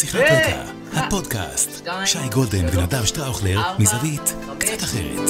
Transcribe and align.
שיחת 0.00 0.20
רקע, 0.20 0.62
הפודקאסט. 0.92 1.88
שי 2.04 2.18
גולדן 2.34 2.78
ונדב 2.78 3.04
שטראוכלר, 3.04 3.60
מזווית 3.78 4.34
קצת 4.58 4.82
אחרת. 4.82 5.28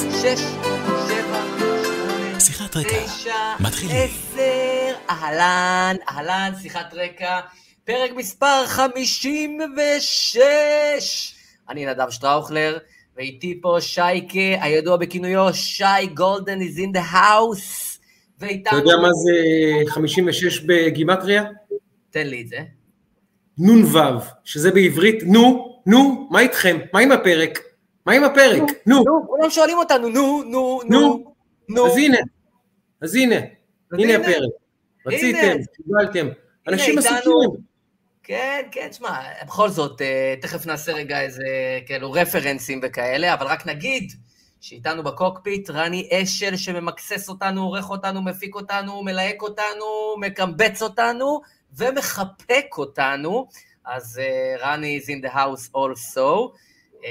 שיחת 2.39 2.77
רקע, 2.77 3.05
מתחילים. 3.59 3.95
עשר, 3.95 4.93
אהלן, 5.09 5.95
אהלן, 6.09 6.51
שיחת 6.61 6.93
רקע, 6.93 7.39
פרק 7.83 8.11
מספר 8.15 8.65
56. 8.67 10.37
אני 11.69 11.85
נדב 11.85 12.09
שטראוכלר, 12.09 12.77
ואיתי 13.17 13.59
פה 13.61 13.77
שייקה, 13.79 14.63
הידוע 14.63 14.97
בכינויו 14.97 15.53
שי 15.53 16.07
גולדן 16.13 16.59
is 16.61 16.77
in 16.77 16.97
the 16.97 17.13
house. 17.13 17.97
אתה. 18.37 18.75
יודע 18.75 18.95
מה 19.01 19.09
זה 19.13 19.31
56 19.91 20.59
בגימטריה? 20.59 21.43
תן 22.09 22.27
לי 22.27 22.41
את 22.41 22.47
זה. 22.47 22.78
נ"ו, 23.59 23.99
שזה 24.43 24.71
בעברית, 24.71 25.23
נו, 25.23 25.75
נו, 25.85 26.27
מה 26.31 26.39
איתכם? 26.39 26.77
מה 26.93 26.99
עם 26.99 27.11
הפרק? 27.11 27.59
מה 28.05 28.13
עם 28.13 28.23
הפרק? 28.23 28.63
נו, 28.85 29.03
נו, 29.03 29.27
כולם 29.27 29.49
שואלים 29.49 29.77
אותנו, 29.77 30.09
נו, 30.09 30.43
נו, 30.43 30.79
נו. 30.89 31.33
נו. 31.69 31.85
אז 31.85 31.97
הנה, 31.97 32.17
אז 33.01 33.15
הנה, 33.15 33.35
הנה. 33.91 34.15
הפרק. 34.15 34.51
רציתם, 35.05 35.57
קיבלתם. 35.75 36.27
אנשים. 36.67 36.97
עסוקים. 36.97 37.69
כן, 38.23 38.61
כן, 38.71 38.87
תשמע, 38.91 39.19
בכל 39.45 39.69
זאת, 39.69 40.01
אה, 40.01 40.35
תכף 40.41 40.65
נעשה 40.65 40.93
רגע 40.93 41.21
איזה, 41.21 41.43
כאילו, 41.85 42.11
רפרנסים 42.11 42.79
וכאלה, 42.83 43.33
אבל 43.33 43.47
רק 43.47 43.67
נגיד 43.67 44.11
שאיתנו 44.61 45.03
בקוקפיט 45.03 45.69
רני 45.69 46.09
אשל 46.11 46.55
שממקסס 46.55 47.29
אותנו, 47.29 47.63
עורך 47.63 47.89
אותנו, 47.89 48.21
מפיק 48.21 48.55
אותנו, 48.55 49.03
מלהק 49.03 49.41
אותנו, 49.41 50.15
מקמבץ 50.19 50.81
אותנו 50.81 51.41
ומחפק 51.77 52.65
אותנו. 52.77 53.47
אז 53.85 54.19
אה, 54.19 54.55
רני 54.59 54.99
is 55.03 55.07
in 55.07 55.25
the 55.29 55.33
house 55.35 55.75
also. 55.75 56.55
אה, 57.05 57.09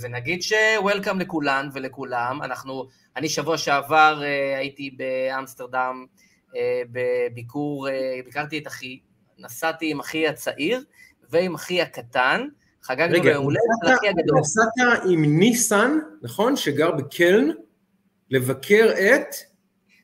ונגיד 0.00 0.42
ש-Welcome 0.42 1.14
לכולן 1.18 1.68
ולכולם. 1.72 2.40
אנחנו, 2.42 2.84
אני 3.16 3.28
שבוע 3.28 3.58
שעבר 3.58 4.20
אה, 4.22 4.58
הייתי 4.58 4.90
באמסטרדם 4.96 6.06
אה, 6.56 6.82
בביקור, 6.92 7.88
אה, 7.88 7.94
ביקרתי 8.24 8.58
את 8.58 8.66
אחי, 8.66 9.00
נסעתי 9.38 9.90
עם 9.90 10.00
אחי 10.00 10.28
הצעיר 10.28 10.84
ועם 11.30 11.54
אחי 11.54 11.82
הקטן, 11.82 12.46
חגגנו 12.82 13.14
לו 13.14 13.20
רגע, 13.20 13.30
יום 13.30 13.44
הולדת 13.44 13.60
נסעת- 13.82 13.94
לאחי 13.94 14.08
הגדול. 14.08 14.38
נסעת 14.40 14.68
עם 15.10 15.38
ניסן, 15.38 15.98
נכון? 16.22 16.56
שגר 16.56 16.90
בקלן, 16.90 17.48
לבקר 18.30 18.90
את... 19.14 19.34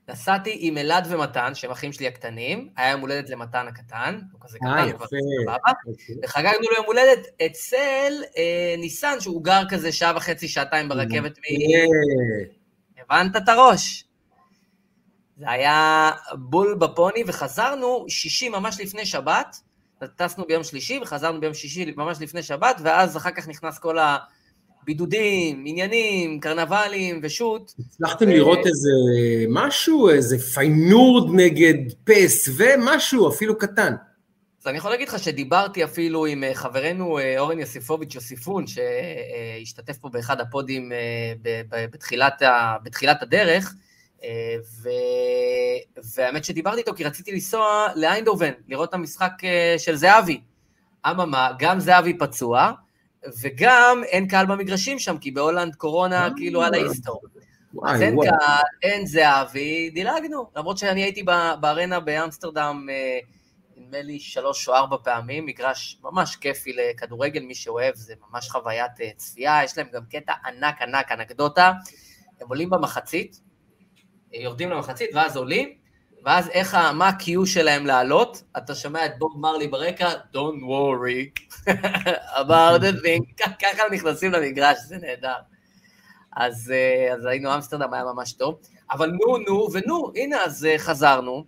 נסעתי 0.09 0.57
עם 0.61 0.79
אלעד 0.79 1.07
ומתן, 1.11 1.55
שהם 1.55 1.71
אחים 1.71 1.93
שלי 1.93 2.07
הקטנים, 2.07 2.69
היה 2.77 2.91
יום 2.91 3.01
הולדת 3.01 3.31
למתן 3.31 3.69
הקטן, 3.69 4.21
הוא 4.33 4.41
כזה 4.41 4.59
אה, 4.67 4.75
קטן, 4.75 4.91
הוא 4.91 4.99
כבר. 4.99 5.07
סבבה, 5.07 5.73
וחגגנו 6.25 6.61
לו 6.61 6.77
יום 6.77 6.87
הולדת 6.87 7.27
אצל 7.47 8.13
אה, 8.37 8.75
ניסן, 8.79 9.21
שהוא 9.21 9.45
גר 9.45 9.63
כזה 9.69 9.93
שעה 9.93 10.17
וחצי, 10.17 10.49
שעתיים 10.49 10.89
ברכבת 10.89 11.39
מ... 11.39 11.43
אה, 11.43 13.05
הבנת 13.05 13.37
את 13.37 13.49
הראש? 13.49 14.05
זה 15.37 15.51
היה 15.51 16.11
בול 16.33 16.75
בפוני, 16.75 17.25
וחזרנו 17.27 18.05
שישי 18.09 18.49
ממש 18.49 18.81
לפני 18.81 19.07
שבת, 19.07 19.57
טסנו 20.17 20.45
ביום 20.45 20.65
שלישי 20.65 20.99
וחזרנו 21.03 21.41
ביום 21.41 21.55
שישי 21.55 21.95
ממש 21.97 22.19
לפני 22.21 22.43
שבת, 22.43 22.81
ואז 22.83 23.17
אחר 23.17 23.31
כך 23.31 23.49
נכנס 23.49 23.79
כל 23.79 23.99
הבידודים, 24.85 25.65
עניינים, 25.67 26.41
קרנבלים 26.41 27.21
ושות. 27.23 27.75
הצלחתם 27.79 28.29
אה, 28.29 28.35
לראות 28.35 28.59
איזה 28.59 28.91
משהו, 29.49 30.11
איזה 30.11 30.39
פיינורד 30.39 31.35
נגד 31.35 31.75
פס, 32.05 32.49
ומשהו 32.57 33.29
אפילו 33.29 33.59
קטן. 33.59 33.95
אז 34.63 34.67
אני 34.67 34.79
יכול 34.79 34.91
להגיד 34.91 35.09
לך 35.09 35.19
שדיברתי 35.19 35.85
אפילו 35.85 36.27
עם 36.27 36.45
אה, 36.45 36.55
חברנו 36.55 37.19
אה, 37.19 37.39
אורן 37.39 37.59
יוסיפוביץ' 37.59 38.15
יוסיפון, 38.15 38.65
שהשתתף 38.67 39.97
פה 39.97 40.09
באחד 40.09 40.41
הפודים 40.41 40.93
בתחילת, 41.71 42.43
ה, 42.43 42.77
בתחילת 42.83 43.23
הדרך, 43.23 43.75
ו... 44.83 44.89
והאמת 46.17 46.45
שדיברתי 46.45 46.79
איתו 46.79 46.95
כי 46.95 47.05
רציתי 47.05 47.33
לנסוע 47.33 47.87
לאיינדהובן, 47.97 48.51
לראות 48.69 48.89
את 48.89 48.95
המשחק 48.95 49.33
של 49.79 49.97
זהבי. 49.97 50.41
אממה, 51.07 51.51
גם 51.59 51.81
זהבי 51.81 52.19
פצוע, 52.19 52.73
וגם 53.43 54.03
אין 54.07 54.29
קהל 54.29 54.47
במגרשים 54.47 54.99
שם, 54.99 55.19
כי 55.19 55.31
בהולנד 55.31 55.75
קורונה 55.75 56.29
כאילו 56.37 56.63
על 56.63 56.75
ההיסטור. 56.75 57.21
אז 57.87 58.03
אין. 58.03 58.17
קהל, 58.23 58.63
אין 58.83 59.07
זהבי, 59.07 59.91
דילגנו. 59.91 60.51
למרות 60.57 60.79
שאני 60.79 61.03
הייתי 61.03 61.23
בארנה 61.61 62.01
באמסטרדם, 62.01 62.87
אה, 62.91 63.19
נדמה 63.77 64.03
לי 64.03 64.19
שלוש 64.19 64.69
או 64.69 64.75
ארבע 64.75 64.97
פעמים, 65.05 65.47
מגרש 65.47 65.99
ממש 66.03 66.37
כיפי 66.37 66.73
לכדורגל, 66.73 67.43
מי 67.43 67.55
שאוהב, 67.55 67.95
זה 67.95 68.15
ממש 68.31 68.51
חוויית 68.51 69.01
אה, 69.01 69.11
צפייה, 69.17 69.61
יש 69.65 69.79
להם 69.79 69.87
גם 69.93 70.03
קטע 70.11 70.33
ענק 70.47 70.83
ענק, 70.83 71.13
אנקדוטה. 71.13 71.73
הם 72.41 72.49
עולים 72.49 72.71
במחצית, 72.71 73.41
אה, 74.35 74.41
יורדים 74.41 74.71
למחצית, 74.71 75.11
ואז 75.15 75.37
עולים, 75.37 75.84
ואז 76.25 76.49
איך, 76.49 76.75
מה 76.75 77.09
ה-Q 77.09 77.47
שלהם 77.47 77.87
לעלות? 77.87 78.43
אתה 78.57 78.75
שומע 78.75 79.07
את 79.07 79.19
בוב 79.19 79.41
מרלי 79.41 79.69
ברקע, 79.69 80.09
Don't 80.35 80.63
worry 80.63 81.45
about 82.41 82.81
the 82.81 83.05
thing, 83.05 83.45
ככה 83.63 83.83
נכנסים 83.93 84.33
למגרש, 84.33 84.77
זה 84.87 84.97
נהדר. 84.97 85.37
אז, 86.37 86.73
אה, 86.75 87.15
אז 87.15 87.25
היינו 87.25 87.55
אמסטרדם, 87.55 87.95
היה 87.95 88.05
ממש 88.05 88.33
טוב. 88.33 88.59
אבל 88.91 89.11
נו, 89.11 89.39
נו, 89.39 89.69
ונו, 89.73 90.13
הנה, 90.15 90.45
אז 90.45 90.65
אה, 90.65 90.79
חזרנו. 90.79 91.45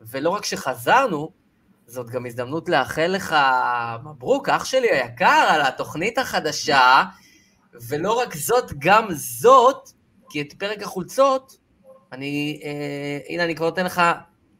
ולא 0.00 0.30
רק 0.30 0.44
שחזרנו, 0.44 1.30
זאת 1.86 2.10
גם 2.10 2.26
הזדמנות 2.26 2.68
לאחל 2.68 3.06
לך 3.06 3.36
מברוק, 4.04 4.48
אח 4.48 4.64
שלי 4.64 4.90
היקר, 4.90 5.46
על 5.50 5.60
התוכנית 5.62 6.18
החדשה, 6.18 7.04
ולא 7.88 8.12
רק 8.12 8.36
זאת, 8.36 8.72
גם 8.78 9.06
זאת, 9.14 9.88
כי 10.30 10.40
את 10.40 10.52
פרק 10.52 10.82
החולצות, 10.82 11.56
אני, 12.12 12.60
אה, 12.64 12.70
הנה, 13.28 13.44
אני 13.44 13.54
כבר 13.54 13.66
נותן 13.66 13.84
לך, 13.86 14.02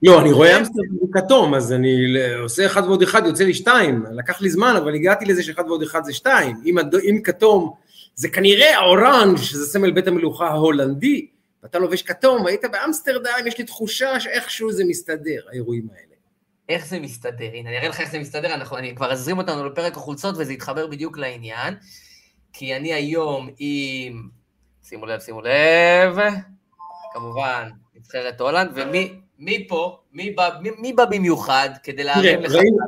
לא, 0.02 0.20
אני 0.20 0.32
רואה 0.32 0.58
אמסטרדם 0.58 1.12
כתום, 1.12 1.54
אז 1.54 1.72
אני 1.72 2.06
ל- 2.06 2.38
עושה 2.40 2.66
אחד 2.66 2.84
ועוד 2.84 3.02
אחד, 3.02 3.22
יוצא 3.26 3.44
לי 3.44 3.54
שתיים. 3.54 4.04
לקח 4.12 4.40
לי 4.40 4.50
זמן, 4.50 4.74
אבל 4.76 4.94
הגעתי 4.94 5.24
לזה 5.24 5.42
שאחד 5.42 5.64
ועוד 5.66 5.82
אחד 5.82 6.04
זה 6.04 6.12
שתיים. 6.12 6.56
אם 6.64 6.78
הד- 6.78 6.94
אם 6.94 7.20
כתום, 7.24 7.72
זה 8.14 8.28
כנראה 8.28 8.78
האורנג', 8.78 9.36
שזה 9.36 9.66
סמל 9.66 9.90
בית 9.90 10.06
המלוכה 10.06 10.46
ההולנדי, 10.48 11.26
ואתה 11.62 11.78
לובש 11.78 12.02
כתום, 12.02 12.46
היית 12.46 12.64
באמסטרדם, 12.72 13.32
יש 13.46 13.58
לי 13.58 13.64
תחושה 13.64 14.20
שאיכשהו 14.20 14.72
זה 14.72 14.84
מסתדר, 14.84 15.40
האירועים 15.50 15.86
האלה. 15.94 16.16
איך 16.68 16.86
זה 16.86 17.00
מסתדר? 17.00 17.50
הנה, 17.52 17.68
אני 17.68 17.78
אראה 17.78 17.88
לך 17.88 18.00
איך 18.00 18.10
זה 18.10 18.18
מסתדר, 18.18 18.54
אנחנו, 18.54 18.76
אני 18.78 18.94
כבר 18.94 19.12
אזרים 19.12 19.38
אותנו 19.38 19.64
לפרק 19.64 19.96
החולצות, 19.96 20.34
וזה 20.38 20.52
יתחבר 20.52 20.86
בדיוק 20.86 21.18
לעניין, 21.18 21.74
כי 22.52 22.76
אני 22.76 22.92
היום 22.92 23.48
עם, 23.58 24.28
שימו 24.82 25.06
לב, 25.06 25.20
שימו 25.20 25.40
לב, 25.42 26.16
כמובן, 27.16 27.70
נבחרת 27.94 28.40
הולנד, 28.40 28.70
ומי 28.74 29.20
מי 29.38 29.68
פה, 29.68 29.98
מי 30.12 30.30
בא, 30.30 30.50
מי, 30.60 30.70
מי 30.78 30.92
בא 30.92 31.04
במיוחד 31.04 31.68
כדי 31.82 32.04
להרים 32.04 32.40
לך? 32.40 32.52
ראינו, 32.52 32.78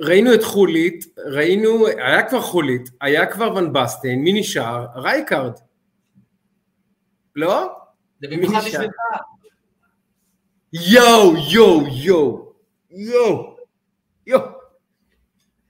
ראינו 0.00 0.34
את 0.34 0.42
חוליט, 0.44 1.04
ראינו, 1.18 1.86
היה 1.86 2.28
כבר 2.28 2.40
חוליט, 2.40 2.90
היה 3.00 3.26
כבר 3.26 3.54
ון 3.56 3.72
בסטן, 3.72 4.14
מי 4.14 4.40
נשאר? 4.40 4.86
רייקארד. 4.94 5.52
לא? 7.36 7.72
זה 8.20 8.28
במיוחד? 8.30 8.60
בשבילך. 8.66 8.92
יואו, 10.72 11.34
יואו, 11.50 11.86
יואו, 11.86 12.52
יואו, 12.90 13.56
יואו. 14.26 14.58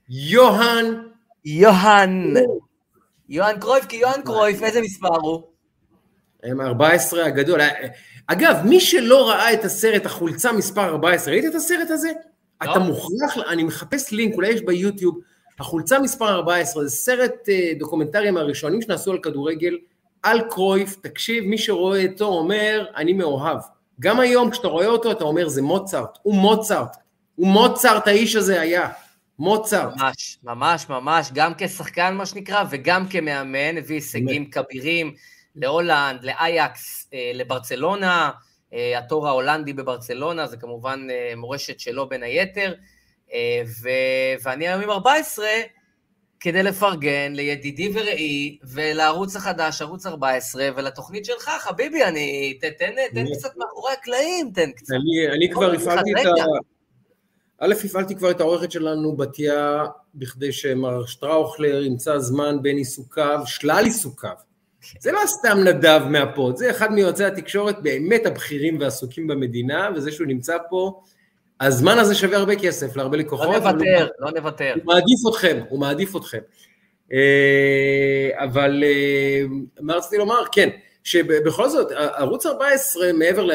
יוהאן, 0.09 0.85
יוהאן, 1.45 2.33
יוהאן 3.29 3.59
קרויף, 3.59 3.85
כי 3.85 3.95
יוהאן 3.95 4.21
קרויף, 4.21 4.63
איזה 4.63 4.81
מספר 4.81 5.15
הוא? 5.21 5.48
הם 6.43 6.61
ה-14 6.61 7.17
הגדול. 7.25 7.59
אגב, 8.27 8.55
מי 8.65 8.79
שלא 8.79 9.29
ראה 9.29 9.53
את 9.53 9.65
הסרט 9.65 10.05
החולצה 10.05 10.51
מספר 10.51 10.85
14, 10.85 11.33
ראית 11.33 11.45
את 11.45 11.55
הסרט 11.55 11.89
הזה? 11.89 12.11
לא. 12.63 12.71
אתה 12.71 12.79
מוכרח, 12.79 13.37
אני 13.47 13.63
מחפש 13.63 14.11
לינק, 14.11 14.35
אולי 14.35 14.49
יש 14.49 14.61
ביוטיוב, 14.61 15.19
החולצה 15.59 15.99
מספר 15.99 16.29
14, 16.29 16.83
זה 16.83 16.89
סרט 16.89 17.49
אה, 17.49 17.71
דוקומנטרי 17.79 18.31
מהראשונים 18.31 18.81
שנעשו 18.81 19.11
על 19.11 19.17
כדורגל, 19.17 19.77
על 20.23 20.41
קרויף, 20.49 20.95
תקשיב, 21.01 21.43
מי 21.43 21.57
שרואה 21.57 22.05
אותו 22.11 22.25
אומר, 22.25 22.85
אני 22.95 23.13
מאוהב. 23.13 23.59
גם 23.99 24.19
היום 24.19 24.51
כשאתה 24.51 24.67
רואה 24.67 24.87
אותו, 24.87 25.11
אתה 25.11 25.23
אומר, 25.23 25.49
זה 25.49 25.61
מוצרט, 25.61 26.17
הוא 26.21 26.35
מוצרט, 26.35 26.97
הוא 27.35 27.47
מוצרט 27.47 28.07
האיש 28.07 28.35
הזה 28.35 28.61
היה, 28.61 28.89
מוצרט. 29.39 29.93
ממש, 29.97 30.37
ממש, 30.43 30.89
ממש, 30.89 31.29
גם 31.33 31.51
כשחקן, 31.57 32.13
מה 32.13 32.25
שנקרא, 32.25 32.63
וגם 32.69 33.07
כמאמן, 33.07 33.77
הביא 33.77 33.95
הישגים 33.95 34.49
כבירים 34.49 35.13
להולנד, 35.55 36.23
לאייקס, 36.23 37.09
אה, 37.13 37.31
לברצלונה, 37.33 38.31
אה, 38.73 38.97
התור 38.99 39.27
ההולנדי 39.27 39.73
בברצלונה, 39.73 40.47
זה 40.47 40.57
כמובן 40.57 41.07
אה, 41.11 41.33
מורשת 41.35 41.79
שלו 41.79 42.09
בין 42.09 42.23
היתר, 42.23 42.73
ו- 43.81 44.43
ואני 44.43 44.67
היום 44.67 44.81
עם 44.81 44.89
14, 44.89 45.47
כדי 46.39 46.63
לפרגן 46.63 47.33
לידידי 47.33 47.91
ורעי, 47.93 48.57
ולערוץ 48.63 49.35
החדש, 49.35 49.81
ערוץ 49.81 50.05
14, 50.05 50.69
ולתוכנית 50.75 51.25
שלך, 51.25 51.51
חביבי, 51.59 52.03
אני... 52.03 52.57
תן, 52.61 52.69
תן 52.79 52.91
אני- 53.17 53.31
קצת 53.37 53.57
מאחורי 53.57 53.93
הקלעים, 53.93 54.51
תן 54.53 54.71
קצת. 54.71 54.93
אני, 54.93 55.35
אני 55.37 55.53
כבר 55.53 55.71
הפעלתי 55.71 56.11
את. 56.11 56.25
ה... 56.25 56.43
א', 57.59 57.73
הפעלתי 57.85 58.15
כבר 58.15 58.31
את 58.31 58.39
העורכת 58.41 58.71
שלנו, 58.71 59.17
בתיה, 59.17 59.83
בכדי 60.15 60.51
שמר 60.51 61.05
שטראוכלר 61.05 61.83
ימצא 61.83 62.17
זמן 62.19 62.57
בין 62.61 62.77
עיסוקיו, 62.77 63.39
שלל 63.45 63.81
עיסוקיו. 63.85 64.48
זה 64.99 65.11
לא 65.11 65.19
סתם 65.25 65.57
נדב 65.63 66.01
מהפוד, 66.09 66.55
זה 66.55 66.71
אחד 66.71 66.91
מיועצי 66.91 67.23
התקשורת 67.23 67.83
באמת 67.83 68.25
הבכירים 68.25 68.79
והעסוקים 68.79 69.27
במדינה, 69.27 69.89
וזה 69.95 70.11
שהוא 70.11 70.27
נמצא 70.27 70.57
פה, 70.69 71.01
הזמן 71.61 71.99
הזה 71.99 72.15
שווה 72.15 72.37
הרבה 72.37 72.55
כסף 72.55 72.95
להרבה 72.95 73.17
לקוחות. 73.17 73.47
לא 73.47 73.71
נוותר, 73.71 74.07
לא 74.19 74.31
נוותר. 74.31 74.73
הוא 74.75 74.93
מעדיף 74.93 75.19
אתכם, 75.29 75.59
הוא 75.69 75.79
מעדיף 75.79 76.15
אתכם. 76.15 76.39
אה, 77.13 78.43
אבל 78.43 78.83
אה, 78.83 79.41
מה 79.81 79.93
רציתי 79.95 80.17
לומר? 80.17 80.43
כן, 80.51 80.69
שבכל 81.03 81.69
זאת, 81.69 81.91
ערוץ 81.91 82.45
14, 82.45 83.13
מעבר 83.13 83.47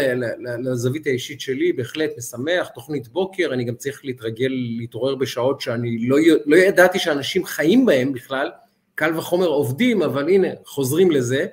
לזווית 0.58 1.06
האישית 1.06 1.40
שלי, 1.40 1.72
בהחלט 1.72 2.10
משמח, 2.18 2.68
תוכנית 2.68 3.08
בוקר, 3.08 3.50
אני 3.52 3.64
גם 3.64 3.74
צריך 3.74 4.04
להתרגל, 4.04 4.52
להתעורר 4.78 5.14
בשעות 5.14 5.60
שאני 5.60 6.08
לא, 6.08 6.16
לא 6.46 6.56
ידעתי 6.56 6.98
שאנשים 6.98 7.44
חיים 7.44 7.86
בהם 7.86 8.12
בכלל, 8.12 8.50
קל 8.94 9.18
וחומר 9.18 9.46
עובדים, 9.46 10.02
אבל 10.02 10.28
הנה, 10.28 10.48
חוזרים 10.64 11.10
לזה. 11.10 11.46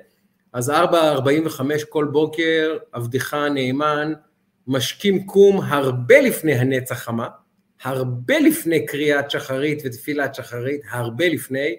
אז 0.52 0.70
4.45 0.70 0.74
כל 1.88 2.04
בוקר, 2.04 2.76
עבדך 2.92 3.34
הנאמן, 3.34 4.12
משכים 4.66 5.26
קום 5.26 5.60
הרבה 5.60 6.20
לפני 6.20 6.54
הנץ 6.54 6.92
החמה, 6.92 7.28
הרבה 7.82 8.38
לפני 8.38 8.86
קריאת 8.86 9.30
שחרית 9.30 9.82
ותפילת 9.84 10.34
שחרית, 10.34 10.80
הרבה 10.90 11.28
לפני, 11.28 11.76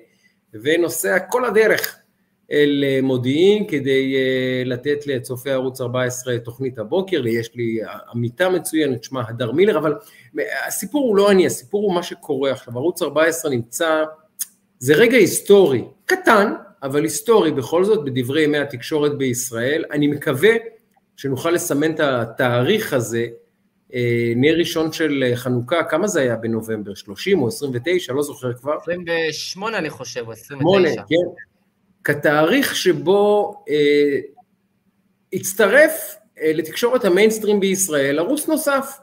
ונוסע 0.53 1.19
כל 1.19 1.45
הדרך 1.45 1.97
אל 2.51 2.83
אה, 2.87 2.99
מודיעין 3.03 3.67
כדי 3.67 4.15
אה, 4.15 4.63
לתת 4.65 5.07
לצופי 5.07 5.51
ערוץ 5.51 5.81
14 5.81 6.37
תוכנית 6.37 6.79
הבוקר, 6.79 7.27
יש 7.27 7.55
לי 7.55 7.79
עמיתה 8.13 8.49
מצוינת, 8.49 9.03
שמה 9.03 9.23
הדר 9.29 9.51
מילר, 9.51 9.77
אבל 9.77 9.95
הסיפור 10.67 11.07
הוא 11.07 11.15
לא 11.15 11.31
אני, 11.31 11.45
הסיפור 11.45 11.83
הוא 11.83 11.93
מה 11.95 12.03
שקורה 12.03 12.51
עכשיו, 12.51 12.77
ערוץ 12.77 13.01
14 13.01 13.51
נמצא, 13.51 14.03
זה 14.83 14.93
רגע 14.93 15.17
היסטורי, 15.17 15.83
קטן, 16.05 16.53
אבל 16.83 17.03
היסטורי 17.03 17.51
בכל 17.51 17.83
זאת 17.83 18.05
בדברי 18.05 18.43
ימי 18.43 18.57
התקשורת 18.57 19.17
בישראל, 19.17 19.83
אני 19.91 20.07
מקווה 20.07 20.51
שנוכל 21.17 21.51
לסמן 21.51 21.91
את 21.91 21.99
התאריך 21.99 22.93
הזה, 22.93 23.27
אה, 23.93 24.33
נר 24.35 24.57
ראשון 24.57 24.91
של 24.91 25.31
חנוכה, 25.35 25.83
כמה 25.83 26.07
זה 26.07 26.21
היה 26.21 26.35
בנובמבר? 26.35 26.93
30 26.93 27.41
או 27.41 27.47
29? 27.47 28.13
לא 28.13 28.23
זוכר 28.23 28.53
כבר. 28.53 28.77
28 28.81 29.77
אני 29.77 29.89
חושב, 29.89 30.27
או 30.27 30.31
29. 30.31 30.63
8, 30.63 30.89
כן. 30.95 31.43
כתאריך 32.03 32.75
שבו 32.75 33.53
אה, 33.69 34.19
הצטרף 35.33 36.15
אה, 36.41 36.51
לתקשורת 36.53 37.05
המיינסטרים 37.05 37.59
בישראל 37.59 38.19
ערוץ 38.19 38.47
נוסף. 38.47 38.97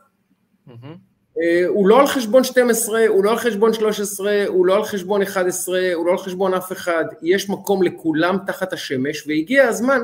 Mm-hmm. 0.68 1.09
אה, 1.42 1.66
הוא 1.68 1.88
לא 1.88 2.00
על 2.00 2.06
חשבון 2.06 2.44
12, 2.44 3.06
הוא 3.08 3.24
לא 3.24 3.30
על 3.30 3.38
חשבון 3.38 3.72
13, 3.72 4.44
הוא 4.46 4.66
לא 4.66 4.76
על 4.76 4.84
חשבון 4.84 5.22
11, 5.22 5.80
הוא 5.94 6.06
לא 6.06 6.12
על 6.12 6.18
חשבון 6.18 6.54
אף 6.54 6.72
אחד, 6.72 7.04
יש 7.22 7.50
מקום 7.50 7.82
לכולם 7.82 8.38
תחת 8.46 8.72
השמש, 8.72 9.26
והגיע 9.26 9.68
הזמן 9.68 10.00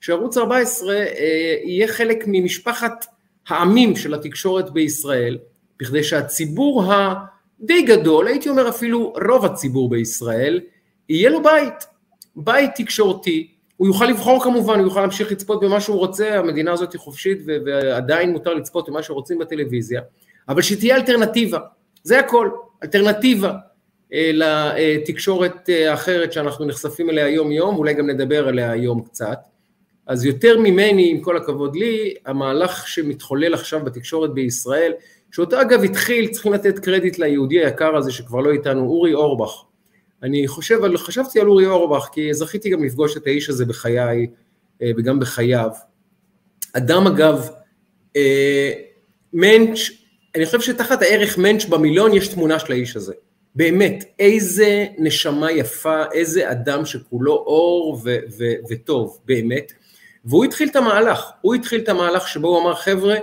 שערוץ 0.00 0.36
14 0.36 0.94
אה, 0.94 1.04
יהיה 1.64 1.88
חלק 1.88 2.24
ממשפחת 2.26 3.06
העמים 3.48 3.96
של 3.96 4.14
התקשורת 4.14 4.70
בישראל, 4.70 5.38
בכדי 5.80 6.02
שהציבור 6.02 6.84
הדי 6.92 7.82
גדול, 7.82 8.26
הייתי 8.26 8.48
אומר 8.48 8.68
אפילו 8.68 9.12
רוב 9.28 9.44
הציבור 9.44 9.90
בישראל, 9.90 10.60
יהיה 11.08 11.30
לו 11.30 11.42
בית. 11.42 11.86
בית 12.36 12.70
תקשורתי, 12.74 13.50
הוא 13.76 13.88
יוכל 13.88 14.06
לבחור 14.06 14.42
כמובן, 14.42 14.78
הוא 14.78 14.84
יוכל 14.84 15.00
להמשיך 15.00 15.32
לצפות 15.32 15.64
במה 15.64 15.80
שהוא 15.80 15.96
רוצה, 15.96 16.38
המדינה 16.38 16.72
הזאת 16.72 16.92
היא 16.92 17.00
חופשית 17.00 17.38
ועדיין 17.46 18.30
מותר 18.30 18.54
לצפות 18.54 18.88
במה 18.88 19.02
שרוצים 19.02 19.38
בטלוויזיה, 19.38 20.00
אבל 20.48 20.62
שתהיה 20.62 20.96
אלטרנטיבה, 20.96 21.58
זה 22.02 22.18
הכל, 22.18 22.50
אלטרנטיבה 22.82 23.52
אה, 24.12 24.30
לתקשורת 24.32 25.70
אה, 25.70 25.90
האחרת 25.90 26.32
שאנחנו 26.32 26.64
נחשפים 26.64 27.10
אליה 27.10 27.28
יום 27.28 27.52
יום, 27.52 27.76
אולי 27.76 27.94
גם 27.94 28.10
נדבר 28.10 28.48
עליה 28.48 28.70
היום 28.70 29.02
קצת. 29.02 29.38
אז 30.06 30.24
יותר 30.24 30.58
ממני, 30.58 31.10
עם 31.10 31.20
כל 31.20 31.36
הכבוד 31.36 31.76
לי, 31.76 32.14
המהלך 32.26 32.88
שמתחולל 32.88 33.54
עכשיו 33.54 33.84
בתקשורת 33.84 34.34
בישראל, 34.34 34.92
שאותו 35.32 35.60
אגב 35.60 35.84
התחיל, 35.84 36.28
צריכים 36.28 36.52
לתת 36.52 36.78
קרדיט 36.78 37.18
ליהודי 37.18 37.64
היקר 37.64 37.96
הזה 37.96 38.12
שכבר 38.12 38.40
לא 38.40 38.50
איתנו, 38.50 38.80
אורי 38.80 39.14
אורבך, 39.14 39.64
אני 40.22 40.48
חושב, 40.48 40.96
חשבתי 40.96 41.40
על 41.40 41.46
אורי 41.46 41.66
אורבך, 41.66 42.08
כי 42.12 42.34
זכיתי 42.34 42.70
גם 42.70 42.84
לפגוש 42.84 43.16
את 43.16 43.26
האיש 43.26 43.48
הזה 43.48 43.64
בחיי 43.64 44.26
אה, 44.82 44.90
וגם 44.96 45.20
בחייו. 45.20 45.70
אדם 46.72 47.06
אגב, 47.06 47.48
מענץ', 49.32 49.78
אני 50.36 50.46
חושב 50.46 50.60
שתחת 50.60 51.02
הערך 51.02 51.38
מענץ' 51.38 51.64
במיליון 51.64 52.12
יש 52.14 52.28
תמונה 52.28 52.58
של 52.58 52.72
האיש 52.72 52.96
הזה. 52.96 53.14
באמת, 53.54 54.04
איזה 54.18 54.86
נשמה 54.98 55.52
יפה, 55.52 56.02
איזה 56.12 56.50
אדם 56.50 56.84
שכולו 56.84 57.32
אור 57.32 58.00
ו- 58.04 58.18
ו- 58.38 58.54
וטוב, 58.70 59.18
באמת. 59.24 59.72
והוא 60.24 60.44
התחיל 60.44 60.68
את 60.68 60.76
המהלך, 60.76 61.30
הוא 61.40 61.54
התחיל 61.54 61.80
את 61.80 61.88
המהלך 61.88 62.28
שבו 62.28 62.48
הוא 62.48 62.62
אמר, 62.62 62.74
חבר'ה, 62.74 63.16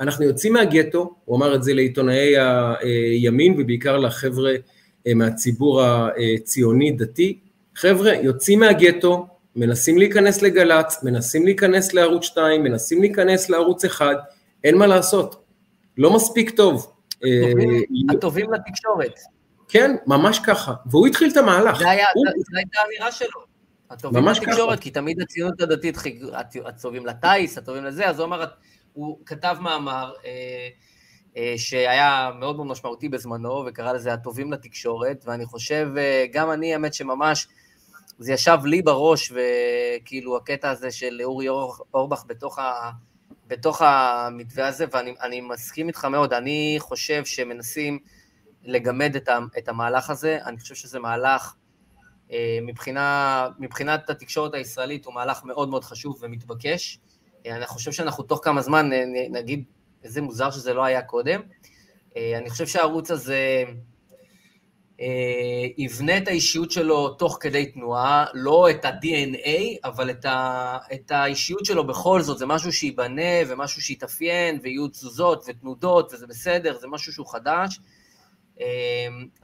אנחנו 0.00 0.24
יוצאים 0.24 0.52
מהגטו, 0.52 1.14
הוא 1.24 1.36
אמר 1.36 1.54
את 1.54 1.62
זה 1.62 1.74
לעיתונאי 1.74 2.34
הימין 2.80 3.54
ובעיקר 3.60 3.96
לחבר'ה 3.96 4.52
אה, 5.06 5.14
מהציבור 5.14 5.82
הציוני-דתי, 5.82 7.38
חבר'ה, 7.74 8.14
יוצאים 8.14 8.60
מהגטו, 8.60 9.26
מנסים 9.56 9.98
להיכנס 9.98 10.42
לגל"צ, 10.42 11.02
מנסים 11.02 11.44
להיכנס 11.44 11.94
לערוץ 11.94 12.24
2, 12.24 12.62
מנסים 12.62 13.00
להיכנס 13.00 13.50
לערוץ 13.50 13.84
1, 13.84 14.16
אין 14.64 14.76
מה 14.76 14.86
לעשות, 14.86 15.41
לא 15.96 16.16
מספיק 16.16 16.50
טוב. 16.50 16.92
הטובים 18.10 18.54
אה, 18.54 18.58
לתקשורת. 18.58 19.20
כן, 19.68 19.96
ממש 20.06 20.38
ככה, 20.38 20.74
והוא 20.86 21.06
התחיל 21.06 21.30
את 21.32 21.36
המהלך. 21.36 21.78
זה 21.78 21.88
הייתה 21.88 22.80
האמירה 22.80 23.12
שלו. 23.12 23.40
הטובים 23.90 24.24
לתקשורת, 24.24 24.80
כי 24.80 24.90
תמיד 24.90 25.20
הציונות 25.20 25.60
הדתית, 25.60 25.96
הטובים 26.64 27.06
לטיס, 27.06 27.58
הטובים 27.58 27.84
לזה, 27.84 28.08
אז 28.08 28.18
הוא 28.18 28.26
אמר, 28.26 28.44
הוא 28.92 29.18
כתב 29.26 29.56
מאמר, 29.60 30.12
אה, 30.24 30.68
אה, 31.36 31.54
שהיה 31.56 32.30
מאוד 32.38 32.56
מאוד 32.56 32.66
משמעותי 32.66 33.08
בזמנו, 33.08 33.64
וקרא 33.66 33.92
לזה 33.92 34.12
הטובים 34.12 34.52
לתקשורת, 34.52 35.24
ואני 35.26 35.46
חושב, 35.46 35.88
אה, 35.96 36.24
גם 36.32 36.50
אני, 36.50 36.72
האמת 36.72 36.94
שממש, 36.94 37.48
זה 38.18 38.32
ישב 38.32 38.58
לי 38.64 38.82
בראש, 38.82 39.32
וכאילו 39.32 40.36
הקטע 40.36 40.70
הזה 40.70 40.90
של 40.90 41.20
אורי 41.24 41.48
אורבך 41.94 42.24
בתוך, 42.26 42.58
ה, 42.58 42.90
בתוך 43.52 43.82
המתווה 43.82 44.68
הזה, 44.68 44.84
ואני 44.92 45.40
מסכים 45.40 45.88
איתך 45.88 46.04
מאוד, 46.04 46.32
אני 46.32 46.76
חושב 46.80 47.24
שמנסים 47.24 47.98
לגמד 48.62 49.16
את, 49.16 49.28
ה, 49.28 49.38
את 49.58 49.68
המהלך 49.68 50.10
הזה, 50.10 50.38
אני 50.46 50.58
חושב 50.58 50.74
שזה 50.74 50.98
מהלך, 50.98 51.54
אה, 52.32 52.58
מבחינה, 52.62 53.48
מבחינת 53.58 54.10
התקשורת 54.10 54.54
הישראלית, 54.54 55.04
הוא 55.04 55.14
מהלך 55.14 55.44
מאוד 55.44 55.68
מאוד 55.68 55.84
חשוב 55.84 56.18
ומתבקש. 56.20 56.98
אני 57.46 57.66
חושב 57.66 57.92
שאנחנו 57.92 58.24
תוך 58.24 58.40
כמה 58.42 58.62
זמן 58.62 58.90
נגיד 59.30 59.64
איזה 60.04 60.22
מוזר 60.22 60.50
שזה 60.50 60.74
לא 60.74 60.84
היה 60.84 61.02
קודם. 61.02 61.40
אה, 62.16 62.38
אני 62.38 62.50
חושב 62.50 62.66
שהערוץ 62.66 63.10
הזה 63.10 63.64
אה, 63.68 63.72
יבנה 65.76 66.18
את 66.18 66.28
האישיות 66.28 66.70
שלו 66.70 67.08
תוך 67.08 67.38
כדי 67.40 67.66
תנועה, 67.66 68.24
לא 68.34 68.70
את 68.70 68.84
ה-DNA, 68.84 69.78
אבל 69.84 70.10
את, 70.10 70.24
ה, 70.24 70.78
את 70.92 71.10
האישיות 71.10 71.64
שלו 71.64 71.86
בכל 71.86 72.22
זאת, 72.22 72.38
זה 72.38 72.46
משהו 72.46 72.72
שייבנה 72.72 73.32
ומשהו 73.48 73.82
שיתאפיין, 73.82 74.58
ויהיו 74.62 74.88
תזוזות 74.88 75.44
ותנודות, 75.48 76.12
וזה 76.12 76.26
בסדר, 76.26 76.78
זה 76.78 76.86
משהו 76.86 77.12
שהוא 77.12 77.26
חדש. 77.26 77.80
אה, 78.60 78.66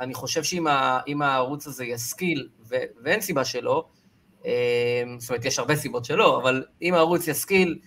אני 0.00 0.14
חושב 0.14 0.42
שאם 0.42 1.22
הערוץ 1.22 1.66
הזה 1.66 1.84
ישכיל, 1.84 2.48
ו, 2.68 2.76
ואין 3.04 3.20
סיבה 3.20 3.44
שלא, 3.44 3.84
זאת 5.18 5.30
אומרת, 5.30 5.44
יש 5.44 5.58
הרבה 5.58 5.76
סיבות 5.76 6.04
שלא, 6.04 6.40
אבל 6.42 6.64
אם 6.82 6.94
הערוץ 6.94 7.28
ישכיל, 7.28 7.78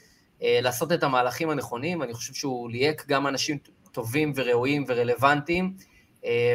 אה, 0.43 0.59
לעשות 0.61 0.91
את 0.91 1.03
המהלכים 1.03 1.49
הנכונים, 1.49 2.03
אני 2.03 2.13
חושב 2.13 2.33
שהוא 2.33 2.69
ליהק 2.69 3.05
גם 3.07 3.27
אנשים 3.27 3.57
טובים 3.91 4.33
וראויים 4.35 4.85
ורלוונטיים, 4.87 5.73
אה, 5.77 5.90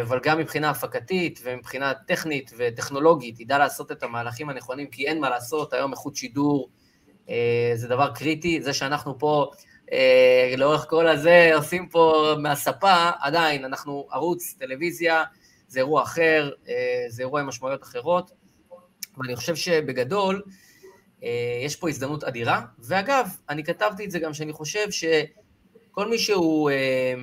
אבל 0.02 0.20
גם 0.23 0.38
מבחינה 0.38 0.70
הפקתית 0.70 1.40
ומבחינה 1.42 1.92
טכנית 1.94 2.50
וטכנולוגית, 2.56 3.40
ידע 3.40 3.58
לעשות 3.58 3.92
את 3.92 4.02
המהלכים 4.02 4.49
הנכונים, 4.49 4.87
כי 4.87 5.06
אין 5.06 5.20
מה 5.20 5.30
לעשות, 5.30 5.73
היום 5.73 5.92
איכות 5.92 6.16
שידור 6.16 6.68
אה, 7.28 7.73
זה 7.75 7.88
דבר 7.88 8.12
קריטי, 8.14 8.62
זה 8.62 8.73
שאנחנו 8.73 9.18
פה 9.18 9.50
לאורך 10.56 10.87
כל 10.88 11.08
הזה 11.08 11.50
עושים 11.54 11.88
פה 11.88 12.35
מהספה, 12.38 13.11
עדיין, 13.20 13.64
אנחנו 13.64 14.06
ערוץ 14.11 14.54
טלוויזיה, 14.58 15.25
זה 15.68 15.78
אירוע 15.78 16.02
אחר, 16.02 16.50
זה 17.08 17.23
אירוע 17.23 17.40
עם 17.40 17.46
משמעויות 17.46 17.82
אחרות, 17.82 18.30
ואני 19.18 19.37
חושב 19.37 19.56
שבגדול, 19.56 20.42
אה, 21.23 21.61
יש 21.64 21.76
פה 21.76 21.88
הזדמנות 21.88 22.25
אדירה, 22.25 22.62
ואגב, 22.78 23.28
אני 23.49 23.64
כתבתי 23.64 24.04
את 24.04 24.11
זה 24.11 24.18
גם 24.18 24.35
שאני 24.35 24.52
חושב 24.52 24.90
שכל 24.90 26.08
מי 26.08 26.18
שהוא, 26.18 26.70
אה, 26.70 27.14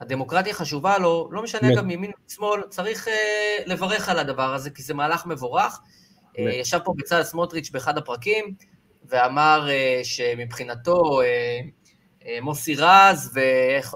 הדמוקרטיה 0.00 0.54
חשובה 0.54 0.98
לו, 0.98 1.28
לא 1.32 1.42
משנה 1.42 1.74
גם 1.76 1.86
מימין 1.86 2.10
ושמאל, 2.28 2.62
צריך 2.68 3.08
אה, 3.08 3.58
לברך 3.66 4.08
על 4.08 4.18
הדבר 4.18 4.54
הזה, 4.54 4.70
כי 4.70 4.82
זה 4.82 4.94
מהלך 4.94 5.26
מבורך. 5.26 5.80
ישב 6.38 6.78
פה 6.84 6.94
בצלאל 6.96 7.22
סמוטריץ' 7.22 7.70
באחד 7.70 7.98
הפרקים, 7.98 8.54
ואמר 9.04 9.68
שמבחינתו 10.02 11.20
מוסי 12.42 12.74
רז 12.78 13.38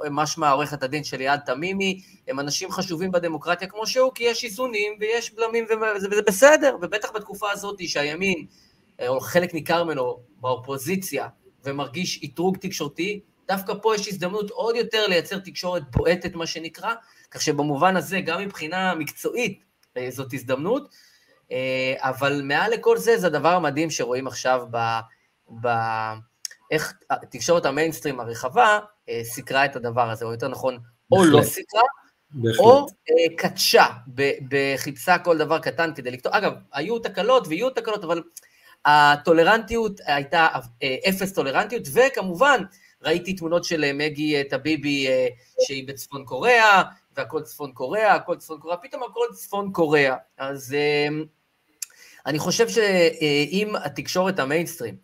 ומשמע 0.04 0.50
עורכת 0.50 0.82
הדין 0.82 1.04
של 1.04 1.16
ליעד 1.16 1.40
תמימי, 1.46 2.00
הם 2.28 2.40
אנשים 2.40 2.70
חשובים 2.70 3.11
בדמוקרטיה 3.11 3.68
כמו 3.68 3.87
שהוא, 3.87 4.12
כי 4.14 4.25
יש 4.25 4.44
איזונים 4.44 4.92
ויש 5.00 5.34
בלמים 5.34 5.64
וזה, 5.64 6.08
וזה 6.11 6.23
בסדר, 6.23 6.76
ובטח 6.82 7.11
בתקופה 7.14 7.50
הזאת 7.50 7.88
שהימין, 7.88 8.46
או 9.08 9.20
חלק 9.20 9.54
ניכר 9.54 9.84
ממנו 9.84 10.18
באופוזיציה, 10.40 11.28
ומרגיש 11.64 12.25
אתרוג 12.25 12.56
תקשורתי, 12.56 13.20
דווקא 13.48 13.72
פה 13.82 13.94
יש 13.94 14.08
הזדמנות 14.08 14.50
עוד 14.50 14.76
יותר 14.76 15.06
לייצר 15.06 15.38
תקשורת 15.38 15.82
בועטת, 15.90 16.34
מה 16.34 16.46
שנקרא, 16.46 16.94
כך 17.30 17.42
שבמובן 17.42 17.96
הזה, 17.96 18.20
גם 18.20 18.40
מבחינה 18.40 18.94
מקצועית, 18.94 19.64
אה, 19.96 20.10
זאת 20.10 20.32
הזדמנות, 20.32 20.94
אה, 21.52 21.94
אבל 21.98 22.40
מעל 22.44 22.70
לכל 22.70 22.98
זה, 22.98 23.18
זה 23.18 23.26
הדבר 23.26 23.52
המדהים 23.52 23.90
שרואים 23.90 24.26
עכשיו 24.26 24.66
ב... 24.70 24.98
ב 25.60 25.68
איך 26.70 26.94
תקשורת 27.30 27.66
המיינסטרים 27.66 28.20
הרחבה 28.20 28.78
אה, 29.08 29.20
סיקרה 29.24 29.64
את 29.64 29.76
הדבר 29.76 30.10
הזה, 30.10 30.24
או 30.24 30.32
יותר 30.32 30.48
נכון, 30.48 30.78
או 31.12 31.24
לא 31.24 31.42
סיקרה, 31.42 31.82
או 32.58 32.86
קדשה, 33.36 33.86
בחיפשה 34.48 35.18
כל 35.18 35.38
דבר 35.38 35.58
קטן 35.58 35.94
כדי 35.94 36.10
לכתוב. 36.10 36.32
אגב, 36.32 36.52
היו 36.72 36.98
תקלות 36.98 37.48
ויהיו 37.48 37.70
תקלות, 37.70 38.04
אבל 38.04 38.22
הטולרנטיות 38.84 40.00
הייתה 40.06 40.48
אפס 41.08 41.32
טולרנטיות, 41.32 41.82
וכמובן, 41.92 42.62
ראיתי 43.04 43.32
תמונות 43.32 43.64
של 43.64 43.92
מגי 43.94 44.44
טביבי 44.44 45.06
שהיא 45.66 45.88
בצפון 45.88 46.25
קוריאה, 46.25 46.82
והכל 47.16 47.42
צפון 47.42 47.73
קוריאה, 47.73 48.14
הכל 48.14 48.37
צפון 48.37 48.58
קוריאה, 48.58 48.78
פתאום 48.78 49.02
הכל 49.02 49.26
צפון 49.32 49.73
קוריאה. 49.73 50.16
אז 50.38 50.75
אמ, 50.75 51.25
אני 52.26 52.38
חושב 52.38 52.68
שאם 52.68 53.75
התקשורת 53.84 54.38
המיינסטרים, 54.38 54.96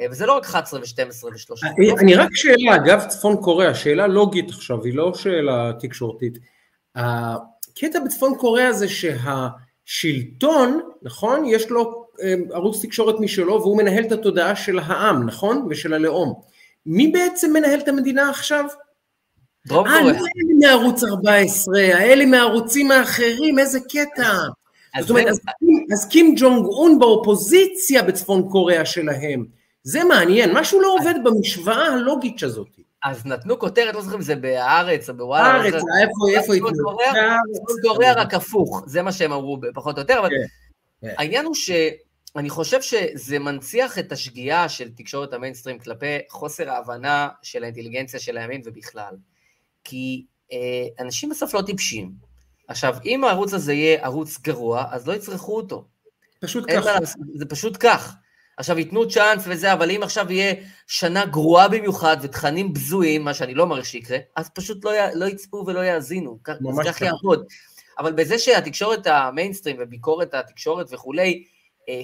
אה, 0.00 0.06
וזה 0.10 0.26
לא 0.26 0.36
רק 0.36 0.44
11 0.44 0.80
ו-12 0.80 1.24
ו-13. 1.24 2.00
אני 2.00 2.14
רק 2.14 2.28
שאלה, 2.32 2.74
אגב 2.74 3.04
צפון 3.08 3.36
קוריאה, 3.42 3.74
שאלה 3.74 4.06
לוגית 4.06 4.50
עכשיו, 4.50 4.84
היא 4.84 4.94
לא 4.94 5.14
שאלה 5.14 5.72
תקשורתית. 5.80 6.38
הקטע 6.94 8.00
בצפון 8.04 8.34
קוריאה 8.38 8.72
זה 8.72 8.86
שהשלטון, 8.88 10.80
נכון? 11.02 11.44
יש 11.44 11.70
לו 11.70 12.06
אמ, 12.22 12.44
ערוץ 12.52 12.84
תקשורת 12.84 13.20
משלו 13.20 13.60
והוא 13.60 13.76
מנהל 13.76 14.04
את 14.04 14.12
התודעה 14.12 14.56
של 14.56 14.78
העם, 14.78 15.26
נכון? 15.26 15.66
ושל 15.70 15.94
הלאום. 15.94 16.51
מי 16.86 17.08
בעצם 17.08 17.52
מנהל 17.52 17.80
את 17.80 17.88
המדינה 17.88 18.30
עכשיו? 18.30 18.64
דרום 19.66 19.88
קוריאה. 19.88 20.06
אה, 20.06 20.12
לא 20.12 20.18
אלה 20.18 20.54
מערוץ 20.60 21.04
14, 21.04 21.80
האלה 21.80 22.26
מערוצים 22.26 22.90
האחרים, 22.90 23.58
איזה 23.58 23.80
קטע. 23.80 24.32
זאת 25.00 25.10
אומרת, 25.10 25.26
אז, 25.26 25.40
אז 25.92 26.08
קים 26.08 26.34
ג'ונג 26.38 26.66
און 26.66 26.98
באופוזיציה 26.98 28.02
בצפון 28.02 28.48
קוריאה 28.50 28.84
שלהם. 28.84 29.44
זה 29.82 30.04
מעניין, 30.04 30.50
משהו 30.54 30.80
לא 30.80 30.94
עובד 30.94 31.14
במשוואה 31.24 31.86
הלוגית 31.86 32.42
הזאת. 32.42 32.68
אז 33.04 33.26
נתנו 33.26 33.58
כותרת, 33.58 33.94
לא 33.94 34.02
זוכר 34.02 34.16
אם 34.16 34.22
זה 34.22 34.36
בהארץ 34.36 35.10
או 35.10 35.14
בוואלה. 35.16 35.46
הארץ, 35.46 35.74
איפה, 35.74 36.38
איפה 36.38 36.54
צפון 36.72 37.74
קוריאה 37.82 38.12
רק 38.12 38.34
הפוך, 38.34 38.82
זה 38.86 39.02
מה 39.02 39.12
שהם 39.12 39.32
אמרו 39.32 39.58
פחות 39.74 39.96
או 39.96 40.00
יותר, 40.00 40.18
אבל 40.18 40.28
כן, 40.28 41.06
כן. 41.06 41.14
העניין 41.18 41.44
הוא 41.44 41.54
שאני 42.34 42.50
חושב 42.50 42.82
שזה 42.82 43.38
מנציח 43.38 43.98
את 43.98 44.12
השגיאה 44.12 44.68
של 44.68 44.88
תקשורת 44.88 45.32
המיינסטרים 45.32 45.78
כלפי 45.78 46.18
חוסר 46.30 46.70
ההבנה 46.70 47.28
של 47.42 47.62
האינטליגנציה 47.62 48.20
של 48.20 48.38
הימין 48.38 48.62
ובכלל. 48.64 49.16
כי 49.84 50.24
אה, 50.52 50.58
אנשים 51.00 51.28
בסוף 51.28 51.54
לא 51.54 51.62
טיפשים. 51.62 52.12
עכשיו, 52.68 52.96
אם 53.04 53.24
הערוץ 53.24 53.54
הזה 53.54 53.72
יהיה 53.72 54.04
ערוץ 54.04 54.38
גרוע, 54.40 54.84
אז 54.90 55.08
לא 55.08 55.12
יצרכו 55.12 55.56
אותו. 55.56 55.84
פשוט 56.40 56.64
כך. 56.70 56.86
לה, 56.86 56.98
זה 57.34 57.46
פשוט 57.46 57.76
כך. 57.80 58.14
עכשיו, 58.56 58.78
ייתנו 58.78 59.08
צ'אנס 59.08 59.42
וזה, 59.46 59.72
אבל 59.72 59.90
אם 59.90 60.02
עכשיו 60.02 60.32
יהיה 60.32 60.54
שנה 60.86 61.26
גרועה 61.26 61.68
במיוחד 61.68 62.16
ותכנים 62.22 62.72
בזויים, 62.72 63.24
מה 63.24 63.34
שאני 63.34 63.54
לא 63.54 63.66
מעריך 63.66 63.86
שיקרה, 63.86 64.18
אז 64.36 64.50
פשוט 64.54 64.84
לא, 64.84 64.90
י, 64.90 64.98
לא 65.14 65.24
יצפו 65.24 65.64
ולא 65.66 65.80
יאזינו. 65.80 66.38
ממש 66.60 66.86
כך 66.88 67.00
יעבוד. 67.00 67.44
אבל 67.98 68.12
בזה 68.12 68.38
שהתקשורת 68.38 69.06
המיינסטרים 69.06 69.76
וביקורת 69.80 70.34
התקשורת 70.34 70.86
וכולי, 70.92 71.44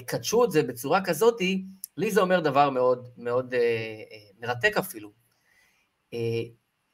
קדשו 0.06 0.44
את 0.44 0.50
זה 0.50 0.62
בצורה 0.62 1.04
כזאתי, 1.04 1.64
לי 1.96 2.10
זה 2.10 2.20
אומר 2.20 2.40
דבר 2.40 2.70
מאוד 2.70 3.08
מאוד 3.16 3.54
אה, 3.54 3.60
אה, 3.60 4.18
מרתק 4.40 4.76
אפילו. 4.76 5.10
אה, 6.14 6.42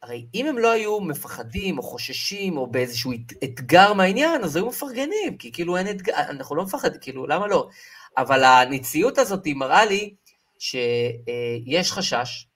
הרי 0.03 0.27
אם 0.35 0.47
הם 0.47 0.59
לא 0.59 0.73
היו 0.73 1.01
מפחדים 1.01 1.79
או 1.79 1.83
חוששים 1.83 2.57
או 2.57 2.67
באיזשהו 2.67 3.13
אתגר 3.45 3.93
מהעניין, 3.93 4.45
אז 4.45 4.57
היו 4.57 4.67
מפרגנים, 4.67 5.37
כי 5.39 5.53
כאילו 5.53 5.77
אין 5.77 5.91
אתגר, 5.91 6.13
אנחנו 6.17 6.57
לא 6.57 6.65
מפחדים, 6.65 7.01
כאילו, 7.01 7.27
למה 7.27 7.47
לא? 7.47 7.69
אבל 8.17 8.45
הניציות 8.45 9.19
הזאת 9.19 9.47
מראה 9.47 9.85
לי 9.85 10.15
שיש 10.59 11.93
חשש 11.93 12.47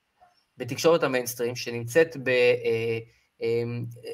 בתקשורת 0.57 1.03
המיינסטרים, 1.03 1.55
שנמצאת 1.55 2.17
ב... 2.23 2.29
אה, 2.29 2.99
אה, 3.41 3.63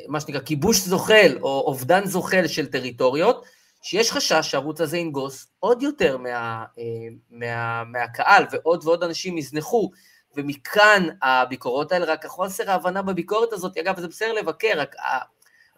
מה 0.08 0.20
שנקרא 0.20 0.40
כיבוש 0.40 0.78
זוחל 0.78 1.38
או 1.42 1.64
אובדן 1.68 2.06
זוחל 2.06 2.48
של 2.48 2.66
טריטוריות, 2.68 3.46
שיש 3.86 4.12
חשש 4.12 4.52
שהערוץ 4.52 4.82
הזה 4.82 4.98
ינגוס 4.98 5.48
עוד 5.60 5.84
יותר 5.84 6.18
מה, 6.18 6.66
אה, 6.80 6.84
מה, 7.30 7.84
מהקהל 7.84 8.46
ועוד 8.52 8.86
ועוד 8.86 9.04
אנשים 9.04 9.38
יזנחו 9.38 9.92
ומכאן 10.36 11.08
הביקורות 11.22 11.92
האלה, 11.92 12.06
רק 12.06 12.26
החוסר 12.26 12.72
ההבנה 12.72 13.02
בביקורת 13.02 13.54
הזאת, 13.54 13.78
אגב, 13.78 14.00
זה 14.00 14.08
בסדר 14.08 14.34
לבקר, 14.34 14.74
רק 14.76 14.96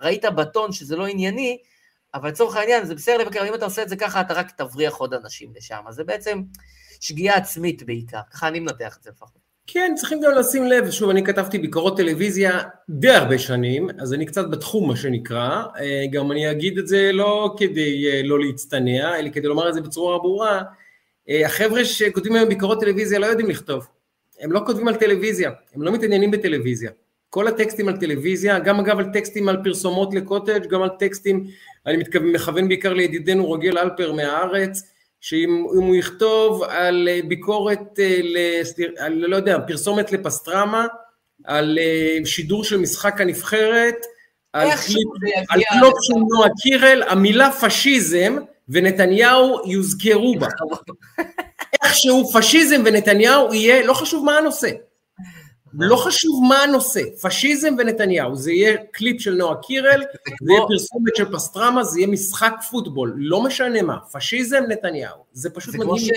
ראית 0.01 0.25
בטון 0.25 0.71
שזה 0.71 0.95
לא 0.95 1.07
ענייני, 1.07 1.57
אבל 2.13 2.29
לצורך 2.29 2.55
העניין 2.55 2.85
זה 2.85 2.95
בסדר 2.95 3.17
לבקר, 3.17 3.47
אם 3.49 3.53
אתה 3.53 3.65
עושה 3.65 3.83
את 3.83 3.89
זה 3.89 3.95
ככה, 3.95 4.21
אתה 4.21 4.33
רק 4.33 4.51
תבריח 4.51 4.95
עוד 4.95 5.13
אנשים 5.13 5.53
לשם. 5.55 5.81
אז 5.87 5.95
זה 5.95 6.03
בעצם 6.03 6.41
שגיאה 6.99 7.35
עצמית 7.35 7.83
בעיקר, 7.83 8.21
ככה 8.31 8.47
אני 8.47 8.59
מנתח 8.59 8.97
את 8.97 9.03
זה 9.03 9.09
לפחות. 9.09 9.46
כן, 9.67 9.93
צריכים 9.95 10.21
גם 10.21 10.31
לשים 10.31 10.65
לב, 10.67 10.91
שוב, 10.91 11.09
אני 11.09 11.23
כתבתי 11.23 11.59
ביקורות 11.59 11.97
טלוויזיה 11.97 12.59
די 12.89 13.09
הרבה 13.09 13.37
שנים, 13.37 13.87
אז 13.99 14.13
אני 14.13 14.25
קצת 14.25 14.49
בתחום, 14.49 14.87
מה 14.87 14.95
שנקרא. 14.95 15.63
אה, 15.79 16.05
גם 16.11 16.31
אני 16.31 16.51
אגיד 16.51 16.77
את 16.77 16.87
זה 16.87 17.11
לא 17.13 17.55
כדי 17.57 18.11
אה, 18.11 18.21
לא 18.23 18.39
להצטנע, 18.39 19.19
אלא 19.19 19.29
כדי 19.29 19.47
לומר 19.47 19.69
את 19.69 19.73
זה 19.73 19.81
בצורה 19.81 20.17
ברורה. 20.17 20.61
אה, 21.29 21.45
החבר'ה 21.45 21.85
שכותבים 21.85 22.35
היום 22.35 22.49
ביקורות 22.49 22.79
טלוויזיה 22.79 23.19
לא 23.19 23.25
יודעים 23.25 23.49
לכתוב. 23.49 23.87
הם 24.39 24.51
לא 24.51 24.61
כותבים 24.65 24.87
על 24.87 24.95
טלוויזיה, 24.95 25.51
הם 25.75 25.81
לא 25.81 25.91
מתעניינים 25.91 26.31
בטלוויזיה. 26.31 26.91
כל 27.29 27.47
הטקסטים 27.47 27.87
על 27.87 27.97
טלוויזיה, 27.97 28.59
גם 28.59 28.79
אגב 28.79 28.99
על 28.99 29.05
טקסטים 29.13 29.49
על 29.49 29.57
פרסומות 29.63 30.13
לקוטג', 30.13 30.67
גם 30.69 30.81
על 30.81 30.89
טקסטים, 30.99 31.47
אני 31.85 31.97
מתכוון, 31.97 32.31
מכוון 32.31 32.67
בעיקר 32.67 32.93
לידידנו 32.93 33.45
רוגל 33.45 33.77
אלפר 33.77 34.13
מהארץ, 34.13 34.81
שאם 35.21 35.63
הוא 35.63 35.95
יכתוב 35.95 36.63
על 36.63 37.07
אה, 37.11 37.19
ביקורת, 37.27 37.99
אה, 37.99 38.61
על, 38.97 39.13
לא 39.13 39.35
יודע, 39.35 39.57
פרסומת 39.67 40.11
לפסטרמה, 40.11 40.85
על 41.45 41.79
אה, 41.81 42.17
שידור 42.25 42.63
של 42.63 42.77
משחק 42.77 43.21
הנבחרת, 43.21 43.95
על 44.53 44.69
קליפ, 44.69 45.07
על 45.49 45.61
קלופ 45.69 45.93
של 46.01 46.13
נועה 46.13 46.49
קירל, 46.61 47.03
המילה 47.07 47.51
פשיזם 47.51 48.35
ונתניהו 48.69 49.71
יוזכרו 49.71 50.35
בה. 50.39 50.47
איכשהו 51.83 52.31
פשיזם 52.33 52.81
ונתניהו 52.85 53.53
יהיה, 53.53 53.85
לא 53.85 53.93
חשוב 53.93 54.25
מה 54.25 54.37
הנושא. 54.37 54.69
לא 55.73 55.95
חשוב 55.95 56.43
מה 56.49 56.63
הנושא, 56.63 57.01
פשיזם 57.21 57.75
ונתניהו, 57.77 58.35
זה 58.35 58.51
יהיה 58.51 58.77
קליפ 58.91 59.21
של 59.21 59.33
נועה 59.33 59.55
קירל, 59.61 60.03
זה 60.41 60.51
יהיה 60.51 60.61
פרסומת 60.67 61.15
של 61.15 61.31
פסטרמה, 61.33 61.83
זה 61.83 61.99
יהיה 61.99 62.07
משחק 62.07 62.53
פוטבול, 62.71 63.13
לא 63.17 63.43
משנה 63.43 63.81
מה, 63.81 63.97
פשיזם 64.11 64.63
נתניהו, 64.69 65.23
זה 65.31 65.49
פשוט 65.49 65.71
זה 65.71 65.77
מדהים. 65.77 65.97
ש... 65.97 66.09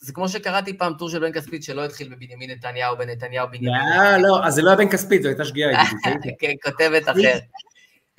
זה 0.00 0.12
כמו 0.12 0.28
שקראתי 0.28 0.78
פעם 0.78 0.94
טור 0.94 1.10
של 1.10 1.18
בן 1.18 1.32
כספית 1.32 1.62
שלא 1.62 1.84
התחיל 1.84 2.08
בבנימין 2.08 2.50
נתניהו, 2.50 2.96
בנתניהו 2.96 3.48
בנימין. 3.48 3.70
לא, 3.98 4.28
לא, 4.28 4.44
אז 4.44 4.54
זה 4.54 4.62
לא 4.62 4.68
היה 4.68 4.76
בן 4.76 4.88
כספית, 4.88 5.22
זו 5.22 5.28
הייתה 5.28 5.44
שגיאה. 5.44 5.84
כן, 6.40 6.52
כותבת 6.62 7.08
אחר. 7.08 7.38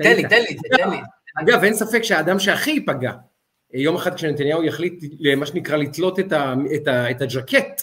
תן 0.03 0.15
לי, 0.15 0.24
תן 0.24 0.41
לי, 0.41 0.58
תן 0.77 0.89
לי. 0.89 0.98
אגב, 1.41 1.63
אין 1.63 1.74
ספק 1.74 2.01
שהאדם 2.01 2.39
שהכי 2.39 2.72
ייפגע 2.72 3.12
יום 3.74 3.96
אחד 3.96 4.15
כשנתניהו 4.15 4.63
יחליט, 4.63 5.03
מה 5.38 5.46
שנקרא, 5.46 5.77
לתלות 5.77 6.20
את, 6.20 6.31
ה, 6.31 6.53
את, 6.75 6.88
ה, 6.88 7.12
את 7.12 7.22
הג'קט, 7.22 7.81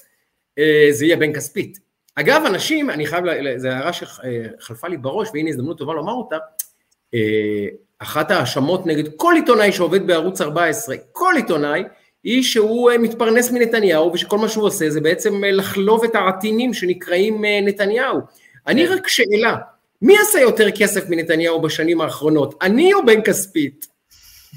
אה, 0.59 0.89
זה 0.91 1.05
יהיה 1.05 1.17
בן 1.17 1.33
כספית. 1.33 1.79
אגב, 2.21 2.43
אנשים, 2.47 2.91
אני 2.91 3.07
חייב, 3.07 3.25
זו 3.57 3.69
הערה 3.69 3.93
שחלפה 3.93 4.89
לי 4.89 4.97
בראש, 4.97 5.29
והנה 5.35 5.51
הזדמנות 5.51 5.79
טובה 5.79 5.95
לומר 5.95 6.13
אותה, 6.13 6.37
אה, 7.15 7.67
אחת 7.99 8.31
ההאשמות 8.31 8.87
נגד 8.87 9.05
כל 9.17 9.35
עיתונאי 9.37 9.73
שעובד 9.73 10.07
בערוץ 10.07 10.41
14, 10.41 10.97
כל 11.13 11.33
עיתונאי, 11.37 11.83
היא 12.25 12.43
שהוא 12.43 12.91
אה, 12.91 12.99
מתפרנס 12.99 13.51
מנתניהו, 13.51 14.13
ושכל 14.13 14.39
מה 14.39 14.49
שהוא 14.49 14.65
עושה 14.65 14.91
זה 14.91 15.01
בעצם 15.01 15.45
לחלוב 15.45 16.05
את 16.05 16.15
העטינים 16.15 16.75
שנקראים 16.75 17.45
נתניהו. 17.63 18.19
אני 18.67 18.87
כן. 18.87 18.93
רק 18.93 19.09
שאלה, 19.09 19.57
מי 20.03 20.19
עשה 20.19 20.41
יותר 20.41 20.71
כסף 20.71 21.09
מנתניהו 21.09 21.61
בשנים 21.61 22.01
האחרונות, 22.01 22.55
אני 22.63 22.95
או 22.95 23.07
בן 23.07 23.23
כספית? 23.23 23.87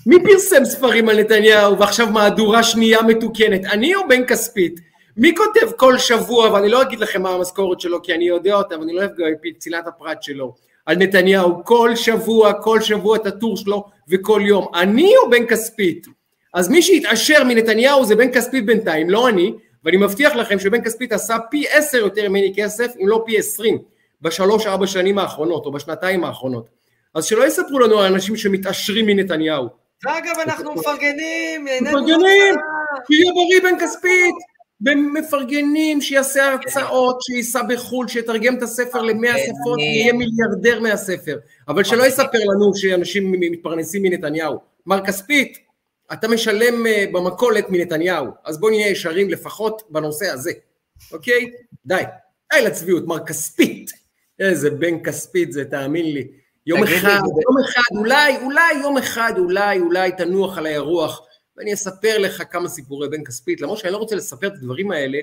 מי 0.06 0.24
פרסם 0.24 0.66
ספרים 0.66 1.10
על 1.10 1.20
נתניהו 1.20 1.80
ועכשיו 1.80 2.08
מהדורה 2.08 2.64
שנייה 2.64 3.02
מתוקנת? 3.02 3.66
אני 3.66 3.96
או 3.96 4.08
בן 4.08 4.26
כספית? 4.26 4.91
מי 5.18 5.36
כותב 5.36 5.72
כל 5.78 5.98
שבוע, 5.98 6.52
ואני 6.54 6.70
לא 6.70 6.82
אגיד 6.82 7.00
לכם 7.00 7.22
מה 7.22 7.30
המשכורת 7.30 7.80
שלו 7.80 8.02
כי 8.02 8.14
אני 8.14 8.28
יודע 8.28 8.54
אותה 8.54 8.80
ואני 8.80 8.94
לא 8.94 9.00
אוהב 9.00 9.12
גם 9.12 9.52
צנעת 9.58 9.88
הפרט 9.88 10.24
שלו, 10.24 10.54
על 10.86 10.96
נתניהו 10.96 11.66
כל 11.66 11.96
שבוע, 11.96 12.54
כל 12.54 12.82
שבוע 12.82 13.18
את 13.18 13.26
הטור 13.26 13.58
שלו 13.58 13.84
וכל 14.10 14.42
יום. 14.46 14.68
אני 14.76 15.18
או 15.18 15.30
בן 15.30 15.46
כספית? 15.46 16.08
אז 16.54 16.70
מי 16.70 16.82
שהתעשר 16.82 17.44
מנתניהו 17.44 18.06
זה 18.06 18.16
בן 18.16 18.32
כספית 18.32 18.66
בינתיים, 18.66 19.10
לא 19.10 19.30
אני, 19.30 19.54
ואני 19.84 19.98
מבטיח 19.98 20.36
לכם 20.36 20.60
שבן 20.60 20.84
כספית 20.84 21.12
עשה 21.12 21.38
פי 21.52 21.66
עשר 21.70 21.98
יותר 21.98 22.30
ממני 22.30 22.54
כסף, 22.56 22.94
אם 23.02 23.08
לא 23.08 23.24
פי 23.26 23.38
עשרים, 23.38 23.78
בשלוש 24.22 24.68
ארבע 24.68 24.88
שנים 24.88 25.18
האחרונות, 25.18 25.66
או 25.66 25.72
בשנתיים 25.72 26.24
האחרונות. 26.24 26.70
אז 27.16 27.26
שלא 27.26 27.48
יספרו 27.48 27.80
לנו 27.80 28.00
על 28.00 28.14
אנשים 28.14 28.36
שמתעשרים 28.36 29.06
מנתניהו. 29.06 29.68
ואגב, 30.06 30.40
אנחנו 30.46 30.74
מפרגנים, 30.74 31.66
מפרגנים, 31.82 32.56
שיהיה 33.08 33.32
בריא 33.34 33.62
בן 33.72 33.80
כספית, 33.80 34.36
ומפרגנים 34.86 36.02
שיעשה 36.02 36.52
הרצאות, 36.52 37.22
שייסע 37.22 37.62
בחו"ל, 37.64 38.08
שיתרגם 38.08 38.56
את 38.56 38.64
הספר 38.64 39.02
למאה 39.02 39.34
שפות, 39.38 39.80
יהיה 39.80 40.14
מיליארדר 40.14 40.80
מהספר. 40.80 41.38
אבל 41.68 41.84
שלא 41.84 42.04
יספר 42.04 42.40
לנו 42.40 42.76
שאנשים 42.76 43.32
מתפרנסים 43.32 44.02
מנתניהו. 44.02 44.58
מר 44.86 45.06
כספית, 45.06 45.58
אתה 46.14 46.28
משלם 46.28 46.88
אה, 46.88 47.06
במכולת 47.12 47.66
מנתניהו, 47.70 48.26
אז 48.46 48.60
בוא 48.60 48.70
נהיה 48.70 48.88
ישרים 48.88 49.30
לפחות 49.30 49.82
בנושא 49.90 50.26
הזה, 50.26 50.52
אוקיי? 51.12 51.52
די, 51.86 52.02
די 52.54 52.62
לצביעות, 52.66 53.08
מר 53.08 53.26
כספית. 53.26 53.92
איזה 54.40 54.70
בן 54.70 55.04
כספית 55.04 55.52
זה, 55.52 55.66
תאמין 55.66 56.06
לי. 56.06 56.28
יום 56.68 56.84
אחד, 56.84 57.20
יום 57.48 57.66
אחד, 57.66 57.98
אולי, 57.98 58.38
אולי 58.38 58.74
יום 58.82 58.98
אחד, 58.98 59.34
אולי, 59.38 59.80
אולי 59.80 60.12
תנוח 60.12 60.58
על 60.58 60.66
הירוח, 60.66 61.22
ואני 61.62 61.74
אספר 61.74 62.18
לך 62.18 62.44
כמה 62.52 62.70
סיפורי 62.70 63.10
בן 63.10 63.24
כספית, 63.24 63.62
למרות 63.62 63.78
שאני 63.78 63.94
לא 63.94 63.98
רוצה 63.98 64.16
לספר 64.16 64.48
את 64.48 64.54
הדברים 64.54 64.92
האלה, 64.92 65.20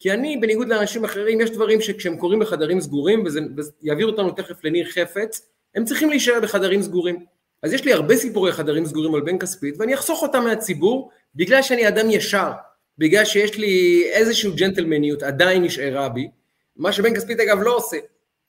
כי 0.00 0.12
אני, 0.12 0.36
בניגוד 0.36 0.68
לאנשים 0.68 1.04
אחרים, 1.04 1.40
יש 1.40 1.50
דברים 1.50 1.80
שכשהם 1.80 2.16
קורים 2.16 2.38
בחדרים 2.38 2.80
סגורים, 2.80 3.24
וזה, 3.24 3.40
יעביר 3.82 4.06
אותנו 4.06 4.30
תכף 4.30 4.64
לניר 4.64 4.90
חפץ, 4.90 5.48
הם 5.74 5.84
צריכים 5.84 6.10
להישאר 6.10 6.40
בחדרים 6.42 6.82
סגורים. 6.82 7.24
אז 7.62 7.72
יש 7.72 7.84
לי 7.84 7.92
הרבה 7.92 8.16
סיפורי 8.16 8.52
חדרים 8.52 8.86
סגורים 8.86 9.14
על 9.14 9.20
בן 9.20 9.38
כספית, 9.38 9.74
ואני 9.78 9.94
אחסוך 9.94 10.22
אותם 10.22 10.44
מהציבור, 10.44 11.10
בגלל 11.34 11.62
שאני 11.62 11.88
אדם 11.88 12.10
ישר, 12.10 12.50
בגלל 12.98 13.24
שיש 13.24 13.58
לי 13.58 14.04
איזושהי 14.12 14.50
ג'נטלמניות 14.50 15.22
עדיין 15.22 15.62
נשארה 15.62 16.08
בי, 16.08 16.28
מה 16.76 16.92
שבן 16.92 17.14
כספית 17.14 17.40
אגב 17.40 17.58
לא 17.62 17.76
עושה. 17.76 17.96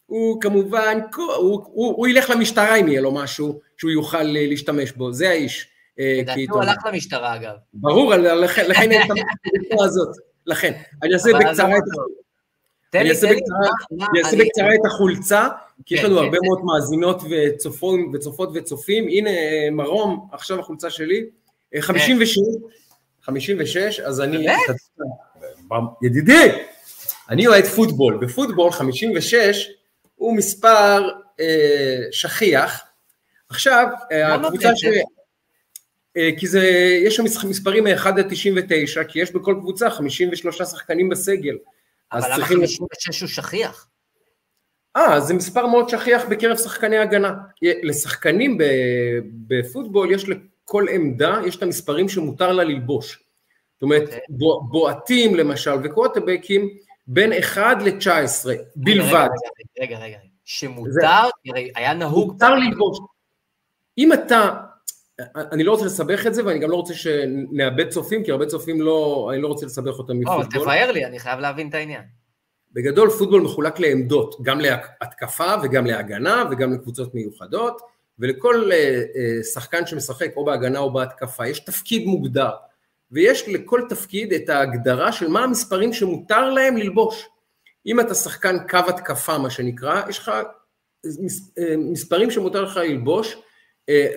הוא 0.06 0.42
כמובן, 0.42 1.00
הוא, 1.16 1.34
הוא, 1.34 1.62
הוא, 1.66 1.96
הוא 1.98 2.08
ילך 2.08 2.30
למשטרה 2.30 2.76
אם 2.76 2.88
יהיה 2.88 3.02
לו 3.02 3.12
משהו 3.12 3.60
שהוא 3.78 3.92
יוכל 3.92 4.18
אה, 4.18 4.48
להשתמש 4.48 4.92
בו, 4.92 5.14
זה 5.14 5.30
האיש. 5.30 5.73
אה, 6.00 6.18
לדעתי 6.22 6.46
הוא 6.50 6.62
הלך 6.62 6.86
למשטרה 6.86 7.36
אגב. 7.36 7.54
ברור, 7.74 8.16
לכן 8.16 8.66
אני 8.76 9.06
את 9.06 9.10
המשטרה 9.10 9.86
הזאת, 9.86 10.16
לכן. 10.46 10.74
אני 11.04 11.14
אעשה 11.14 11.30
בקצרה 11.40 11.78
את 11.78 11.84
אני 12.96 13.10
אעשה 13.10 14.38
בקצרה 14.38 14.76
את 14.76 14.86
החולצה, 14.86 15.48
כי 15.86 15.96
יש 15.96 16.02
כן, 16.02 16.06
לנו 16.06 16.18
כן, 16.18 16.24
הרבה 16.24 16.38
כן. 16.38 16.46
מאוד 16.46 16.62
מאזינות 16.66 17.22
וצופות 18.14 18.50
וצופים. 18.54 19.08
הנה 19.08 19.30
מרום, 19.72 20.28
עכשיו 20.32 20.60
החולצה 20.60 20.90
שלי, 20.90 21.26
56, 21.80 22.38
56, 23.22 24.00
אז 24.00 24.22
אני... 24.22 24.48
ידידי, 26.02 26.52
אני 27.30 27.48
אוהד 27.48 27.66
פוטבול, 27.66 28.18
בפוטבול 28.18 28.72
56 28.72 29.70
הוא 30.16 30.38
מספר 30.38 31.10
אה, 31.40 31.98
שכיח. 32.12 32.84
עכשיו, 33.50 33.88
אה, 34.12 34.36
הקבוצה 34.36 34.76
ש... 34.76 34.86
אה, 36.18 36.30
כי 36.38 36.48
זה, 36.48 36.68
יש 37.06 37.16
שם 37.16 37.24
מספרים 37.50 37.84
מ-1 37.84 38.08
עד 38.08 38.30
99, 38.30 39.04
כי 39.04 39.20
יש 39.20 39.32
בכל 39.32 39.56
קבוצה 39.60 39.90
53 39.90 40.62
שחקנים 40.62 41.10
בסגל. 41.10 41.58
אבל 42.12 42.34
למה 42.34 42.46
56 42.46 43.22
הוא 43.22 43.30
שכיח? 43.30 43.88
אה, 44.96 45.20
זה 45.20 45.34
מספר 45.34 45.68
מאוד 45.68 45.90
שכיח 45.90 46.26
בקרב 46.30 46.58
שחקני 46.58 46.98
הגנה. 46.98 47.34
לשחקנים 47.62 48.58
בפוטבול 49.48 50.12
יש 50.12 50.26
לכל 50.30 50.86
עמדה, 50.92 51.40
יש 51.48 51.56
את 51.56 51.64
המספרים 51.64 52.10
שמותר 52.10 52.52
לה 52.52 52.64
ללבוש. 52.64 53.24
זאת 53.74 53.82
אומרת, 53.82 54.02
okay. 54.02 54.06
אוקיי. 54.06 54.70
בועטים 54.70 55.36
למשל 55.36 55.72
וקווטבקים 55.84 56.70
בין 57.08 57.34
1 57.34 57.62
ל-19 57.82 58.50
בלבד. 58.76 59.28
רגע, 59.82 59.98
רגע, 59.98 60.06
רגע, 60.06 60.18
שמותר, 60.46 60.90
זה... 60.92 61.08
היה 61.76 61.94
נהוג... 61.94 62.32
מותר 62.32 62.56
ללבוש. 62.56 63.00
אם 63.98 64.14
אתה, 64.14 64.52
אני 65.36 65.64
לא 65.64 65.72
רוצה 65.72 65.86
לסבך 65.86 66.28
את 66.28 66.34
זה 66.34 66.46
ואני 66.46 66.60
גם 66.60 66.72
לא 66.72 66.76
רוצה 66.76 66.94
שנאבד 66.94 67.90
צופים, 67.90 68.24
כי 68.24 68.32
הרבה 68.32 68.46
צופים 68.46 68.82
לא, 68.82 69.30
אני 69.34 69.42
לא 69.42 69.48
רוצה 69.48 69.66
לסבך 69.66 70.00
אותם 70.00 70.20
מפוטבול. 70.20 70.42
אבל 70.42 70.64
תבהר 70.64 70.92
לי, 70.92 71.06
אני 71.06 71.20
חייב 71.20 71.40
להבין 71.40 71.70
את 71.70 71.74
העניין. 71.74 72.02
בגדול 72.74 73.10
פוטבול 73.10 73.42
מחולק 73.42 73.80
לעמדות, 73.80 74.36
גם 74.42 74.60
להתקפה 74.60 75.54
וגם 75.64 75.86
להגנה 75.86 76.44
וגם 76.52 76.74
לקבוצות 76.74 77.16
מיוחדות, 77.16 77.82
ולכל 78.20 78.72
אה, 78.72 79.04
אה, 79.16 79.44
שחקן 79.44 79.86
שמשחק 79.86 80.30
או 80.36 80.46
בהגנה 80.46 80.80
או 80.80 80.94
בהתקפה 80.94 81.48
יש 81.48 81.60
תפקיד 81.60 82.06
מוגדר. 82.06 82.52
ויש 83.12 83.50
לכל 83.50 83.82
תפקיד 83.90 84.34
את 84.34 84.50
ההגדרה 84.50 85.12
של 85.12 85.28
מה 85.28 85.44
המספרים 85.44 85.94
שמותר 85.94 86.50
להם 86.50 86.78
ללבוש. 86.78 87.26
אם 87.86 88.00
אתה 88.00 88.14
שחקן 88.14 88.58
קו 88.70 88.78
התקפה, 88.88 89.38
מה 89.38 89.50
שנקרא, 89.50 90.02
יש 90.10 90.20
לך 90.20 90.30
אה, 90.30 91.78
מספרים 91.78 92.32
שמותר 92.32 92.64
לך 92.64 92.78
ללבוש 92.78 93.38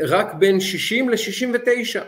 רק 0.01 0.35
בין 0.35 0.61
60 0.61 1.09
ל-69. 1.09 2.01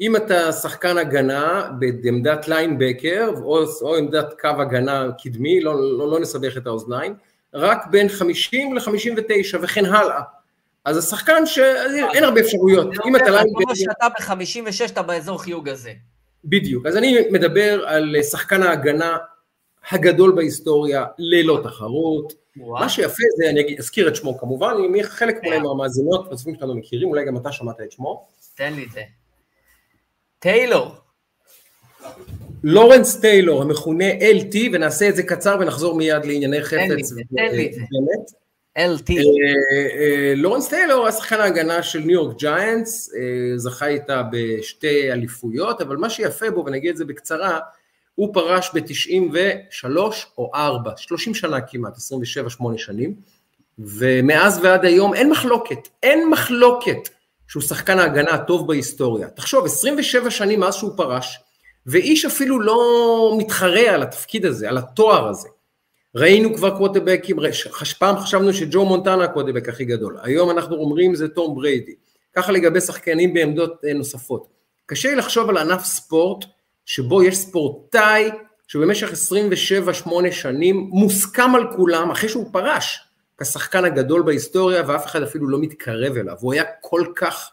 אם 0.00 0.16
אתה 0.16 0.52
שחקן 0.52 0.98
הגנה 0.98 1.70
בעמדת 1.78 2.48
ליינבקר 2.48 3.30
או, 3.36 3.64
או 3.82 3.96
עמדת 3.96 4.40
קו 4.40 4.48
הגנה 4.48 5.06
קדמי, 5.22 5.60
לא, 5.60 5.98
לא, 5.98 6.10
לא 6.10 6.20
נסבך 6.20 6.56
את 6.56 6.66
האוזניים, 6.66 7.14
רק 7.54 7.86
בין 7.90 8.08
50 8.08 8.74
ל-59 8.74 9.56
וכן 9.62 9.84
הלאה. 9.84 10.20
אז 10.84 10.96
השחקן 10.96 11.46
שאין 11.46 12.24
הרבה 12.24 12.40
אפשרויות. 12.40 12.86
אם 13.06 13.16
אתה 13.16 13.30
ליינבקר... 13.30 13.74
שאתה 13.74 14.08
ב-56 14.08 14.92
אתה 14.92 15.02
באזור 15.02 15.42
חיוג 15.42 15.68
הזה. 15.68 15.92
בדיוק, 16.44 16.86
אז 16.86 16.96
אני 16.96 17.18
מדבר 17.30 17.86
על 17.86 18.22
שחקן 18.22 18.62
ההגנה 18.62 19.16
הגדול 19.90 20.32
בהיסטוריה 20.32 21.04
ללא 21.18 21.60
תחרות. 21.64 22.32
מה 22.56 22.88
שיפה 22.88 23.22
זה, 23.36 23.50
אני 23.50 23.76
אזכיר 23.78 24.08
את 24.08 24.16
שמו 24.16 24.38
כמובן, 24.38 24.74
אם 24.86 25.02
חלק 25.02 25.36
אולי 25.44 25.58
מהמאזינות 25.58 26.26
והצופים 26.28 26.54
שלנו 26.54 26.74
מכירים, 26.74 27.08
אולי 27.08 27.24
גם 27.24 27.36
אתה 27.36 27.52
שמעת 27.52 27.80
את 27.80 27.92
שמו. 27.92 28.26
תן 28.54 28.72
לי 28.72 28.84
את 28.84 28.90
זה. 28.90 29.00
טיילור. 30.38 30.94
לורנס 32.62 33.20
טיילור, 33.20 33.62
המכונה 33.62 34.10
LT, 34.12 34.56
ונעשה 34.72 35.08
את 35.08 35.16
זה 35.16 35.22
קצר 35.22 35.56
ונחזור 35.60 35.94
מיד 35.94 36.24
לענייני 36.24 36.62
חפץ. 36.62 36.78
תן 36.78 36.90
לי 36.90 37.00
את 37.00 37.04
זה, 37.04 37.20
תן 37.36 37.56
לי 37.56 37.66
את 37.66 37.72
זה. 37.72 37.80
LT. 38.78 39.10
אה, 39.10 40.00
אה, 40.00 40.34
לורנס 40.36 40.68
טיילור 40.68 41.02
היה 41.02 41.12
שחקן 41.12 41.40
ההגנה 41.40 41.82
של 41.82 41.98
ניו 41.98 42.10
יורק 42.10 42.36
ג'יינטס, 42.36 43.10
זכה 43.56 43.86
איתה 43.86 44.22
בשתי 44.32 45.12
אליפויות, 45.12 45.80
אבל 45.80 45.96
מה 45.96 46.10
שיפה 46.10 46.50
בו, 46.50 46.64
ונגיד 46.66 46.90
את 46.90 46.96
זה 46.96 47.04
בקצרה, 47.04 47.58
הוא 48.20 48.34
פרש 48.34 48.70
ב-93 48.74 49.86
או 50.38 50.50
4, 50.54 50.92
30 50.96 51.34
שנה 51.34 51.60
כמעט, 51.60 51.96
27-8 51.96 51.98
שנים, 52.76 53.14
ומאז 53.78 54.60
ועד 54.62 54.84
היום 54.84 55.14
אין 55.14 55.30
מחלוקת, 55.30 55.88
אין 56.02 56.28
מחלוקת 56.30 57.08
שהוא 57.48 57.62
שחקן 57.62 57.98
ההגנה 57.98 58.30
הטוב 58.30 58.68
בהיסטוריה. 58.68 59.28
תחשוב, 59.28 59.64
27 59.64 60.30
שנים 60.30 60.60
מאז 60.60 60.74
שהוא 60.74 60.92
פרש, 60.96 61.38
ואיש 61.86 62.24
אפילו 62.24 62.60
לא 62.60 63.34
מתחרה 63.38 63.90
על 63.94 64.02
התפקיד 64.02 64.46
הזה, 64.46 64.68
על 64.68 64.78
התואר 64.78 65.28
הזה. 65.28 65.48
ראינו 66.14 66.54
כבר 66.54 66.76
קווטבקים, 66.78 67.36
פעם 67.98 68.16
חשבנו 68.16 68.52
שג'ו 68.54 68.84
מונטנה 68.84 69.24
הקווטבק 69.24 69.68
הכי 69.68 69.84
גדול, 69.84 70.18
היום 70.22 70.50
אנחנו 70.50 70.76
אומרים 70.76 71.14
זה 71.14 71.28
תום 71.28 71.54
בריידי. 71.54 71.94
ככה 72.36 72.52
לגבי 72.52 72.80
שחקנים 72.80 73.34
בעמדות 73.34 73.84
אה, 73.84 73.94
נוספות. 73.94 74.46
קשה 74.86 75.10
לי 75.10 75.16
לחשוב 75.16 75.48
על 75.48 75.56
ענף 75.56 75.84
ספורט 75.84 76.44
שבו 76.90 77.22
יש 77.22 77.36
ספורטאי 77.36 78.30
שבמשך 78.66 79.10
27-8 80.06 80.10
שנים 80.30 80.76
מוסכם 80.92 81.54
על 81.54 81.72
כולם, 81.76 82.10
אחרי 82.10 82.28
שהוא 82.28 82.46
פרש, 82.52 82.98
כשחקן 83.40 83.84
הגדול 83.84 84.22
בהיסטוריה 84.22 84.82
ואף 84.86 85.06
אחד 85.06 85.22
אפילו 85.22 85.48
לא 85.48 85.58
מתקרב 85.60 86.16
אליו, 86.16 86.36
הוא 86.40 86.52
היה 86.52 86.64
כל 86.80 87.06
כך 87.16 87.50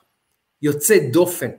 יוצא 0.62 0.98
דופן 1.12 1.50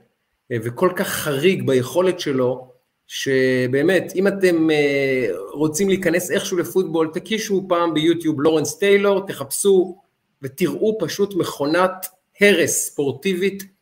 אה, 0.53 0.57
וכל 0.63 0.91
כך 0.97 1.09
חריג 1.09 1.67
ביכולת 1.67 2.21
שלו, 2.21 2.69
שבאמת, 3.07 4.13
אם 4.15 4.29
אתם 4.29 4.71
אה, 4.71 5.29
רוצים 5.53 5.89
להיכנס 5.89 6.31
איכשהו 6.31 6.59
לפוטבול, 6.59 7.11
תקישו 7.15 7.67
פעם 7.69 7.95
ביוטיוב 7.95 8.41
לורנס 8.41 8.79
טיילור, 8.79 9.27
תחפשו 9.27 9.97
ותראו 10.43 10.99
פשוט 11.01 11.35
מכונת 11.35 12.07
הרס 12.41 12.87
ספורטיבית 12.87 13.78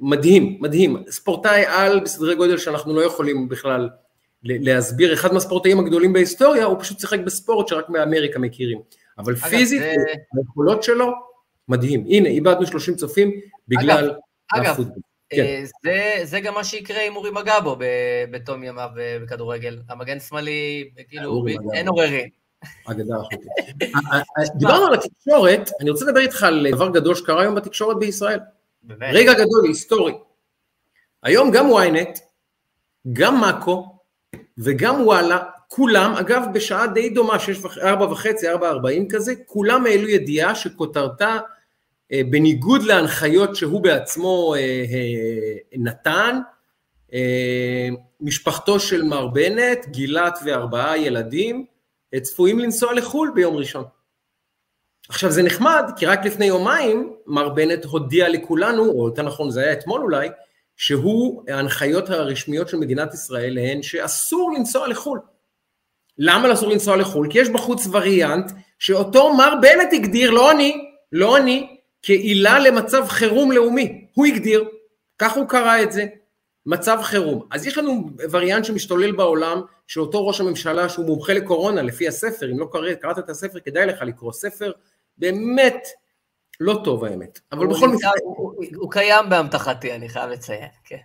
מדהים, 0.00 0.58
מדהים. 0.60 1.04
ספורטאי 1.10 1.64
על 1.66 2.00
בסדרי 2.00 2.34
גודל 2.34 2.58
שאנחנו 2.58 2.94
לא 2.94 3.00
יכולים 3.04 3.48
בכלל 3.48 3.88
להסביר, 4.42 5.14
אחד 5.14 5.34
מהספורטאים 5.34 5.80
הגדולים 5.80 6.12
בהיסטוריה, 6.12 6.64
הוא 6.64 6.80
פשוט 6.80 7.00
שיחק 7.00 7.18
בספורט 7.18 7.68
שרק 7.68 7.88
מאמריקה 7.88 8.38
מכירים. 8.38 8.78
אבל 9.18 9.32
אגב, 9.32 9.48
פיזית, 9.48 9.80
זה... 9.80 9.94
היכולות 10.36 10.82
שלו, 10.82 11.12
מדהים. 11.68 12.04
הנה, 12.08 12.28
איבדנו 12.28 12.66
30 12.66 12.94
צופים 12.94 13.30
בגלל 13.68 14.14
אגב, 14.52 14.72
הפוטבול. 14.72 15.02
כן. 15.30 15.42
אה, 15.42 15.62
זה, 15.84 16.24
זה 16.24 16.40
גם 16.40 16.54
מה 16.54 16.64
שיקרה 16.64 17.06
עם 17.06 17.16
אורי 17.16 17.30
מגבו 17.30 17.76
בתום 18.30 18.64
ימיו 18.64 18.88
בכדורגל. 18.94 19.78
המגן 19.88 20.20
שמאלי, 20.20 20.90
כאילו, 21.08 21.44
אין 21.72 21.88
עוררין. 21.88 22.28
אגדה 22.86 23.14
אחותי. 23.22 23.48
אה, 23.82 24.18
אה, 24.18 24.42
דיברנו 24.58 24.86
על 24.86 24.94
התקשורת, 24.94 25.70
אני 25.80 25.90
רוצה 25.90 26.04
לדבר 26.04 26.20
איתך 26.20 26.42
על 26.42 26.66
דבר 26.70 26.90
גדול 26.90 27.14
שקרה 27.14 27.42
היום 27.42 27.54
בתקשורת 27.54 27.98
בישראל. 27.98 28.38
באמת? 28.88 29.14
רגע 29.14 29.32
גדול, 29.32 29.66
היסטורי. 29.66 30.12
היום 31.22 31.50
גם 31.50 31.66
ynet, 31.66 32.18
גם 33.12 33.40
מאקו 33.40 33.98
וגם 34.58 35.06
וואלה, 35.06 35.38
כולם, 35.68 36.12
אגב 36.12 36.42
בשעה 36.54 36.86
די 36.86 37.10
דומה, 37.10 37.36
4 37.82 38.04
וחצי, 38.04 38.52
4.40 38.52 38.56
כזה, 39.10 39.34
כולם 39.46 39.86
העלו 39.86 40.08
ידיעה 40.08 40.54
שכותרתה 40.54 41.38
אה, 42.12 42.20
בניגוד 42.30 42.82
להנחיות 42.82 43.56
שהוא 43.56 43.82
בעצמו 43.82 44.54
אה, 44.54 44.60
אה, 44.60 45.56
נתן, 45.76 46.38
משפחתו 48.20 48.80
של 48.80 49.02
מר 49.02 49.26
בנט, 49.26 49.86
גילת 49.86 50.38
וארבעה 50.44 50.98
ילדים, 50.98 51.64
צפויים 52.22 52.58
לנסוע 52.58 52.94
לחו"ל 52.94 53.32
ביום 53.34 53.56
ראשון. 53.56 53.84
עכשיו 55.08 55.30
זה 55.30 55.42
נחמד, 55.42 55.90
כי 55.96 56.06
רק 56.06 56.24
לפני 56.24 56.44
יומיים 56.44 57.12
מר 57.26 57.48
בנט 57.48 57.84
הודיע 57.84 58.28
לכולנו, 58.28 58.90
או 58.90 59.06
יותר 59.06 59.22
נכון 59.22 59.50
זה 59.50 59.60
היה 59.60 59.72
אתמול 59.72 60.02
אולי, 60.02 60.28
שהוא, 60.76 61.44
ההנחיות 61.48 62.10
הרשמיות 62.10 62.68
של 62.68 62.76
מדינת 62.76 63.14
ישראל 63.14 63.58
הן 63.58 63.82
שאסור 63.82 64.52
לנסוע 64.58 64.88
לחו"ל. 64.88 65.20
למה 66.18 66.52
אסור 66.52 66.70
לנסוע 66.70 66.96
לחו"ל? 66.96 67.28
כי 67.30 67.38
יש 67.38 67.48
בחוץ 67.48 67.86
וריאנט 67.92 68.52
שאותו 68.78 69.34
מר 69.34 69.54
בנט 69.62 69.92
הגדיר, 69.92 70.30
לא 70.30 70.50
אני, 70.50 70.90
לא 71.12 71.36
אני, 71.36 71.76
כעילה 72.02 72.58
למצב 72.58 73.06
חירום 73.08 73.52
לאומי. 73.52 74.06
הוא 74.14 74.26
הגדיר, 74.26 74.64
כך 75.18 75.36
הוא 75.36 75.48
קרא 75.48 75.82
את 75.82 75.92
זה, 75.92 76.06
מצב 76.66 76.98
חירום. 77.02 77.46
אז 77.50 77.66
יש 77.66 77.78
לנו 77.78 78.10
וריאנט 78.30 78.64
שמשתולל 78.64 79.12
בעולם, 79.12 79.60
שאותו 79.86 80.26
ראש 80.26 80.40
הממשלה 80.40 80.88
שהוא 80.88 81.06
מומחה 81.06 81.32
לקורונה 81.32 81.82
לפי 81.82 82.08
הספר, 82.08 82.50
אם 82.52 82.58
לא 82.58 82.68
קראת 83.00 83.18
את 83.18 83.30
הספר 83.30 83.60
כדאי 83.60 83.86
לך 83.86 84.02
לקרוא 84.02 84.32
ספר 84.32 84.72
באמת 85.18 85.88
לא 86.60 86.80
טוב 86.84 87.04
האמת, 87.04 87.40
אבל 87.52 87.66
בכל 87.66 87.88
מקרה... 87.88 88.10
הוא, 88.24 88.36
הוא, 88.36 88.64
הוא 88.76 88.90
קיים 88.90 89.30
באמתחתי, 89.30 89.92
אני 89.92 90.08
חייב 90.08 90.30
לציין, 90.30 90.68
כן. 90.84 90.96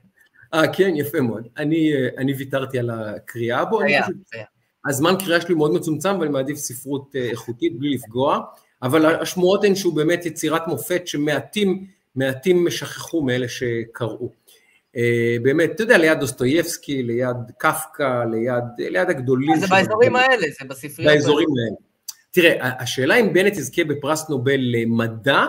אה, 0.54 0.73
כן, 0.73 0.95
יפה 0.95 1.21
מאוד. 1.21 1.47
אני, 1.58 1.93
אה, 1.93 2.08
אני 2.17 2.34
ויתרתי 2.34 2.80
על 2.80 2.89
הקריאה 2.89 3.65
בו. 3.65 3.78
קיים, 3.80 4.04
קיים. 4.32 4.45
הזמן 4.88 5.13
קריאה 5.19 5.41
שלי 5.41 5.56
מאוד 5.56 5.73
מצומצם 5.73 6.19
ואני 6.19 6.32
מעדיף 6.32 6.58
ספרות 6.58 7.15
אה, 7.15 7.30
איכותית 7.30 7.80
בלי 7.80 7.93
לפגוע, 7.93 8.39
אבל 8.84 9.06
השמועות 9.06 9.63
הן 9.63 9.76
שהוא 9.76 9.95
באמת 9.95 10.26
יצירת 10.26 10.67
מופת 10.67 11.08
שמעטים 11.08 11.86
מעטים 12.15 12.69
שכחו 12.69 13.21
מאלה 13.21 13.47
שקראו. 13.47 14.30
אה, 14.95 15.36
באמת, 15.41 15.71
אתה 15.71 15.84
יודע, 15.84 15.97
ליד 15.97 16.19
דוסטויבסקי, 16.19 17.04
ליד 17.04 17.38
קפקא, 17.58 18.23
ליד, 18.32 18.63
ליד 18.78 19.10
הגדולים. 19.10 19.56
זה 19.56 19.67
באזורים 19.67 20.15
האלה, 20.15 20.47
זה 20.60 20.65
בספריות. 20.67 21.13
באזורים 21.13 21.47
האלה. 21.49 21.92
תראה, 22.34 22.69
השאלה 22.80 23.15
אם 23.15 23.34
בנט 23.34 23.58
יזכה 23.58 23.84
בפרס 23.84 24.30
נובל 24.30 24.60
למדע 24.60 25.46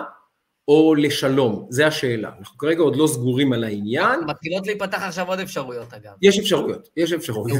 או 0.67 0.95
לשלום, 0.95 1.67
זה 1.69 1.87
השאלה. 1.87 2.31
אנחנו 2.39 2.57
כרגע 2.57 2.81
עוד 2.81 2.95
לא 2.95 3.07
סגורים 3.07 3.53
על 3.53 3.63
העניין. 3.63 4.19
מתחילות 4.27 4.67
להיפתח 4.67 5.01
עכשיו 5.01 5.27
עוד 5.27 5.39
אפשרויות, 5.39 5.93
אגב. 5.93 6.11
יש 6.21 6.39
אפשרויות, 6.39 6.89
יש 6.97 7.13
אפשרויות. 7.13 7.57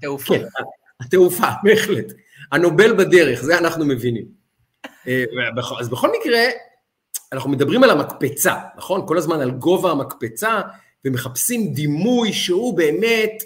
תעופה. 0.00 0.34
כן, 0.34 0.44
התעופה, 1.00 1.48
בהחלט. 1.64 2.12
הנובל 2.52 2.96
בדרך, 2.96 3.42
זה 3.42 3.58
אנחנו 3.58 3.86
מבינים. 3.86 4.26
אה, 5.06 5.24
אז 5.80 5.88
בכל 5.88 6.08
מקרה, 6.20 6.40
אנחנו 7.32 7.50
מדברים 7.50 7.84
על 7.84 7.90
המקפצה, 7.90 8.54
נכון? 8.76 9.06
כל 9.06 9.18
הזמן 9.18 9.40
על 9.40 9.50
גובה 9.50 9.90
המקפצה, 9.90 10.60
ומחפשים 11.04 11.72
דימוי 11.72 12.32
שהוא 12.32 12.76
באמת, 12.76 13.42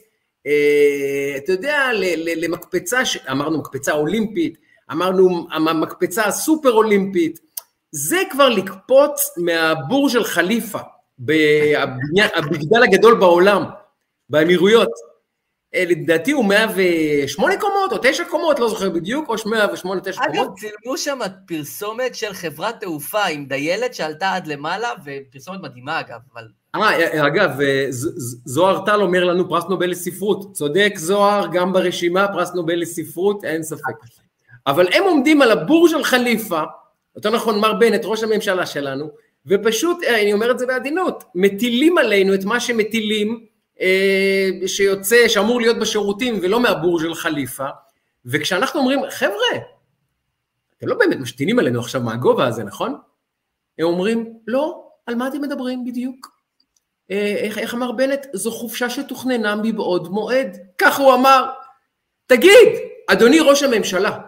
אתה 1.37 1.53
יודע, 1.53 1.91
למקפצה, 2.37 3.01
אמרנו 3.31 3.59
מקפצה 3.59 3.93
אולימפית, 3.93 4.59
אמרנו 4.93 5.47
המקפצה 5.51 6.25
הסופר 6.25 6.73
אולימפית, 6.73 7.39
זה 7.93 8.19
כבר 8.31 8.49
לקפוץ 8.49 9.31
מהבור 9.37 10.09
של 10.09 10.25
חליפה, 10.25 10.79
הבגדל 12.37 12.83
הגדול 12.83 13.21
בעולם, 13.21 13.65
באמירויות. 14.29 14.89
אה, 15.75 15.85
לדעתי 15.89 16.33
הוא 16.33 16.45
108 16.45 17.61
קומות 17.61 17.93
או 17.93 17.99
9 18.03 18.25
קומות, 18.25 18.59
לא 18.59 18.69
זוכר 18.69 18.91
בדיוק, 18.91 19.29
או 19.29 19.35
108 19.47 20.01
9 20.01 20.21
קומות. 20.25 20.47
אגב, 20.47 20.57
צילמו 20.59 20.99
שם 20.99 21.19
פרסומת 21.47 22.15
של 22.15 22.33
חברת 22.33 22.81
תעופה 22.81 23.25
עם 23.25 23.47
דיילת 23.47 23.95
שעלתה 23.95 24.35
עד 24.35 24.47
למעלה, 24.47 24.89
ופרסומת 25.05 25.61
מדהימה 25.61 26.01
אגב, 26.01 26.19
אבל... 26.33 26.49
אה, 26.75 27.27
אגב, 27.27 27.51
זוהר 28.45 28.85
טל 28.87 29.03
אומר 29.03 29.25
לנו 29.25 29.49
פרס 29.49 29.65
נובל 29.65 29.91
לספרות, 29.91 30.53
צודק 30.53 30.93
זוהר, 30.97 31.47
גם 31.53 31.73
ברשימה 31.73 32.29
פרס 32.29 32.55
נובל 32.55 32.81
לספרות, 32.81 33.45
אין 33.45 33.63
ספק. 33.63 33.95
אבל 34.67 34.87
הם 34.93 35.05
עומדים 35.05 35.43
על 35.43 35.51
הבור 35.51 35.89
של 35.89 36.05
חליפה, 36.05 36.63
יותר 37.17 37.31
נכון 37.31 37.61
מר 37.61 37.73
בנט, 37.73 38.01
ראש 38.05 38.23
הממשלה 38.23 38.67
שלנו, 38.67 39.11
ופשוט, 39.47 40.03
אה, 40.03 40.23
אני 40.23 40.33
אומר 40.33 40.51
את 40.51 40.59
זה 40.59 40.67
בעדינות, 40.67 41.25
מטילים 41.35 41.99
עלינו 41.99 42.35
את 42.35 42.45
מה 42.45 42.61
שמטילים 42.61 43.47
אה, 43.81 44.51
שיוצא, 44.67 45.29
שאמור 45.29 45.61
להיות 45.61 45.79
בשירותים 45.79 46.39
ולא 46.43 46.61
מהבור 46.61 47.01
של 47.01 47.15
חליפה, 47.15 47.69
וכשאנחנו 48.25 48.81
אומרים, 48.81 49.01
חבר'ה, 49.11 49.59
אתם 50.79 50.89
לא 50.89 50.95
באמת 50.95 51.17
משתינים 51.17 51.59
עלינו 51.59 51.81
עכשיו 51.81 52.01
מהגובה 52.01 52.47
הזה, 52.47 52.65
נכון? 52.65 52.95
הם 53.79 53.87
אומרים, 53.87 54.33
לא, 54.47 54.85
על 55.07 55.15
מה 55.15 55.29
אתם 55.29 55.41
מדברים 55.41 55.85
בדיוק? 55.85 56.40
איך, 57.11 57.59
איך 57.59 57.75
אמר 57.75 57.93
בנט? 57.93 58.27
זו 58.33 58.51
חופשה 58.51 58.91
שתוכננה 58.91 59.57
מבעוד 59.63 60.09
מועד. 60.09 60.59
כך 60.79 60.99
הוא 60.99 61.15
אמר. 61.15 61.51
תגיד, 62.27 62.69
אדוני 63.07 63.41
ראש 63.41 63.63
הממשלה, 63.63 64.19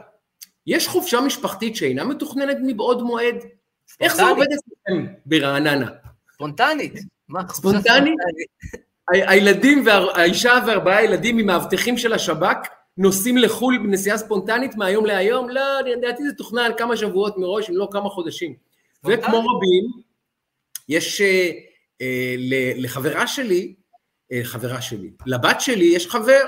יש 0.67 0.89
חופשה 0.89 1.21
משפחתית 1.21 1.77
שאינה 1.77 2.05
מתוכננת 2.05 2.57
מבעוד 2.63 3.03
מועד? 3.03 3.35
ספונטנית. 3.35 4.01
איך 4.01 4.17
זה 4.17 4.23
עובד 4.23 4.47
אצלכם 4.47 5.13
ברעננה? 5.27 5.91
ספונטנית. 6.35 6.93
ספונטנית? 7.49 8.15
הילדים, 9.13 9.85
האישה 10.15 10.59
וארבעה 10.67 11.05
ילדים 11.05 11.37
ממאבטחים 11.37 11.99
של 11.99 12.13
השב"כ 12.13 12.57
נוסעים 12.97 13.39
לחו"ל 13.39 13.79
בנסיעה 13.79 14.19
ספונטנית 14.19 14.77
מהיום 14.77 15.07
להיום? 15.07 15.49
לא, 15.49 15.81
לדעתי 15.81 16.23
זה 16.23 16.35
תוכנן 16.35 16.71
כמה 16.77 16.97
שבועות 16.97 17.39
מראש, 17.39 17.71
אם 17.71 17.77
לא 17.77 17.89
כמה 17.93 18.09
חודשים. 18.09 18.55
וכמו 19.05 19.39
רבים, 19.39 19.85
יש 20.89 21.21
אה, 21.21 21.51
לחברה 22.77 23.27
שלי, 23.27 23.75
אה, 24.33 24.41
חברה 24.45 24.83
שלי, 24.83 25.11
לבת 25.27 25.61
שלי 25.61 25.85
יש 25.85 26.07
חבר, 26.07 26.43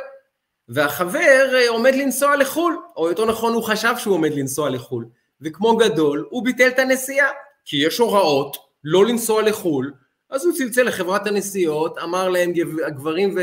והחבר 0.69 1.55
אה, 1.55 1.69
עומד 1.69 1.95
לנסוע 1.95 2.37
לחו"ל, 2.37 2.77
או 2.97 3.09
יותר 3.09 3.25
נכון 3.25 3.53
הוא 3.53 3.63
חשב 3.63 3.95
שהוא 3.99 4.15
עומד 4.15 4.35
לנסוע 4.35 4.71
לחו"ל, 4.71 5.07
וכמו 5.41 5.77
גדול 5.77 6.27
הוא 6.31 6.45
ביטל 6.45 6.69
את 6.69 6.79
הנסיעה, 6.79 7.29
כי 7.65 7.77
יש 7.77 7.99
הוראות 7.99 8.57
לא 8.85 9.07
לנסוע 9.07 9.43
לחו"ל, 9.43 9.93
אז 10.31 10.47
הוא 10.47 10.55
צלצל 10.55 10.83
לחברת 10.83 11.27
הנסיעות, 11.27 11.99
אמר 11.99 12.29
להם 12.29 12.53
גברים 12.89 13.39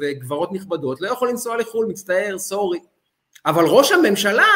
וגברות 0.00 0.52
נכבדות, 0.52 1.00
לא 1.00 1.08
יכול 1.08 1.28
לנסוע 1.28 1.56
לחו"ל, 1.56 1.86
מצטער, 1.86 2.38
סורי. 2.38 2.78
אבל 3.46 3.64
ראש 3.66 3.92
הממשלה 3.92 4.48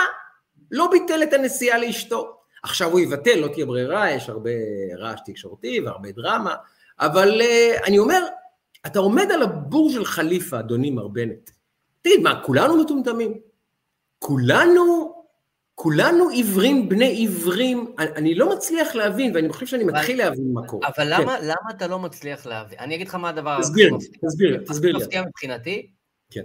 לא 0.70 0.90
ביטל 0.90 1.22
את 1.22 1.33
הנסיעה 1.33 1.79
לאשתו. 1.79 2.35
עכשיו 2.62 2.90
הוא 2.90 3.01
יבטל, 3.01 3.38
לא 3.38 3.48
תהיה 3.48 3.66
ברירה, 3.66 4.11
יש 4.11 4.29
הרבה 4.29 4.51
רעש 4.98 5.20
תקשורתי 5.27 5.81
והרבה 5.81 6.12
דרמה, 6.12 6.55
אבל 7.00 7.40
uh, 7.40 7.87
אני 7.87 7.98
אומר, 7.98 8.22
אתה 8.87 8.98
עומד 8.98 9.26
על 9.32 9.42
הבור 9.42 9.90
של 9.90 10.04
חליפה, 10.04 10.58
אדוני 10.58 10.90
מר 10.90 11.08
בנט. 11.08 11.50
תגיד, 12.02 12.20
מה, 12.20 12.42
כולנו 12.44 12.82
מטומטמים? 12.82 13.38
כולנו 14.18 15.18
כולנו 15.80 16.28
עיוורים 16.28 16.88
בני 16.88 17.08
עיוורים, 17.08 17.94
אני 17.98 18.34
לא 18.34 18.56
מצליח 18.56 18.94
להבין, 18.94 19.37
ואני 19.37 19.48
חושב 19.48 19.66
שאני 19.66 19.84
מתחיל 19.84 20.18
להבין 20.18 20.52
מה 20.52 20.66
קורה. 20.66 20.88
אבל 20.88 21.04
למה, 21.14 21.38
כן. 21.38 21.44
למה 21.44 21.70
אתה 21.70 21.87
לא 21.87 21.98
מצליח 21.98 22.46
להבין? 22.46 22.78
אני 22.78 22.94
אגיד 22.94 23.08
לך 23.08 23.14
מה 23.14 23.28
הדבר... 23.28 23.61
תסביר 23.61 23.92
לי, 23.92 23.98
תסביר 24.26 24.58
לי, 24.58 24.64
תסביר 24.64 24.92
לי. 24.92 25.02
מפתיע 25.02 25.22
מבחינתי. 25.22 25.90
כן. 26.30 26.42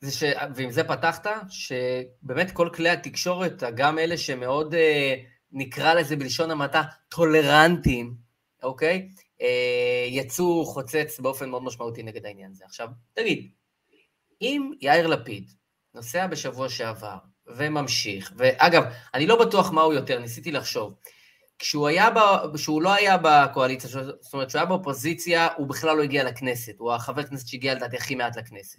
זה 0.00 0.12
ש... 0.12 0.24
ועם 0.54 0.70
זה 0.70 0.84
פתחת, 0.84 1.26
שבאמת 1.48 2.50
כל 2.50 2.68
כלי 2.74 2.88
התקשורת, 2.88 3.62
גם 3.74 3.98
אלה 3.98 4.16
שמאוד, 4.16 4.74
אה, 4.74 5.14
נקרא 5.52 5.94
לזה 5.94 6.16
בלשון 6.16 6.50
המעטה, 6.50 6.82
טולרנטיים, 7.08 8.14
אוקיי? 8.62 9.08
אה, 9.42 10.06
יצאו 10.08 10.64
חוצץ 10.64 11.20
באופן 11.20 11.50
מאוד 11.50 11.62
משמעותי 11.62 12.02
נגד 12.02 12.26
העניין 12.26 12.50
הזה. 12.50 12.64
עכשיו, 12.64 12.88
תגיד, 13.14 13.50
אם 14.40 14.72
יאיר 14.80 15.06
לפיד 15.06 15.50
נוסע 15.94 16.26
בשבוע 16.26 16.68
שעבר 16.68 17.16
וממשיך. 17.46 18.32
ואגב, 18.36 18.82
אני 19.14 19.26
לא 19.26 19.44
בטוח 19.44 19.70
מה 19.70 19.82
הוא 19.82 19.94
יותר, 19.94 20.18
ניסיתי 20.18 20.52
לחשוב. 20.52 20.94
כשהוא, 21.58 21.88
היה 21.88 22.10
ב... 22.10 22.18
כשהוא 22.54 22.82
לא 22.82 22.92
היה 22.92 23.16
בקואליציה, 23.22 23.90
זאת 23.90 24.34
אומרת, 24.34 24.48
כשהוא 24.48 24.58
היה 24.60 24.66
באופוזיציה, 24.66 25.48
הוא 25.56 25.66
בכלל 25.66 25.96
לא 25.96 26.02
הגיע 26.02 26.24
לכנסת. 26.24 26.74
הוא 26.78 26.92
החבר 26.92 27.22
כנסת 27.22 27.46
שהגיע 27.46 27.74
לדעתי 27.74 27.96
הכי 27.96 28.14
מעט 28.14 28.36
לכנסת. 28.36 28.78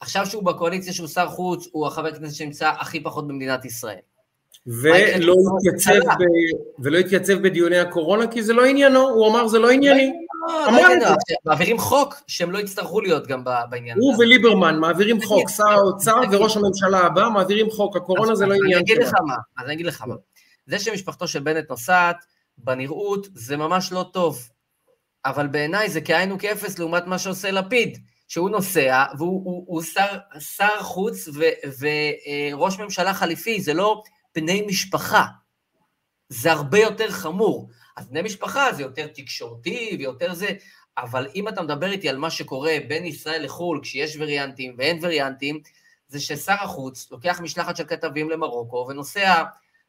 עכשיו 0.00 0.26
שהוא 0.26 0.42
בקואליציה 0.44 0.92
שהוא 0.92 1.08
שר 1.08 1.28
חוץ, 1.28 1.68
הוא 1.72 1.86
החבר 1.86 2.14
כנסת 2.14 2.36
שנמצא 2.36 2.68
הכי 2.68 3.02
פחות 3.02 3.28
במדינת 3.28 3.64
ישראל. 3.64 4.00
ולא 4.66 5.34
התייצב, 5.58 5.98
ב... 6.08 6.24
ולא 6.78 6.98
התייצב 6.98 7.34
בדיוני 7.34 7.78
הקורונה, 7.78 8.26
כי 8.26 8.42
זה 8.42 8.52
לא 8.52 8.64
עניינו, 8.64 9.08
הוא 9.08 9.28
אמר 9.28 9.48
זה 9.48 9.58
לא 9.58 9.70
ענייני. 9.70 10.12
מעבירים 11.44 11.78
חוק 11.78 12.14
שהם 12.26 12.50
לא 12.50 12.58
יצטרכו 12.58 13.00
להיות 13.00 13.26
גם 13.26 13.44
בעניין 13.70 13.98
הזה. 13.98 14.06
הוא 14.06 14.14
וליברמן 14.18 14.78
מעבירים 14.78 15.22
חוק, 15.22 15.50
שר 15.50 15.68
האוצר 15.68 16.20
וראש 16.32 16.56
הממשלה 16.56 16.98
הבא 16.98 17.28
מעבירים 17.28 17.70
חוק, 17.70 17.96
הקורונה 17.96 18.34
זה 18.34 18.46
לא 18.46 18.54
עניין. 18.54 18.72
אני 18.72 18.80
אגיד 18.80 18.98
לך 18.98 19.12
מה, 19.26 19.34
אז 19.58 19.66
אני 19.66 19.74
אגיד 19.74 19.86
לך 19.86 20.02
מה. 20.06 20.14
זה 20.66 20.78
שמשפחתו 20.78 21.28
של 21.28 21.40
בנט 21.40 21.70
נוסעת, 21.70 22.16
בנראות, 22.58 23.26
זה 23.34 23.56
ממש 23.56 23.92
לא 23.92 24.10
טוב. 24.12 24.48
אבל 25.24 25.46
בעיניי 25.46 25.90
זה 25.90 26.00
כאין 26.00 26.32
וכאפס 26.32 26.78
לעומת 26.78 27.06
מה 27.06 27.18
שעושה 27.18 27.50
לפיד. 27.50 27.98
שהוא 28.28 28.50
נוסע, 28.50 29.04
והוא 29.18 29.42
הוא, 29.44 29.64
הוא 29.66 29.82
שר, 29.82 30.16
שר 30.38 30.80
חוץ 30.80 31.28
וראש 31.80 32.78
ממשלה 32.78 33.14
חליפי, 33.14 33.60
זה 33.60 33.74
לא 33.74 34.02
בני 34.34 34.62
משפחה. 34.66 35.24
זה 36.28 36.52
הרבה 36.52 36.78
יותר 36.78 37.10
חמור. 37.10 37.70
אז 37.96 38.08
בני 38.08 38.22
משפחה 38.22 38.72
זה 38.72 38.82
יותר 38.82 39.06
תקשורתי 39.06 39.96
ויותר 39.98 40.34
זה, 40.34 40.48
אבל 40.98 41.28
אם 41.34 41.48
אתה 41.48 41.62
מדבר 41.62 41.92
איתי 41.92 42.08
על 42.08 42.18
מה 42.18 42.30
שקורה 42.30 42.76
בין 42.88 43.04
ישראל 43.04 43.44
לחו"ל, 43.44 43.80
כשיש 43.82 44.16
וריאנטים 44.16 44.74
ואין 44.78 44.98
וריאנטים, 45.02 45.60
זה 46.08 46.20
ששר 46.20 46.56
החוץ 46.60 47.10
לוקח 47.10 47.40
משלחת 47.40 47.76
של 47.76 47.84
כתבים 47.84 48.30
למרוקו 48.30 48.86
ונוסע 48.88 49.44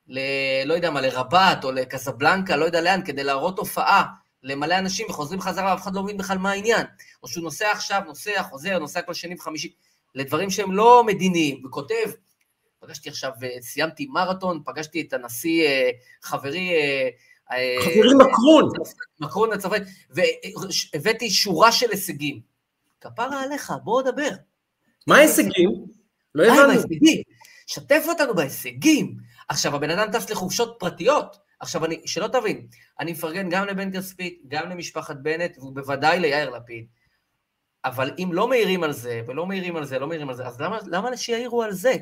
ל... 0.08 0.20
לא 0.66 0.74
יודע 0.74 0.92
מה, 0.92 1.02
לרבת 1.02 1.64
או 1.64 1.72
לקסבלנקה, 1.72 2.56
לא 2.56 2.66
יודע 2.66 2.82
לאן, 2.82 3.02
כדי 3.06 3.24
להראות 3.24 3.60
הופעה 3.60 4.06
למלא 4.44 4.78
אנשים 4.78 5.08
וחוזרים 5.10 5.42
חזרה, 5.42 5.72
ואף 5.72 5.82
אחד 5.84 5.96
לא 5.96 6.04
מבין 6.04 6.18
בכלל 6.18 6.38
מה 6.38 6.52
העניין. 6.52 6.86
או 7.24 7.28
שהוא 7.28 7.44
נוסע 7.44 7.72
עכשיו, 7.72 8.02
נוסע, 8.08 8.44
חוזר, 8.44 8.80
נוסע 8.80 9.02
כל 9.02 9.14
שני 9.14 9.36
וחמישי, 9.36 9.74
לדברים 10.16 10.50
שהם 10.50 10.72
לא 10.72 11.04
מדיניים, 11.04 11.66
וכותב, 11.66 12.12
פגשתי 12.86 13.10
עכשיו, 13.10 13.32
אה, 13.44 13.62
סיימתי 13.62 14.06
מרתון, 14.06 14.62
פגשתי 14.66 15.02
את 15.02 15.14
הנשיא, 15.14 15.68
אה, 15.68 15.90
חברי... 16.22 16.72
אה, 16.74 17.10
חברי 17.82 18.14
מקרון. 18.16 18.72
מקרון 19.20 19.54
הצרפתי, 19.54 19.84
והבאתי 20.10 21.30
שורה 21.30 21.72
של 21.72 21.92
הישגים. 21.92 22.40
כפרה 23.02 23.44
עליך, 23.44 23.74
בוא 23.84 24.02
נדבר. 24.02 24.30
מה 25.08 25.18
ההישגים? 25.18 25.86
לא 26.36 26.44
הבנתי. 26.44 27.24
שתף 27.68 28.06
אותנו 28.08 28.36
בהישגים. 28.36 29.18
עכשיו, 29.50 29.76
הבן 29.76 29.90
אדם 29.90 30.12
טס 30.12 30.30
לחופשות 30.30 30.76
פרטיות. 30.80 31.38
עכשיו, 31.60 31.86
אני, 31.86 32.02
שלא 32.06 32.28
תבין, 32.28 32.68
אני 33.00 33.12
מפרגן 33.12 33.50
גם 33.50 33.66
לבן 33.66 33.92
כספית, 33.92 34.42
גם 34.48 34.70
למשפחת 34.70 35.16
בנט, 35.22 35.58
ובוודאי 35.58 36.20
ליאיר 36.20 36.50
לפיד. 36.50 36.86
אבל 37.86 38.12
אם 38.18 38.30
לא 38.34 38.48
מעירים 38.48 38.84
על 38.84 38.92
זה, 38.92 39.22
ולא 39.28 39.46
מעירים 39.46 39.76
על 39.76 39.86
זה, 39.86 40.00
לא 40.00 40.08
מעירים 40.08 40.30
על 40.30 40.36
זה, 40.36 40.48
אז 40.48 40.62
למה, 40.62 40.78
למה 40.86 41.18
שיעירו 41.18 41.64
על 41.64 41.72
זה? 41.72 41.94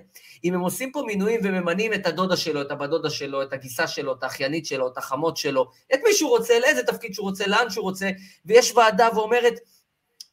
אם 0.44 0.54
הם 0.54 0.60
עושים 0.60 0.92
פה 0.92 1.04
מינויים 1.08 1.40
וממנים 1.44 1.94
את 1.94 2.08
הדודה 2.08 2.38
שלו, 2.38 2.62
את 2.62 2.72
הבת 2.72 2.90
דודה 2.90 3.10
שלו, 3.10 3.44
את 3.44 3.54
הגיסה 3.54 3.88
שלו, 3.88 4.14
את 4.14 4.24
האחיינית 4.24 4.66
שלו, 4.66 4.88
את 4.88 4.98
החמות 4.98 5.38
שלו, 5.38 5.70
את 5.94 6.00
מי 6.04 6.14
שהוא 6.14 6.30
רוצה, 6.30 6.60
לאיזה 6.60 6.84
תפקיד 6.84 7.14
שהוא 7.14 7.30
רוצה, 7.30 7.48
לאן 7.48 7.70
שהוא 7.70 7.84
רוצה, 7.84 8.10
ויש 8.46 8.72
ועדה 8.76 9.08
ואומרת... 9.16 9.54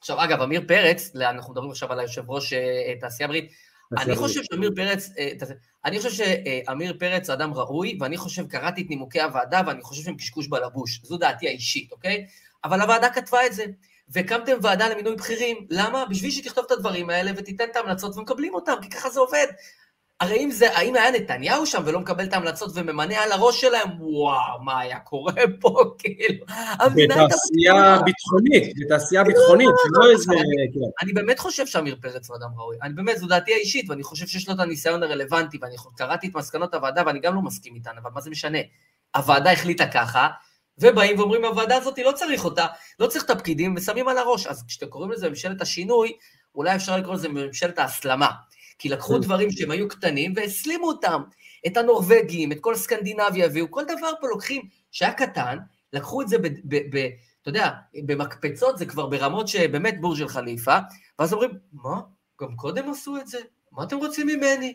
עכשיו, 0.00 0.24
אגב, 0.24 0.42
עמיר 0.42 0.62
פרץ, 0.68 1.16
אנחנו 1.16 1.52
מדברים 1.52 1.70
עכשיו 1.70 1.92
על 1.92 2.00
היושב 2.00 2.30
ראש 2.30 2.52
אה, 2.52 2.94
תעשייה 3.00 3.28
ברית, 3.28 3.52
אני 3.98 4.16
חושב 4.16 4.40
שעמיר 4.42 4.70
פרץ, 4.76 5.10
אה, 5.18 5.30
אני 5.84 5.98
חושב 5.98 6.10
שעמיר 6.10 6.96
פרץ 6.98 7.30
אדם 7.30 7.54
ראוי, 7.54 7.98
ואני 8.00 8.16
חושב, 8.16 8.46
קראתי 8.46 8.82
את 8.82 8.90
נימוקי 8.90 9.20
הוועדה, 9.20 9.60
ואני 9.66 9.82
חושב 9.82 10.02
שהם 10.02 10.16
קשקוש 10.16 10.48
בלבוש. 10.48 11.00
זו 11.02 11.16
דעתי 11.16 11.48
האישית, 11.48 11.92
אוקיי? 11.92 12.26
אבל 12.64 12.80
הוועדה 12.80 13.08
כתבה 13.10 13.46
את 13.46 13.52
זה. 13.52 13.64
והקמתם 14.10 14.58
ועדה 14.62 14.88
למינוי 14.88 15.16
בכירים. 15.16 15.66
למה? 15.70 16.04
בשביל 16.10 16.30
שתכתוב 16.30 16.64
את 16.66 16.70
הדברים 16.70 17.10
האלה 17.10 17.30
ותיתן 17.36 17.64
את 17.70 17.76
ההמלצות 17.76 18.16
ומקבלים 18.16 18.54
אותם, 18.54 18.74
כי 18.82 18.90
ככה 18.90 19.10
זה 19.10 19.20
עובד. 19.20 19.46
הרי 20.20 20.44
אם 20.44 20.50
זה, 20.50 20.76
האם 20.76 20.94
היה 20.94 21.10
נתניהו 21.10 21.66
שם 21.66 21.82
ולא 21.86 22.00
מקבל 22.00 22.24
את 22.24 22.32
ההמלצות 22.32 22.70
וממנה 22.74 23.22
על 23.22 23.32
הראש 23.32 23.60
שלהם, 23.60 23.88
וואו, 24.00 24.62
מה 24.62 24.80
היה 24.80 24.98
קורה 24.98 25.32
פה, 25.60 25.94
כאילו, 25.98 26.44
בתעשייה 26.96 27.98
ביטחונית, 28.04 28.74
בתעשייה 28.80 29.24
ביטחונית, 29.24 29.68
שלא 29.68 30.10
איזה... 30.10 30.32
כן. 30.74 31.04
אני 31.04 31.12
באמת 31.12 31.38
חושב 31.38 31.66
שאמיר 31.66 31.96
פרץ 32.00 32.30
הוא 32.30 32.36
אדם 32.36 32.48
ראוי, 32.56 32.76
אני 32.82 32.94
באמת, 32.94 33.18
זו 33.18 33.26
דעתי 33.26 33.54
האישית, 33.54 33.90
ואני 33.90 34.02
חושב 34.02 34.26
שיש 34.26 34.48
לו 34.48 34.54
את 34.54 34.60
הניסיון 34.60 35.02
הרלוונטי, 35.02 35.58
ואני 35.62 35.76
קראתי 35.96 36.26
את 36.26 36.34
מסקנות 36.34 36.74
הוועדה, 36.74 37.02
ואני 37.06 37.20
גם 37.20 37.34
לא 37.34 37.42
מסכים 37.42 37.74
איתן, 37.74 37.92
אבל 38.02 38.10
מה 38.14 38.20
זה 38.20 38.30
משנה? 38.30 38.58
הוועדה 39.16 39.52
החליטה 39.52 39.86
ככה, 39.86 40.28
ובאים 40.80 41.18
ואומרים, 41.18 41.44
הוועדה 41.44 41.76
הזאת 41.76 41.98
לא 41.98 42.12
צריך 42.12 42.44
אותה, 42.44 42.66
לא 43.00 43.06
צריך 43.06 43.24
את 43.24 43.30
הפקידים, 43.30 43.74
ושמים 43.76 44.08
על 44.08 44.18
הראש. 44.18 44.46
אז 44.46 44.64
כשאתם 44.68 44.86
קוראים 44.86 45.10
לזה 45.10 45.28
ממשלת 45.28 45.60
השינוי, 45.60 46.12
אולי 46.54 46.76
אפשר 46.76 46.96
לקרוא 46.96 47.14
לזה 47.14 47.28
ממשלת 47.28 47.78
ההסלמה. 47.78 48.30
כי 48.78 48.88
לקחו 48.88 49.14
כן. 49.14 49.20
דברים 49.20 49.50
שהם 49.50 49.70
היו 49.70 49.88
קטנים 49.88 50.32
והסלימו 50.36 50.86
אותם. 50.86 51.22
את 51.66 51.76
הנורבגים, 51.76 52.52
את 52.52 52.60
כל 52.60 52.74
סקנדינביה 52.74 53.46
הביאו, 53.46 53.70
כל 53.70 53.84
דבר 53.84 54.10
פה 54.20 54.28
לוקחים 54.28 54.62
שהיה 54.92 55.12
קטן, 55.12 55.58
לקחו 55.92 56.22
את 56.22 56.28
זה, 56.28 56.38
ב, 56.38 56.46
ב, 56.46 56.76
ב, 56.96 57.08
אתה 57.42 57.48
יודע, 57.48 57.70
במקפצות 58.04 58.78
זה 58.78 58.86
כבר 58.86 59.06
ברמות 59.06 59.48
שבאמת 59.48 60.00
בור 60.00 60.16
של 60.16 60.28
חליפה, 60.28 60.78
ואז 61.18 61.32
אומרים, 61.32 61.50
מה? 61.72 62.00
גם 62.40 62.56
קודם 62.56 62.90
עשו 62.90 63.16
את 63.16 63.26
זה? 63.26 63.38
מה 63.72 63.84
אתם 63.84 63.96
רוצים 63.96 64.26
ממני? 64.26 64.72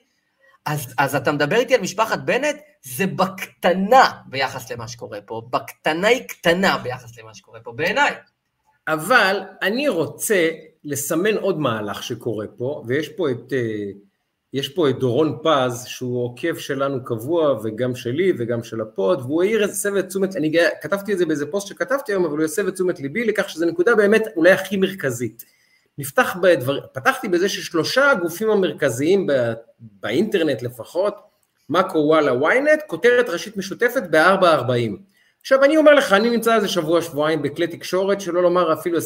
אז, 0.65 0.93
אז 0.97 1.15
אתה 1.15 1.31
מדבר 1.31 1.55
איתי 1.55 1.75
על 1.75 1.81
משפחת 1.81 2.19
בנט? 2.19 2.55
זה 2.83 3.07
בקטנה 3.07 4.11
ביחס 4.25 4.71
למה 4.71 4.87
שקורה 4.87 5.21
פה. 5.21 5.41
בקטנה 5.49 6.07
היא 6.07 6.27
קטנה 6.27 6.77
ביחס 6.77 7.19
למה 7.19 7.33
שקורה 7.33 7.59
פה, 7.59 7.71
בעיניי. 7.71 8.13
אבל 8.87 9.39
אני 9.61 9.87
רוצה 9.87 10.49
לסמן 10.83 11.37
עוד 11.37 11.59
מהלך 11.59 12.03
שקורה 12.03 12.45
פה, 12.57 12.83
ויש 12.87 13.09
פה 13.09 13.31
את, 13.31 13.53
אה, 13.53 13.91
יש 14.53 14.69
פה 14.69 14.89
את 14.89 14.99
דורון 14.99 15.37
פז, 15.43 15.85
שהוא 15.85 16.25
עוקב 16.25 16.57
שלנו 16.57 17.03
קבוע, 17.03 17.59
וגם 17.63 17.95
שלי 17.95 18.33
וגם 18.37 18.63
של 18.63 18.81
הפוד, 18.81 19.19
והוא 19.19 19.43
העיר 19.43 19.63
איזה 19.63 19.73
סבב 19.73 20.01
תשומת, 20.01 20.35
אני 20.35 20.53
כתבתי 20.81 21.13
את 21.13 21.17
זה 21.17 21.25
באיזה 21.25 21.45
פוסט 21.51 21.67
שכתבתי 21.67 22.11
היום, 22.11 22.25
אבל 22.25 22.37
הוא 22.37 22.45
הסב 22.45 22.67
את 22.67 22.73
תשומת 22.73 22.99
ליבי 22.99 23.25
לכך 23.25 23.49
שזו 23.49 23.65
נקודה 23.65 23.95
באמת 23.95 24.23
אולי 24.35 24.51
הכי 24.51 24.77
מרכזית. 24.77 25.45
נפתח 25.97 26.35
בדבר, 26.41 26.79
פתחתי 26.93 27.27
בזה 27.27 27.49
ששלושה 27.49 28.11
הגופים 28.11 28.49
המרכזיים 28.49 29.27
באינטרנט 29.79 30.61
לפחות, 30.61 31.15
מאקו 31.69 31.97
וואלה 31.97 32.31
ynet, 32.31 32.81
כותרת 32.87 33.29
ראשית 33.29 33.57
משותפת 33.57 34.03
ב-440. 34.11 34.97
עכשיו 35.41 35.63
אני 35.63 35.77
אומר 35.77 35.93
לך, 35.93 36.13
אני 36.13 36.29
נמצא 36.29 36.55
איזה 36.55 36.67
שבוע 36.67 37.01
שבועיים 37.01 37.41
בכלי 37.41 37.67
תקשורת, 37.67 38.21
שלא 38.21 38.43
לומר 38.43 38.73
אפילו 38.73 38.97
22-23 38.99 39.01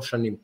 שנים. 0.00 0.36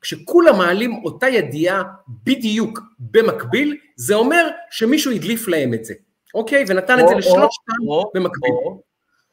כשכולם 0.00 0.58
מעלים 0.58 1.04
אותה 1.04 1.28
ידיעה 1.28 1.82
בדיוק 2.08 2.80
במקביל, 2.98 3.76
זה 3.96 4.14
אומר 4.14 4.48
שמישהו 4.70 5.12
הדליף 5.12 5.48
להם 5.48 5.74
את 5.74 5.84
זה, 5.84 5.94
אוקיי? 6.34 6.64
ונתן 6.68 7.00
או, 7.00 7.04
את 7.04 7.08
זה 7.08 7.14
לשלושתם 7.14 7.72
במקביל. 8.14 8.52
או, 8.52 8.82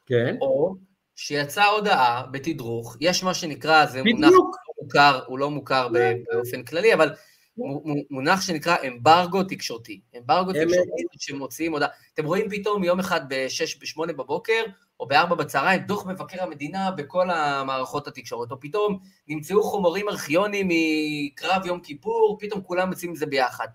כן. 0.06 0.36
או 0.42 0.76
שיצאה 1.16 1.66
הודעה 1.66 2.24
בתדרוך, 2.32 2.98
יש 3.02 3.24
מה 3.24 3.34
שנקרא, 3.34 3.86
זה 3.86 4.02
בדיוק. 4.02 4.20
מונח 4.20 4.32
לא 4.32 4.69
מוכר, 4.90 5.20
הוא 5.26 5.40
לא 5.40 5.52
מוכר 5.52 5.88
באופן 6.34 6.64
כללי, 6.64 6.94
אבל 6.94 7.14
מונח 8.10 8.42
שנקרא 8.42 8.76
אמברגו 8.88 9.44
תקשורתי. 9.44 10.02
אמברגו 10.18 10.52
תקשורתי 10.52 11.04
שמוציאים 11.20 11.72
הודעה. 11.72 11.90
אתם 12.14 12.26
רואים 12.26 12.50
פתאום 12.50 12.84
יום 12.84 13.00
אחד 13.00 13.22
ב-6, 13.30 13.80
ב-8 13.80 14.14
בבוקר, 14.14 14.64
או 15.00 15.08
ב-4 15.08 15.36
בצהריים, 15.36 15.82
דוח 15.82 16.06
מבקר 16.06 16.44
המדינה 16.44 16.92
בכל 16.92 17.30
המערכות 17.30 18.08
התקשורת, 18.08 18.52
או 18.52 18.60
פתאום 18.60 19.00
נמצאו 19.28 19.64
חומרים 19.64 20.10
ארכיונים 20.10 20.68
מקרב 20.70 21.66
יום 21.66 21.80
כיפור, 21.80 22.38
פתאום 22.40 22.62
כולם 22.62 22.90
מציעים 22.90 23.14
את 23.14 23.20
זה 23.20 23.26
ביחד. 23.26 23.68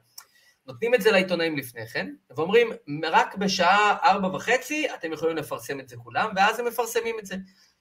נותנים 0.67 0.95
את 0.95 1.03
זה 1.03 1.11
לעיתונאים 1.11 1.57
לפני 1.57 1.87
כן, 1.87 2.15
ואומרים, 2.37 2.71
רק 3.03 3.37
בשעה 3.37 3.97
ארבע 4.03 4.29
וחצי 4.29 4.87
אתם 4.95 5.13
יכולים 5.13 5.37
לפרסם 5.37 5.81
את 5.81 5.89
זה 5.89 5.97
כולם, 5.97 6.31
ואז 6.37 6.59
הם 6.59 6.67
מפרסמים 6.67 7.17
את 7.19 7.27
זה. 7.27 7.37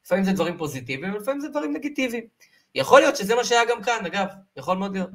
לפעמים 0.05 0.23
זה 0.23 0.31
דברים 0.31 0.57
פוזיטיביים, 0.57 1.13
לפעמים 1.13 1.41
זה 1.41 1.47
דברים 1.47 1.73
נגטיביים. 1.73 2.27
יכול 2.75 3.01
להיות 3.01 3.15
שזה 3.15 3.35
מה 3.35 3.43
שהיה 3.43 3.65
גם 3.65 3.83
כאן, 3.83 4.05
אגב, 4.05 4.27
יכול 4.57 4.77
מאוד 4.77 4.93
להיות. 4.93 5.09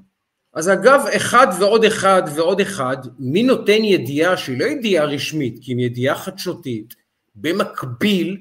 אז 0.54 0.70
אגב, 0.70 1.06
אחד 1.16 1.46
ועוד 1.58 1.84
אחד 1.84 2.22
ועוד 2.34 2.60
אחד, 2.60 2.96
מי 3.18 3.42
נותן 3.42 3.84
ידיעה 3.84 4.36
שהיא 4.36 4.60
לא 4.60 4.64
ידיעה 4.64 5.04
רשמית, 5.04 5.58
כי 5.62 5.72
אם 5.72 5.78
ידיעה 5.78 6.14
חדשותית, 6.14 6.94
במקביל 7.34 8.36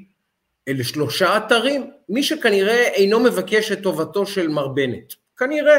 אלה 0.68 0.84
שלושה 0.84 1.38
אתרים, 1.38 1.92
מי 2.10 2.24
שכנראה 2.24 2.84
אינו 2.88 3.20
מבקש 3.20 3.72
את 3.72 3.84
טובתו 3.84 4.26
של 4.26 4.48
מר 4.48 4.68
בנט, 4.68 5.14
כנראה. 5.38 5.78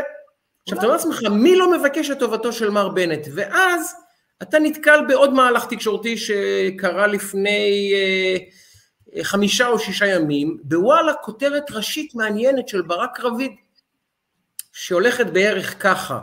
עכשיו, 0.62 0.78
אתה 0.78 0.86
אומר 0.86 0.96
לעצמך, 0.96 1.22
מי 1.30 1.56
לא 1.56 1.78
מבקש 1.78 2.10
את 2.10 2.18
טובתו 2.18 2.52
של 2.52 2.70
מר 2.70 2.88
בנט? 2.88 3.28
ואז 3.34 3.94
אתה 4.42 4.58
נתקל 4.58 5.00
בעוד 5.08 5.32
מהלך 5.32 5.66
תקשורתי 5.66 6.16
שקרה 6.18 7.06
לפני 7.06 7.92
אה, 7.94 8.36
חמישה 9.22 9.68
או 9.68 9.78
שישה 9.78 10.06
ימים, 10.06 10.58
בוואלה 10.62 11.12
כותרת 11.14 11.70
ראשית 11.70 12.14
מעניינת 12.14 12.68
של 12.68 12.82
ברק 12.82 13.20
רביד, 13.20 13.52
שהולכת 14.72 15.26
בערך 15.26 15.82
ככה, 15.82 16.20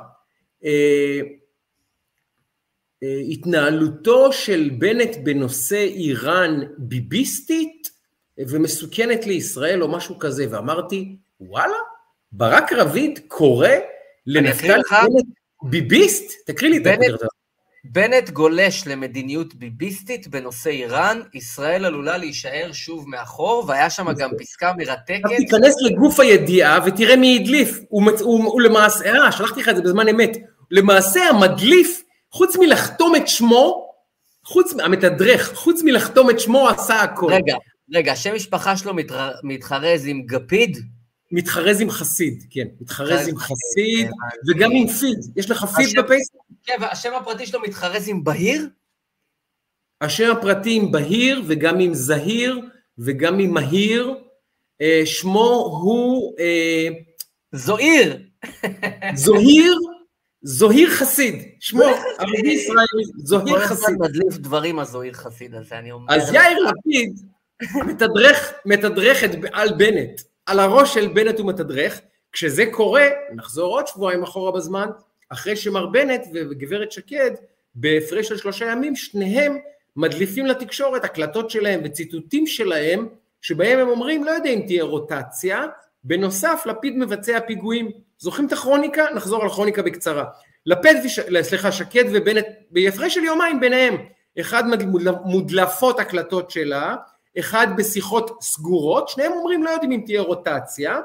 אה, 0.66 1.20
אה, 3.04 3.22
התנהלותו 3.30 4.34
של 4.34 4.70
בנט 4.78 5.16
בנושא 5.24 5.84
איראן 5.84 6.60
ביביסטית 6.78 7.90
ומסוכנת 8.38 9.26
לישראל 9.26 9.84
או 9.84 9.88
משהו 9.88 10.20
כזה, 10.20 10.46
ואמרתי, 10.50 11.16
וואלה, 11.40 11.78
ברק 12.32 12.74
רביד 12.74 13.20
קורא 13.28 13.70
לנפתלי 14.28 14.74
בנט 14.92 15.26
ביביסט? 15.64 16.32
תקריא 16.46 16.70
לי 16.70 16.80
את 17.14 17.20
זה. 17.20 17.26
בנט 17.92 18.30
גולש 18.30 18.88
למדיניות 18.88 19.56
ביביסטית 19.56 20.28
בנושא 20.28 20.70
איראן, 20.70 21.22
ישראל 21.34 21.86
עלולה 21.86 22.18
להישאר 22.18 22.70
שוב 22.74 23.10
מאחור, 23.10 23.64
והיה 23.68 23.90
שם 23.90 24.14
גם 24.14 24.30
פסקה 24.40 24.72
מרתקת. 24.78 25.22
עכשיו 25.24 25.38
תיכנס 25.38 25.76
לגוף 25.82 26.20
הידיעה 26.20 26.80
ותראה 26.86 27.16
מי 27.16 27.40
הדליף. 27.42 27.80
הוא, 27.90 28.04
הוא, 28.20 28.44
הוא 28.44 28.62
למעשה, 28.62 29.06
אה, 29.06 29.32
שלחתי 29.32 29.60
לך 29.60 29.70
את 29.70 29.76
זה 29.76 29.82
בזמן 29.82 30.08
אמת. 30.08 30.38
למעשה 30.72 31.30
המדליף, 31.30 32.04
חוץ 32.32 32.56
מלחתום 32.56 33.16
את 33.16 33.28
שמו, 33.28 33.90
חוץ, 34.44 34.74
המתדרך, 34.80 35.54
חוץ 35.56 35.82
מלחתום 35.84 36.30
את 36.30 36.40
שמו, 36.40 36.70
עשה 36.70 37.02
הכל. 37.02 37.34
רגע, 37.34 37.56
רגע, 37.94 38.16
שם 38.16 38.36
משפחה 38.36 38.78
שלו 38.78 38.94
מתחרז 39.44 40.08
עם 40.08 40.22
גפיד? 40.26 40.78
מתחרז 41.32 41.82
עם 41.82 41.90
חסיד, 41.90 42.44
כן, 42.50 42.68
מתחרז 42.82 43.28
עם 43.28 43.38
חסיד, 43.38 44.08
כן, 44.08 44.52
וגם 44.52 44.72
עם 44.72 44.88
פיד, 44.88 45.20
יש 45.36 45.52
לך 45.52 45.66
פיד 45.66 46.00
בפייסבוק? 46.00 46.46
כן, 46.64 46.74
והשם 46.82 47.14
הפרטי 47.14 47.46
שלו 47.46 47.62
מתחרז 47.62 48.10
עם 48.10 48.24
בהיר? 48.24 48.70
השם 50.02 50.32
הפרטי 50.32 50.76
עם 50.76 50.92
בהיר, 50.92 51.42
וגם 51.48 51.80
עם 51.80 51.94
זהיר, 51.94 52.62
וגם 52.98 53.40
עם 53.40 53.54
מהיר, 53.54 54.14
אה, 54.82 55.02
שמו 55.06 55.80
הוא... 55.84 56.36
אה, 56.40 56.88
זוהיר. 57.52 58.20
זוהיר, 59.16 59.78
זוהיר 60.42 60.90
חסיד, 60.90 61.36
שמו 61.60 61.84
ערבי 62.20 62.52
ישראלי, 62.52 63.04
זוהיר 63.18 63.60
חסיד. 63.60 63.86
כל 63.86 63.94
הזמן 63.94 64.06
מדליף 64.06 64.38
דברים 64.38 64.80
הזוהיר 64.80 65.14
חסיד 65.14 65.56
הזה, 65.56 65.80
אני 65.80 65.92
אומר. 65.92 66.14
אז 66.16 66.34
יאיר 66.34 66.58
לפיד 66.60 67.20
מתדרך, 67.86 68.54
מתדרך 68.66 69.24
את 69.24 69.30
על 69.54 69.70
בנט, 69.78 70.22
על 70.46 70.60
הראש 70.60 70.94
של 70.94 71.08
בנט 71.08 71.40
הוא 71.40 71.48
מתדרך, 71.48 72.02
כשזה 72.32 72.66
קורה, 72.72 73.08
נחזור 73.36 73.74
עוד 73.74 73.88
שבועיים 73.88 74.24
אחורה 74.24 74.52
בזמן, 74.52 74.88
אחרי 75.30 75.56
שמר 75.56 75.86
בנט 75.86 76.22
וגברת 76.34 76.92
שקד, 76.92 77.32
בהפרש 77.76 78.28
של 78.28 78.38
שלושה 78.38 78.66
ימים, 78.66 78.96
שניהם 78.96 79.58
מדליפים 79.96 80.46
לתקשורת 80.46 81.04
הקלטות 81.04 81.50
שלהם 81.50 81.82
וציטוטים 81.84 82.48
שלהם, 82.48 83.08
שבהם 83.42 83.80
הם 83.80 83.88
אומרים, 83.88 84.24
לא 84.24 84.32
יודע 84.32 84.50
אם 84.50 84.62
תהיה 84.66 84.84
רוטציה, 84.84 85.66
בנוסף 86.04 86.64
לפיד 86.66 86.98
מבצע 86.98 87.40
פיגועים. 87.40 87.92
זוכרים 88.18 88.48
את 88.48 88.52
הכרוניקה? 88.52 89.06
נחזור 89.16 89.42
על 89.42 89.48
הכרוניקה 89.48 89.82
בקצרה. 89.82 90.26
לפיד, 90.66 90.98
וש... 91.06 91.20
סליחה, 91.42 91.72
שקד 91.72 92.06
ובנט, 92.14 92.46
בהפרש 92.72 93.16
של 93.16 93.24
יומיים 93.24 93.60
ביניהם, 93.60 93.96
אחד 94.40 94.64
מודלפות 95.26 96.00
הקלטות 96.00 96.52
שלה, 96.52 96.96
אחד 97.40 97.68
בשיחות 97.78 98.32
סגורות, 98.42 99.10
שניהם 99.10 99.32
אומרים 99.32 99.64
לא 99.64 99.70
יודעים 99.70 99.92
אם 99.92 100.02
תהיה 100.06 100.22
רוטציה, 100.22 101.00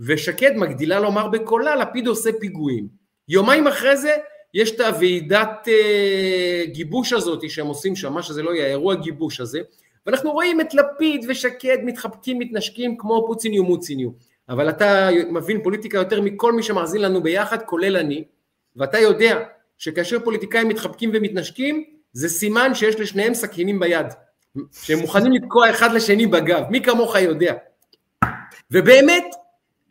ושקד 0.00 0.56
מגדילה 0.56 1.00
לומר 1.00 1.28
בקולה, 1.28 1.76
לפיד 1.76 2.06
עושה 2.06 2.30
פיגועים. 2.40 2.88
יומיים 3.28 3.66
אחרי 3.66 3.96
זה 3.96 4.16
יש 4.54 4.70
את 4.70 4.80
הוועידת 4.80 5.68
אה, 5.68 6.64
גיבוש 6.66 7.12
הזאת 7.12 7.50
שהם 7.50 7.66
עושים 7.66 7.96
שם, 7.96 8.12
מה 8.12 8.22
שזה 8.22 8.42
לא 8.42 8.54
יהיה, 8.54 8.66
האירוע 8.66 8.94
גיבוש 8.94 9.40
הזה, 9.40 9.60
ואנחנו 10.06 10.32
רואים 10.32 10.60
את 10.60 10.74
לפיד 10.74 11.24
ושקד 11.28 11.78
מתחבקים, 11.84 12.38
מתנשקים 12.38 12.96
כמו 12.98 13.24
פוציניו 13.26 13.64
מוציניו. 13.64 14.10
אבל 14.48 14.68
אתה 14.68 15.08
מבין 15.30 15.62
פוליטיקה 15.62 15.98
יותר 15.98 16.20
מכל 16.20 16.52
מי 16.52 16.62
שמאזין 16.62 17.02
לנו 17.02 17.22
ביחד, 17.22 17.62
כולל 17.62 17.96
אני, 17.96 18.24
ואתה 18.76 18.98
יודע 18.98 19.44
שכאשר 19.78 20.18
פוליטיקאים 20.24 20.68
מתחבקים 20.68 21.10
ומתנשקים, 21.14 21.84
זה 22.12 22.28
סימן 22.28 22.74
שיש 22.74 23.00
לשניהם 23.00 23.34
סכינים 23.34 23.80
ביד, 23.80 24.06
שהם 24.72 24.98
מוכנים 24.98 25.32
לתקוע 25.32 25.70
אחד 25.70 25.92
לשני 25.92 26.26
בגב, 26.26 26.62
מי 26.70 26.82
כמוך 26.82 27.14
יודע. 27.14 27.54
ובאמת, 28.70 29.24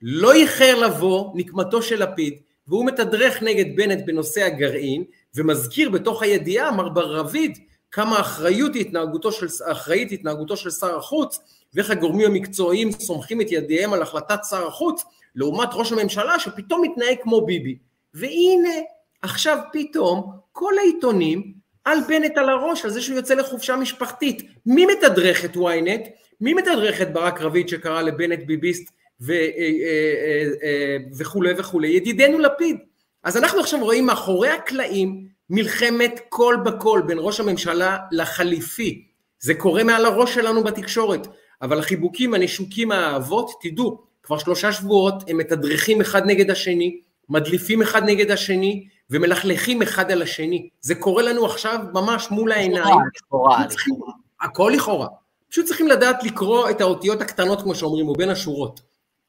לא 0.01 0.33
איחר 0.33 0.79
לבוא 0.79 1.31
נקמתו 1.35 1.81
של 1.81 2.03
לפיד, 2.03 2.33
והוא 2.67 2.85
מתדרך 2.85 3.43
נגד 3.43 3.75
בנט 3.75 4.05
בנושא 4.05 4.43
הגרעין, 4.43 5.03
ומזכיר 5.35 5.89
בתוך 5.89 6.23
הידיעה, 6.23 6.71
מר 6.71 6.89
בר 6.89 7.15
רביד, 7.15 7.57
כמה 7.91 8.19
אחריות 8.19 8.71
התנהגותו 8.75 9.31
של, 9.31 9.47
אחראית 9.71 10.11
התנהגותו 10.11 10.57
של 10.57 10.69
שר 10.69 10.97
החוץ, 10.97 11.39
ואיך 11.73 11.89
הגורמים 11.89 12.31
המקצועיים 12.31 12.91
סומכים 12.91 13.41
את 13.41 13.51
ידיהם 13.51 13.93
על 13.93 14.01
החלטת 14.01 14.39
שר 14.49 14.67
החוץ, 14.67 15.03
לעומת 15.35 15.69
ראש 15.73 15.91
הממשלה 15.91 16.39
שפתאום 16.39 16.81
מתנהג 16.81 17.17
כמו 17.21 17.45
ביבי. 17.45 17.77
והנה, 18.13 18.79
עכשיו 19.21 19.57
פתאום 19.73 20.31
כל 20.51 20.73
העיתונים 20.77 21.53
על 21.85 21.97
בנט 22.07 22.37
על 22.37 22.49
הראש, 22.49 22.85
על 22.85 22.91
זה 22.91 23.01
שהוא 23.01 23.15
יוצא 23.15 23.33
לחופשה 23.33 23.75
משפחתית. 23.75 24.41
מי 24.65 24.85
מתדרך 24.85 25.45
את 25.45 25.55
ynet? 25.55 26.09
מי 26.41 26.53
מתדרך 26.53 27.01
את 27.01 27.13
ברק 27.13 27.41
רביד 27.41 27.69
שקרא 27.69 28.01
לבנט 28.01 28.39
ביביסט 28.45 28.91
ו, 29.21 29.31
אה, 29.31 29.37
אה, 29.37 30.43
אה, 30.63 30.97
וכולי 31.17 31.53
וכולי? 31.57 31.87
ידידנו 31.87 32.39
לפיד. 32.39 32.77
אז 33.23 33.37
אנחנו 33.37 33.59
עכשיו 33.59 33.83
רואים 33.83 34.05
מאחורי 34.05 34.49
הקלעים 34.49 35.27
מלחמת 35.49 36.19
קול 36.29 36.55
בקול 36.55 37.01
בין 37.01 37.17
ראש 37.21 37.39
הממשלה 37.39 37.97
לחליפי. 38.11 39.05
זה 39.39 39.53
קורה 39.53 39.83
מעל 39.83 40.05
הראש 40.05 40.33
שלנו 40.33 40.63
בתקשורת. 40.63 41.27
אבל 41.61 41.79
החיבוקים, 41.79 42.33
הנשוקים, 42.33 42.91
האהבות, 42.91 43.51
תדעו, 43.61 44.01
כבר 44.23 44.37
שלושה 44.37 44.71
שבועות 44.71 45.29
הם 45.29 45.37
מתדרכים 45.37 46.01
אחד 46.01 46.25
נגד 46.25 46.51
השני, 46.51 46.99
מדליפים 47.29 47.81
אחד 47.81 48.03
נגד 48.03 48.31
השני, 48.31 48.87
ומלכלכים 49.09 49.81
אחד 49.81 50.11
על 50.11 50.21
השני. 50.21 50.69
זה 50.81 50.95
קורה 50.95 51.23
לנו 51.23 51.45
עכשיו 51.45 51.79
ממש 51.93 52.27
מול 52.31 52.51
העיניים. 52.51 52.95
לכאורה, 53.15 53.65
לכאורה. 53.65 54.11
הכל 54.41 54.71
לכאורה. 54.75 55.07
פשוט 55.49 55.65
צריכים 55.65 55.87
לדעת 55.87 56.23
לקרוא 56.23 56.69
את 56.69 56.81
האותיות 56.81 57.21
הקטנות, 57.21 57.61
כמו 57.61 57.75
שאומרים, 57.75 58.07
או 58.07 58.13
בין 58.13 58.29
השורות. 58.29 58.81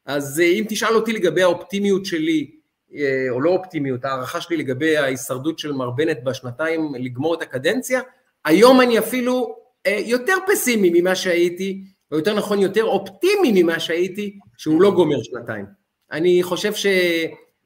אז 0.07 0.41
אה, 0.41 0.47
אם 0.47 0.65
תשאל 0.69 0.95
אותי 0.95 1.13
לגבי 1.13 1.43
האופטימיות 1.43 2.07
שלי, 2.07 2.51
אה, 2.95 3.27
או 3.31 3.41
לא 3.41 3.51
אופטימיות, 3.51 4.05
הערכה 4.05 4.41
שלי 4.41 4.57
לגבי 4.57 4.97
ההישרדות 4.97 5.59
של 5.59 5.73
מר 5.73 5.91
בנט 5.91 6.19
בשנתיים 6.25 6.95
לגמור 6.95 7.35
את 7.35 7.43
הקדנציה, 7.43 8.01
היום 8.45 8.81
אני 8.81 8.99
אפילו 8.99 9.57
אה, 9.87 10.01
יותר 10.07 10.37
פסימי 10.47 11.01
ממה 11.01 11.15
שהייתי, 11.15 11.85
או 12.13 12.17
יותר 12.17 12.35
נכון 12.35 12.59
יותר 12.59 12.85
אופטימי 12.85 13.63
ממה 13.63 13.81
שהייתי, 13.81 14.39
שהוא 14.57 14.83
לא 14.83 14.91
גומר 14.91 15.23
שנתיים. 15.23 15.65
אני 16.13 16.43
חושב 16.43 16.73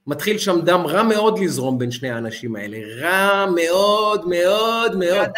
שמתחיל 0.06 0.38
שם 0.38 0.60
דם 0.60 0.86
רע 0.86 1.02
מאוד 1.02 1.38
לזרום 1.38 1.78
בין 1.78 1.90
שני 1.90 2.10
האנשים 2.10 2.56
האלה, 2.56 2.78
רע 3.00 3.46
מאוד 3.54 4.28
מאוד 4.28 4.96
מאוד. 4.96 5.28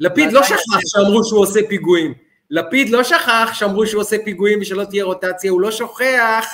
לפיד 0.00 0.32
לא 0.32 0.42
שכח 0.42 0.80
שאמרו 0.86 1.24
שהוא 1.24 1.40
עושה 1.40 1.60
פיגועים. 1.68 2.14
לפיד 2.50 2.90
לא 2.90 3.04
שכח 3.04 3.50
שאמרו 3.52 3.86
שהוא 3.86 4.00
עושה 4.00 4.16
פיגועים 4.24 4.58
ושלא 4.60 4.84
תהיה 4.84 5.04
רוטציה, 5.04 5.50
הוא 5.50 5.60
לא 5.60 5.70
שוכח, 5.70 6.46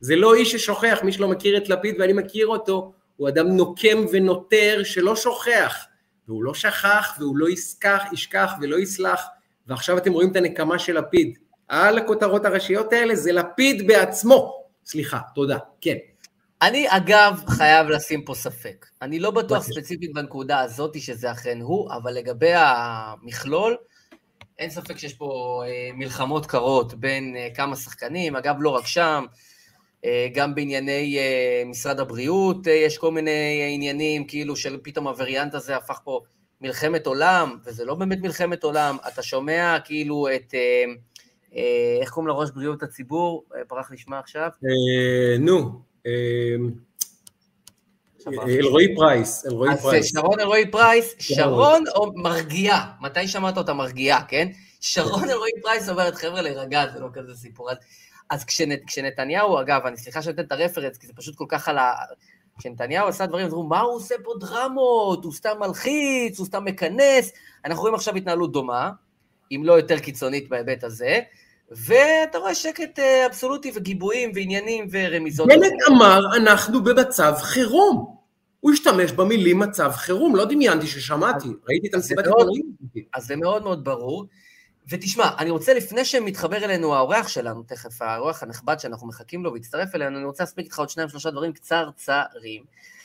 זה 0.00 0.16
לא 0.16 0.34
איש 0.34 0.52
ששוכח, 0.52 0.98
מי 1.02 1.12
שלא 1.12 1.28
מכיר 1.28 1.56
את 1.56 1.68
לפיד 1.68 1.94
ואני 1.98 2.12
מכיר 2.12 2.46
אותו, 2.46 2.92
הוא 3.16 3.28
אדם 3.28 3.46
נוקם 3.48 4.04
ונותר 4.12 4.80
שלא 4.84 5.16
שוכח, 5.16 5.84
והוא 6.28 6.44
לא 6.44 6.54
שכח 6.54 7.16
והוא 7.18 7.36
לא 7.36 7.48
ישכח, 7.48 8.02
ישכח 8.12 8.52
ולא 8.60 8.76
יסלח, 8.76 9.24
ועכשיו 9.66 9.98
אתם 9.98 10.12
רואים 10.12 10.30
את 10.30 10.36
הנקמה 10.36 10.78
של 10.78 10.98
לפיד. 10.98 11.38
על 11.68 11.98
הכותרות 11.98 12.44
הראשיות 12.44 12.92
האלה 12.92 13.16
זה 13.16 13.32
לפיד 13.32 13.86
בעצמו. 13.86 14.63
סליחה, 14.86 15.18
תודה, 15.34 15.58
כן. 15.80 15.96
אני 16.62 16.86
אגב 16.88 17.40
חייב 17.48 17.88
לשים 17.88 18.24
פה 18.24 18.34
ספק. 18.34 18.86
אני 19.02 19.18
לא 19.18 19.30
בטוח 19.30 19.62
ספציפית 19.62 20.12
בנקודה 20.12 20.60
הזאת 20.60 21.00
שזה 21.00 21.32
אכן 21.32 21.60
הוא, 21.60 21.90
אבל 21.92 22.12
לגבי 22.12 22.52
המכלול, 22.54 23.76
אין 24.58 24.70
ספק 24.70 24.98
שיש 24.98 25.14
פה 25.14 25.62
אה, 25.66 25.90
מלחמות 25.94 26.46
קרות 26.46 26.94
בין 26.94 27.36
אה, 27.36 27.48
כמה 27.54 27.76
שחקנים, 27.76 28.36
אגב 28.36 28.56
לא 28.58 28.68
רק 28.70 28.86
שם, 28.86 29.24
אה, 30.04 30.28
גם 30.34 30.54
בענייני 30.54 31.18
משרד 31.66 32.00
הבריאות 32.00 32.66
יש 32.66 32.98
כל 32.98 33.10
מיני 33.10 33.70
עניינים, 33.74 34.26
כאילו 34.26 34.56
שפתאום 34.56 35.08
הווריאנט 35.08 35.54
הזה 35.54 35.76
הפך 35.76 36.00
פה 36.04 36.20
מלחמת 36.60 37.06
עולם, 37.06 37.56
וזה 37.64 37.84
לא 37.84 37.94
באמת 37.94 38.18
מלחמת 38.18 38.64
עולם, 38.64 38.96
אתה 39.08 39.22
שומע 39.22 39.78
כאילו 39.84 40.28
את, 40.34 40.54
איך 42.00 42.10
קוראים 42.10 42.28
לראש 42.28 42.50
בריאות 42.50 42.82
הציבור? 42.82 43.44
אה, 43.56 43.60
ברח 43.68 43.90
לי 43.90 43.98
שמה 43.98 44.18
עכשיו. 44.18 44.48
נו, 45.38 45.80
אלרועי 48.28 48.94
פרייס, 48.94 49.46
אלרועי 49.46 49.76
פרייס. 49.82 50.12
שרון 50.12 50.40
אלרועי 50.40 50.70
פרייס, 50.70 51.14
שרון 51.18 51.84
או 51.94 52.12
מרגיעה, 52.14 52.92
מתי 53.00 53.28
שמעת 53.28 53.56
אותה 53.56 53.74
מרגיעה, 53.74 54.24
כן? 54.28 54.48
שרון 54.80 55.30
אלרועי 55.30 55.52
פרייס 55.62 55.88
אומרת, 55.88 56.14
חבר'ה, 56.14 56.42
להירגע, 56.42 56.84
זה 56.92 57.00
לא 57.00 57.08
כזה 57.12 57.34
סיפור. 57.34 57.70
אז 58.30 58.44
כשנתניהו, 58.86 59.60
אגב, 59.60 59.86
אני 59.86 59.96
סליחה 59.96 60.22
שאני 60.22 60.34
אתן 60.34 60.42
את 60.42 60.52
הרפרנס, 60.52 60.98
כי 60.98 61.06
זה 61.06 61.12
פשוט 61.16 61.36
כל 61.36 61.46
כך 61.48 61.68
על 61.68 61.78
ה... 61.78 61.92
כשנתניהו 62.58 63.08
עשה 63.08 63.26
דברים, 63.26 63.46
אז 63.46 63.52
אמרו, 63.52 63.64
מה 63.64 63.80
הוא 63.80 63.96
עושה 63.96 64.14
פה 64.24 64.32
דרמות? 64.40 65.24
הוא 65.24 65.32
סתם 65.32 65.56
מלחיץ, 65.60 66.38
הוא 66.38 66.46
סתם 66.46 66.64
מכנס. 66.64 67.32
אנחנו 67.64 67.80
רואים 67.80 67.94
עכשיו 67.94 68.16
התנהלות 68.16 68.52
דומה, 68.52 68.90
אם 69.52 69.62
לא 69.64 69.72
יותר 69.72 69.98
קיצונית 69.98 70.48
בהיבט 70.48 70.84
הזה, 70.84 71.20
ואתה 71.70 72.38
רואה 72.38 72.54
שקט 72.54 72.98
אה, 72.98 73.26
אבסולוטי 73.26 73.72
וגיבויים 73.74 74.32
ועניינים 74.34 74.86
ורמיזות. 74.90 75.48
בנט 75.48 75.72
אמר, 75.88 76.20
אנחנו 76.36 76.84
במצב 76.84 77.34
חירום. 77.38 78.14
הוא 78.60 78.72
השתמש 78.72 79.12
במילים 79.12 79.58
מצב 79.58 79.92
חירום, 79.92 80.36
לא 80.36 80.44
דמיינתי 80.44 80.86
ששמעתי, 80.86 81.48
ראיתי 81.68 81.88
את 81.88 81.94
המסיבת 81.94 82.26
עיתונאים. 82.26 82.62
אז 83.14 83.26
זה 83.26 83.36
מאוד 83.36 83.62
מאוד 83.62 83.84
ברור. 83.84 84.26
ותשמע, 84.88 85.30
אני 85.38 85.50
רוצה, 85.50 85.74
לפני 85.74 86.04
שמתחבר 86.04 86.64
אלינו 86.64 86.94
האורח 86.94 87.28
שלנו, 87.28 87.62
תכף 87.62 88.02
האורח 88.02 88.42
הנכבד 88.42 88.76
שאנחנו 88.78 89.06
מחכים 89.06 89.44
לו 89.44 89.52
והצטרף 89.52 89.94
אלינו, 89.94 90.16
אני 90.18 90.24
רוצה 90.24 90.42
להספיק 90.42 90.64
איתך 90.64 90.78
עוד 90.78 90.88
שניים 90.88 91.08
שלושה 91.08 91.30
דברים 91.30 91.52
קצרצרים. 91.52 92.62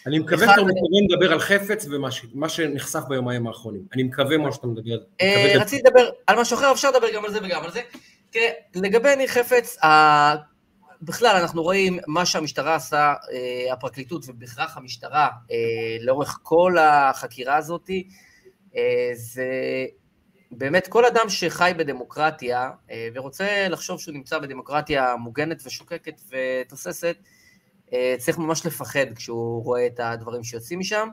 אני 0.08 0.20
מקווה 0.20 0.48
שאתה 0.48 0.62
מתכוון 0.62 1.04
לדבר 1.10 1.32
על 1.32 1.40
חפץ 1.40 1.86
ומה 2.34 2.50
שנחשף 2.50 3.02
ביומיים 3.10 3.48
האחרונים. 3.48 3.82
אני 3.94 4.04
מקווה 4.04 4.38
מה 4.38 4.52
שאתה 4.52 4.68
מדבר. 4.68 4.98
אה, 5.22 5.54
רציתי 5.56 5.84
לדבר 5.88 6.10
על 6.28 6.40
משהו 6.40 6.58
אחר, 6.58 6.72
אפשר 6.72 6.92
לדבר 6.92 7.08
גם 7.16 7.26
על 7.26 7.32
זה 7.32 7.40
וגם 7.44 7.64
על 7.64 7.72
זה. 7.72 7.82
תראה, 8.30 8.50
לגבי 8.76 9.16
ניר 9.16 9.28
חפץ, 9.28 9.78
בכלל 11.02 11.36
אנחנו 11.42 11.64
רואים 11.64 12.00
מה 12.08 12.26
שהמשטרה 12.26 12.76
עשה, 12.76 13.14
אה, 13.32 13.74
הפרקליטות 13.74 14.26
ובכרך 14.28 14.78
המשטרה, 14.78 15.30
אה, 15.52 15.98
לאורך 16.02 16.40
כל 16.44 16.78
החקירה 16.78 17.56
הזאת, 17.56 17.90
זה 19.14 19.46
באמת 20.52 20.88
כל 20.88 21.06
אדם 21.06 21.30
שחי 21.30 21.72
בדמוקרטיה 21.78 22.72
אה, 22.92 23.08
ורוצה 23.14 23.68
לחשוב 23.70 24.00
שהוא 24.00 24.14
נמצא 24.14 24.40
בדמוקרטיה 24.40 25.16
מוגנת 25.16 25.62
ושוקקת 25.66 26.22
ותוססת, 26.30 27.16
אה, 27.94 28.16
צריך 28.18 28.38
ממש 28.38 28.66
לפחד 28.66 29.14
כשהוא 29.16 29.64
רואה 29.64 29.86
את 29.86 30.00
הדברים 30.00 30.44
שיוצאים 30.44 30.80
משם. 30.80 31.10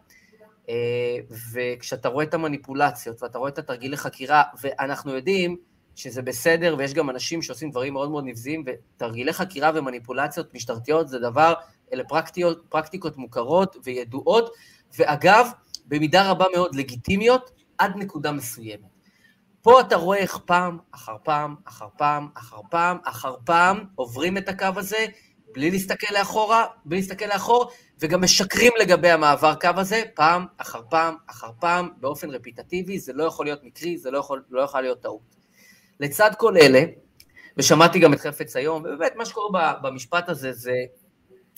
וכשאתה 1.53 2.09
רואה 2.09 2.25
את 2.25 2.35
המניפולציות 2.35 3.23
ואתה 3.23 3.39
רואה 3.39 3.51
את 3.51 3.59
התרגילי 3.59 3.97
חקירה, 3.97 4.43
ואנחנו 4.61 5.13
יודעים 5.15 5.57
שזה 5.97 6.23
בסדר, 6.23 6.75
ויש 6.79 6.95
גם 6.95 7.11
אנשים 7.11 7.43
שעושים 7.43 7.71
דברים 7.71 7.93
מאוד 7.93 8.11
מאוד 8.11 8.25
נבזיים, 8.25 8.65
ותרגילי 8.67 9.33
חקירה 9.33 9.71
ומניפולציות 9.75 10.55
משטרתיות 10.55 11.09
זה 11.09 11.19
דבר, 11.19 11.55
אלה 11.93 12.05
פרקטיות, 12.05 12.67
פרקטיקות 12.69 13.17
מוכרות 13.17 13.77
וידועות, 13.85 14.53
ואגב, 14.99 15.49
במידה 15.87 16.31
רבה 16.31 16.45
מאוד 16.55 16.75
לגיטימיות 16.75 17.51
עד 17.79 17.97
נקודה 17.97 18.33
מסוימת. 18.33 18.97
פה 19.63 19.81
אתה 19.81 19.97
רואה 19.97 20.19
איך 20.19 20.39
פעם 20.45 20.79
אחר 20.91 21.17
פעם 21.25 21.55
אחר 21.65 21.87
פעם 21.99 22.29
אחר 22.35 22.61
פעם 22.71 22.99
אחר 23.05 23.35
פעם 23.45 23.85
עוברים 23.95 24.39
את 24.39 24.49
הקו 24.49 24.67
הזה 24.77 25.07
בלי 25.55 25.71
להסתכל 25.71 26.15
לאחורה, 26.15 26.67
בלי 26.85 26.97
להסתכל 26.97 27.25
לאחור, 27.25 27.71
וגם 27.99 28.23
משקרים 28.25 28.73
לגבי 28.81 29.11
המעבר 29.11 29.55
קו 29.55 29.69
הזה 29.77 30.03
פעם 30.15 30.47
אחר 30.57 30.81
פעם 30.91 31.17
אחר 31.27 31.51
פעם 31.61 31.89
באופן 32.01 32.31
רפיטטיבי, 32.31 32.99
זה 32.99 33.13
לא 33.13 33.25
יכול 33.25 33.47
להיות 33.47 33.65
מקרי, 33.65 33.99
זה 33.99 34.11
לא 34.11 34.19
יכול, 34.19 34.45
לא 34.51 34.61
יכול 34.61 34.81
להיות 34.81 35.03
טעות. 35.03 35.36
לצד 36.01 36.31
כל 36.39 36.57
אלה, 36.57 36.83
ושמעתי 37.57 37.99
גם 37.99 38.13
את 38.15 38.21
חפץ 38.21 38.57
היום, 38.57 38.83
ובאמת 38.83 39.13
מה 39.17 39.25
שקורה 39.25 39.75
במשפט 39.83 40.29
הזה 40.29 40.53
זה... 40.53 40.75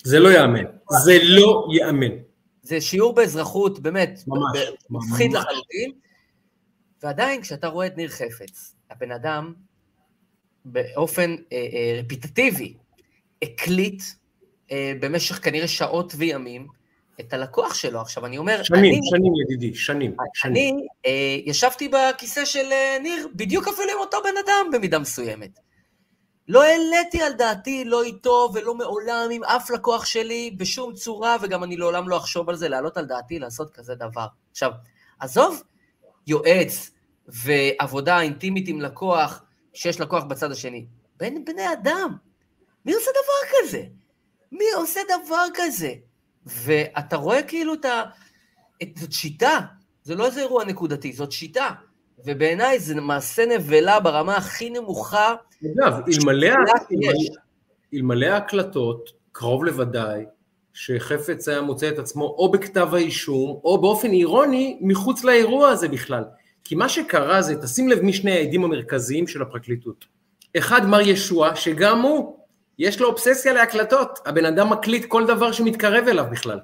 זה 0.05 0.19
לא 0.19 0.29
ייאמן, 0.29 0.65
זה 1.05 1.19
לא 1.23 1.67
ייאמן. 1.73 2.17
זה 2.63 2.81
שיעור 2.81 3.15
באזרחות, 3.15 3.79
באמת, 3.79 4.21
ממש, 4.27 4.59
מפחיד 4.91 5.33
לחלוטין, 5.33 5.93
ועדיין 7.03 7.43
כשאתה 7.43 7.67
רואה 7.69 7.87
את 7.87 7.97
ניר 7.97 8.09
חפץ, 8.09 8.75
הבן 8.91 9.13
אדם 9.13 9.55
באופן 10.65 11.37
אה, 11.53 11.57
אה, 11.57 12.01
רפיטטיבי 12.01 12.75
הקליט 13.43 14.03
אה, 14.71 14.93
במשך 15.01 15.45
כנראה 15.45 15.69
שעות 15.69 16.13
וימים 16.17 16.67
את 17.21 17.33
הלקוח 17.33 17.75
שלו. 17.75 18.01
עכשיו, 18.01 18.27
אני 18.27 18.39
אומר... 18.39 18.63
שנים, 18.63 18.85
אני, 18.85 19.01
שנים 19.11 19.33
ידידי, 19.43 19.75
שנים. 19.75 20.17
שנים. 20.35 20.77
אני 20.77 20.87
אה, 21.07 21.39
ישבתי 21.47 21.89
בכיסא 21.89 22.45
של 22.45 22.73
אה, 22.73 22.99
ניר, 23.03 23.29
בדיוק 23.35 23.69
אפילו 23.69 23.93
עם 23.93 23.99
אותו 23.99 24.19
בן 24.25 24.37
אדם 24.47 24.71
במידה 24.73 24.99
מסוימת. 24.99 25.51
לא 26.49 26.63
העליתי 26.63 27.23
על 27.23 27.33
דעתי, 27.33 27.85
לא 27.85 28.03
איתו 28.03 28.51
ולא 28.55 28.75
מעולם 28.75 29.29
עם 29.33 29.45
אף 29.45 29.71
לקוח 29.71 30.05
שלי 30.05 30.55
בשום 30.57 30.95
צורה, 30.95 31.37
וגם 31.43 31.65
אני 31.65 31.77
לעולם 31.77 32.09
לא 32.09 32.17
אחשוב 32.17 32.49
על 32.49 32.57
זה, 32.57 32.69
להעלות 32.69 32.97
על 32.97 33.05
דעתי 33.05 33.39
לעשות 33.39 33.71
כזה 33.71 33.95
דבר. 33.95 34.27
עכשיו, 34.51 34.71
עזוב 35.21 35.63
יועץ 36.27 36.91
ועבודה 37.29 38.21
אינטימית 38.21 38.69
עם 38.69 38.81
לקוח, 38.81 39.43
שיש 39.73 40.01
לקוח 40.01 40.25
בצד 40.25 40.51
השני. 40.51 40.87
בין 41.17 41.45
בני 41.45 41.73
אדם. 41.73 42.17
מי 42.85 42.95
עושה 42.95 43.11
דבר 43.11 43.59
כזה? 43.59 43.83
מי 44.53 44.65
עושה 44.77 45.01
דבר 45.23 45.45
כזה? 45.55 45.95
ואתה 46.65 47.17
רואה 47.17 47.43
כאילו 47.43 47.75
את 47.75 47.85
ה... 47.85 48.03
את... 48.83 48.89
זאת 48.97 49.13
שיטה, 49.13 49.59
זה 50.03 50.15
לא 50.15 50.27
איזה 50.27 50.41
אירוע 50.41 50.65
נקודתי, 50.65 51.13
זאת 51.13 51.33
שיטה. 51.33 51.71
ובעיניי 52.25 52.79
זה 52.79 52.95
מעשה 52.95 53.47
נבלה 53.47 54.01
ברמה 54.01 54.37
הכי 54.37 54.71
נמוכה. 54.71 55.35
אגב, 55.65 56.01
אלמלא 57.95 58.27
ההקלטות, 58.27 59.11
קרוב 59.33 59.65
לוודאי, 59.65 60.25
שחפץ 60.73 61.49
היה 61.49 61.61
מוצא 61.61 61.89
את 61.89 61.99
עצמו 61.99 62.25
או 62.25 62.51
בכתב 62.51 62.89
האישום, 62.95 63.61
או 63.65 63.81
באופן 63.81 64.11
אירוני, 64.11 64.79
מחוץ 64.81 65.25
לאירוע 65.25 65.69
הזה 65.69 65.89
בכלל. 65.89 66.25
כי 66.65 66.75
מה 66.75 66.89
שקרה 66.89 67.43
זה, 67.43 67.63
תשים 67.63 67.89
לב 67.89 68.01
מי 68.03 68.13
שני 68.13 68.33
העדים 68.33 68.65
המרכזיים 68.65 69.27
של 69.27 69.43
הפרקליטות. 69.43 70.05
אחד, 70.59 70.87
מר 70.87 71.01
ישוע, 71.01 71.57
שגם 71.57 72.03
הוא, 72.03 72.38
יש 72.79 73.01
לו 73.01 73.09
אובססיה 73.09 73.53
להקלטות. 73.53 74.19
הבן 74.27 74.45
אדם 74.45 74.71
מקליט 74.71 75.05
כל 75.05 75.27
דבר 75.27 75.53
שמתקרב 75.53 76.09
אליו 76.09 76.25
בכלל. 76.31 76.59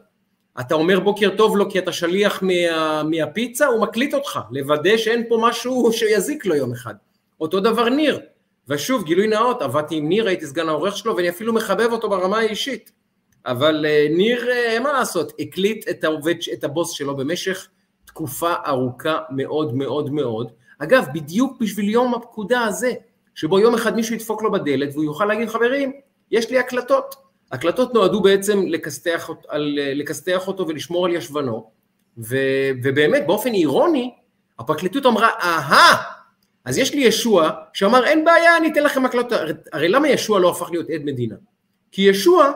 אתה 0.60 0.74
אומר 0.74 1.00
בוקר 1.00 1.36
טוב 1.36 1.56
לו 1.56 1.70
כי 1.70 1.78
אתה 1.78 1.92
שליח 1.92 2.42
מה, 2.42 3.02
מהפיצה, 3.02 3.66
הוא 3.66 3.82
מקליט 3.82 4.14
אותך, 4.14 4.40
לוודא 4.50 4.96
שאין 4.96 5.24
פה 5.28 5.38
משהו 5.42 5.92
שיזיק 5.92 6.46
לו 6.46 6.54
יום 6.54 6.72
אחד. 6.72 6.94
אותו 7.40 7.60
דבר 7.60 7.88
ניר. 7.88 8.20
ושוב, 8.68 9.04
גילוי 9.04 9.26
נאות, 9.26 9.62
עבדתי 9.62 9.96
עם 9.96 10.08
ניר, 10.08 10.26
הייתי 10.26 10.46
סגן 10.46 10.68
העורך 10.68 10.96
שלו, 10.96 11.16
ואני 11.16 11.28
אפילו 11.28 11.52
מחבב 11.52 11.92
אותו 11.92 12.08
ברמה 12.08 12.38
האישית. 12.38 12.92
אבל 13.46 13.86
uh, 13.86 14.16
ניר, 14.16 14.48
uh, 14.76 14.80
מה 14.82 14.92
לעשות, 14.92 15.32
הקליט 15.38 15.88
את 15.88 16.04
העובד, 16.04 16.34
את 16.52 16.64
הבוס 16.64 16.90
שלו 16.92 17.16
במשך 17.16 17.68
תקופה 18.04 18.52
ארוכה 18.66 19.18
מאוד 19.30 19.74
מאוד 19.74 20.10
מאוד. 20.10 20.52
אגב, 20.78 21.04
בדיוק 21.14 21.60
בשביל 21.60 21.88
יום 21.88 22.14
הפקודה 22.14 22.60
הזה, 22.60 22.92
שבו 23.34 23.60
יום 23.60 23.74
אחד 23.74 23.96
מישהו 23.96 24.14
ידפוק 24.14 24.42
לו 24.42 24.52
בדלת 24.52 24.92
והוא 24.92 25.04
יוכל 25.04 25.24
להגיד, 25.24 25.48
חברים, 25.48 25.92
יש 26.30 26.50
לי 26.50 26.58
הקלטות. 26.58 27.14
הקלטות 27.52 27.94
נועדו 27.94 28.20
בעצם 28.20 28.62
לכסתח, 28.66 29.30
על, 29.48 29.78
לכסתח 29.94 30.48
אותו 30.48 30.68
ולשמור 30.68 31.06
על 31.06 31.12
ישבנו, 31.12 31.70
ו, 32.18 32.36
ובאמת, 32.82 33.26
באופן 33.26 33.52
אירוני, 33.52 34.14
הפרקליטות 34.58 35.06
אמרה, 35.06 35.28
אהה, 35.42 36.02
אז 36.64 36.78
יש 36.78 36.94
לי 36.94 37.00
ישוע 37.00 37.50
שאמר, 37.72 38.04
אין 38.04 38.24
בעיה, 38.24 38.56
אני 38.56 38.72
אתן 38.72 38.82
לכם 38.82 39.04
הקלטות. 39.04 39.38
הרי, 39.72 39.88
למה 39.88 40.08
ישוע 40.08 40.40
לא 40.40 40.50
הפך 40.50 40.70
להיות 40.70 40.90
עד 40.90 41.00
מדינה? 41.04 41.34
כי 41.92 42.02
ישוע, 42.02 42.52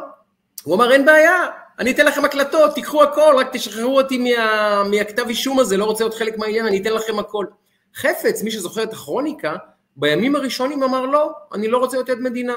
הוא 0.62 0.74
אמר, 0.74 0.93
אין 0.93 1.05
בעיה, 1.05 1.47
אני 1.79 1.91
אתן 1.91 2.07
לכם 2.07 2.24
הקלטות, 2.24 2.74
תיקחו 2.74 3.03
הכל, 3.03 3.35
רק 3.39 3.49
תשחררו 3.53 4.01
אותי 4.01 4.18
מה, 4.18 4.83
מהכתב 4.91 5.24
אישום 5.29 5.59
הזה, 5.59 5.76
לא 5.76 5.85
רוצה 5.85 6.05
להיות 6.05 6.14
חלק 6.14 6.39
מהעניין, 6.39 6.66
אני 6.66 6.83
אתן 6.83 6.93
לכם 6.93 7.18
הכל. 7.18 7.47
חפץ, 7.95 8.43
מי 8.43 8.51
שזוכר 8.51 8.83
את 8.83 8.93
הכרוניקה, 8.93 9.57
בימים 9.99 10.36
הראשונים 10.36 10.82
אמר 10.82 11.07
לא, 11.07 11.32
אני 11.55 11.68
לא 11.68 11.78
רוצה 11.78 11.96
להיות 11.96 12.09
עד 12.09 12.18
מדינה. 12.20 12.55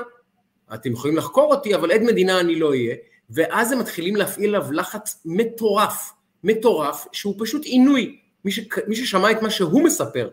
אתם 0.73 0.91
יכולים 0.91 1.17
לחקור 1.17 1.53
אותי, 1.53 1.75
אבל 1.75 1.91
עד 1.91 2.01
מדינה 2.01 2.39
אני 2.39 2.55
לא 2.55 2.69
אהיה. 2.69 2.95
ואז 3.29 3.71
הם 3.71 3.79
מתחילים 3.79 4.15
להפעיל 4.15 4.55
עליו 4.55 4.71
לחץ 4.71 5.21
מטורף, 5.25 6.13
מטורף, 6.43 7.05
שהוא 7.11 7.35
פשוט 7.39 7.65
עינוי. 7.65 8.17
מי, 8.45 8.51
ש... 8.51 8.59
מי 8.87 8.95
ששמע 8.95 9.31
את 9.31 9.41
מה 9.41 9.49
שהוא 9.49 9.83
מספר, 9.83 10.29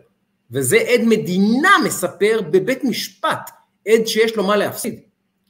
וזה 0.51 0.77
עד 0.77 1.01
מדינה 1.05 1.71
מספר 1.85 2.41
בבית 2.51 2.83
משפט, 2.83 3.49
עד 3.87 4.07
שיש 4.07 4.35
לו 4.35 4.43
מה 4.43 4.57
להפסיד. 4.57 4.99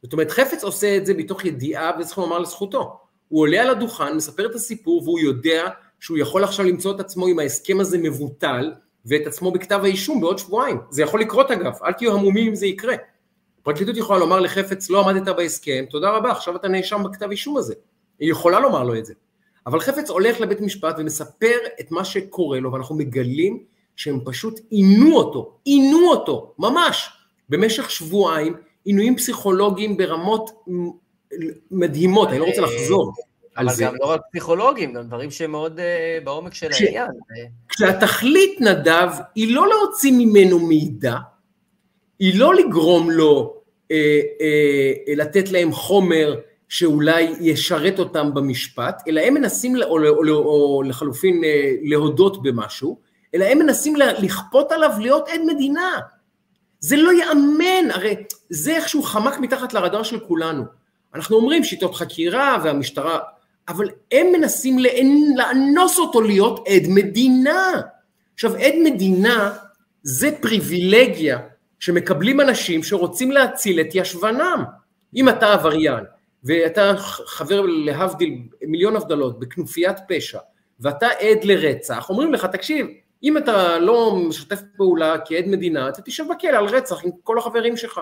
זאת 0.03 0.13
אומרת, 0.13 0.31
חפץ 0.31 0.63
עושה 0.63 0.97
את 0.97 1.05
זה 1.05 1.13
מתוך 1.13 1.45
ידיעה, 1.45 1.91
וצריך 1.99 2.17
לומר 2.17 2.39
לזכותו. 2.39 2.99
הוא 3.27 3.41
עולה 3.41 3.61
על 3.61 3.69
הדוכן, 3.69 4.15
מספר 4.15 4.45
את 4.45 4.55
הסיפור, 4.55 5.03
והוא 5.03 5.19
יודע 5.19 5.69
שהוא 5.99 6.17
יכול 6.17 6.43
עכשיו 6.43 6.65
למצוא 6.65 6.95
את 6.95 6.99
עצמו 6.99 7.27
עם 7.27 7.39
ההסכם 7.39 7.79
הזה 7.79 7.97
מבוטל, 7.97 8.73
ואת 9.05 9.27
עצמו 9.27 9.51
בכתב 9.51 9.79
האישום 9.83 10.21
בעוד 10.21 10.37
שבועיים. 10.37 10.77
זה 10.89 11.01
יכול 11.01 11.21
לקרות 11.21 11.51
אגב, 11.51 11.73
אל 11.83 11.93
תהיו 11.93 12.13
המומים 12.13 12.47
אם 12.47 12.55
זה 12.55 12.65
יקרה. 12.65 12.95
הפרקליטות 13.61 13.97
יכולה 13.97 14.19
לומר 14.19 14.39
לחפץ, 14.39 14.89
לא 14.89 15.09
עמדת 15.09 15.35
בהסכם, 15.35 15.85
תודה 15.89 16.09
רבה, 16.09 16.31
עכשיו 16.31 16.55
אתה 16.55 16.67
נאשם 16.67 17.03
בכתב 17.03 17.31
אישום 17.31 17.57
הזה. 17.57 17.73
היא 18.19 18.31
יכולה 18.31 18.59
לומר 18.59 18.83
לו 18.83 18.95
את 18.95 19.05
זה. 19.05 19.13
אבל 19.65 19.79
חפץ 19.79 20.09
הולך 20.09 20.41
לבית 20.41 20.61
משפט 20.61 20.95
ומספר 20.97 21.57
את 21.79 21.91
מה 21.91 22.05
שקורה 22.05 22.59
לו, 22.59 22.71
ואנחנו 22.73 22.95
מגלים 22.95 23.63
שהם 23.95 24.19
פשוט 24.25 24.59
עינו 24.69 25.15
אותו, 25.15 25.57
עינו 25.65 26.09
אותו, 26.09 26.53
ממש, 26.59 27.09
במשך 27.49 27.91
שבועיים, 27.91 28.53
עינויים 28.85 29.15
פסיכולוגיים 29.15 29.97
ברמות 29.97 30.51
מדהימות, 31.71 32.29
אני 32.29 32.39
לא 32.39 32.45
רוצה 32.45 32.61
לחזור. 32.61 33.13
אבל 33.59 33.73
זה. 33.73 33.83
גם 33.85 33.93
לא 34.01 34.05
רק 34.05 34.21
פסיכולוגים, 34.31 34.93
גם 34.93 35.03
דברים 35.03 35.31
שהם 35.31 35.51
מאוד 35.51 35.79
uh, 35.79 36.23
בעומק 36.23 36.53
של 36.53 36.69
כש, 36.69 36.81
העניין. 36.81 37.11
כשהתכלית, 37.69 38.61
נדב, 38.61 39.09
היא 39.35 39.55
לא 39.55 39.67
להוציא 39.69 40.11
ממנו 40.11 40.59
מידע, 40.59 41.15
היא 42.19 42.39
לא 42.39 42.55
לגרום 42.55 43.11
לו 43.11 43.59
אה, 43.91 44.21
אה, 44.41 45.15
לתת 45.15 45.51
להם 45.51 45.71
חומר 45.71 46.35
שאולי 46.69 47.35
ישרת 47.39 47.99
אותם 47.99 48.33
במשפט, 48.33 49.01
אלא 49.07 49.21
הם 49.21 49.33
מנסים, 49.33 49.75
או, 49.75 49.81
או, 49.81 50.27
או, 50.27 50.33
או 50.33 50.83
לחלופין 50.85 51.43
אה, 51.43 51.71
להודות 51.81 52.43
במשהו, 52.43 52.99
אלא 53.35 53.45
הם 53.45 53.59
מנסים 53.59 53.95
לכפות 53.95 54.71
עליו 54.71 54.91
להיות 54.99 55.27
עד 55.27 55.41
מדינה. 55.47 55.99
זה 56.79 56.97
לא 56.97 57.11
ייאמן, 57.11 57.91
הרי 57.91 58.15
זה 58.49 58.75
איכשהו 58.75 59.03
חמק 59.03 59.39
מתחת 59.39 59.73
לרדאר 59.73 60.03
של 60.03 60.19
כולנו. 60.19 60.63
אנחנו 61.15 61.35
אומרים 61.35 61.63
שיטות 61.63 61.95
חקירה 61.95 62.57
והמשטרה, 62.63 63.19
אבל 63.69 63.89
הם 64.11 64.27
מנסים 64.31 64.77
לאנוס 65.35 65.99
אותו 65.99 66.21
להיות 66.21 66.67
עד 66.67 66.83
מדינה. 66.87 67.81
עכשיו, 68.33 68.55
עד 68.55 68.73
מדינה 68.83 69.53
זה 70.03 70.29
פריבילגיה 70.41 71.39
שמקבלים 71.79 72.41
אנשים 72.41 72.83
שרוצים 72.83 73.31
להציל 73.31 73.81
את 73.81 73.87
ישבנם. 73.93 74.63
אם 75.15 75.29
אתה 75.29 75.53
עבריין, 75.53 76.03
ואתה 76.43 76.93
חבר 77.25 77.61
להבדיל 77.61 78.41
מיליון 78.61 78.95
הבדלות 78.95 79.39
בכנופיית 79.39 79.97
פשע, 80.07 80.39
ואתה 80.79 81.07
עד 81.07 81.43
לרצח, 81.43 82.09
אומרים 82.09 82.33
לך, 82.33 82.45
תקשיב, 82.45 82.87
אם 83.23 83.37
אתה 83.37 83.79
לא 83.79 84.15
משתף 84.15 84.61
פעולה 84.77 85.15
כעד 85.25 85.45
מדינה, 85.47 85.89
אתה 85.89 86.01
תשב 86.01 86.23
בכלא 86.29 86.57
על 86.57 86.65
רצח 86.65 87.03
עם 87.03 87.11
כל 87.23 87.37
החברים 87.37 87.77
שלך. 87.77 88.01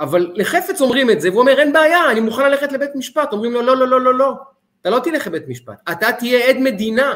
אבל 0.00 0.32
לחפץ 0.34 0.80
אומרים 0.80 1.10
את 1.10 1.20
זה, 1.20 1.30
והוא 1.30 1.40
אומר, 1.40 1.58
אין 1.58 1.72
בעיה, 1.72 2.10
אני 2.10 2.20
מוכן 2.20 2.50
ללכת 2.50 2.72
לבית 2.72 2.90
משפט. 2.94 3.32
אומרים 3.32 3.52
לו, 3.52 3.62
לא, 3.62 3.76
לא, 3.76 3.88
לא, 3.88 4.00
לא, 4.00 4.14
לא, 4.14 4.34
אתה 4.82 4.90
לא 4.90 4.98
תלך 5.04 5.26
לבית 5.26 5.48
משפט, 5.48 5.74
אתה 5.92 6.12
תהיה 6.18 6.48
עד 6.48 6.56
מדינה, 6.58 7.14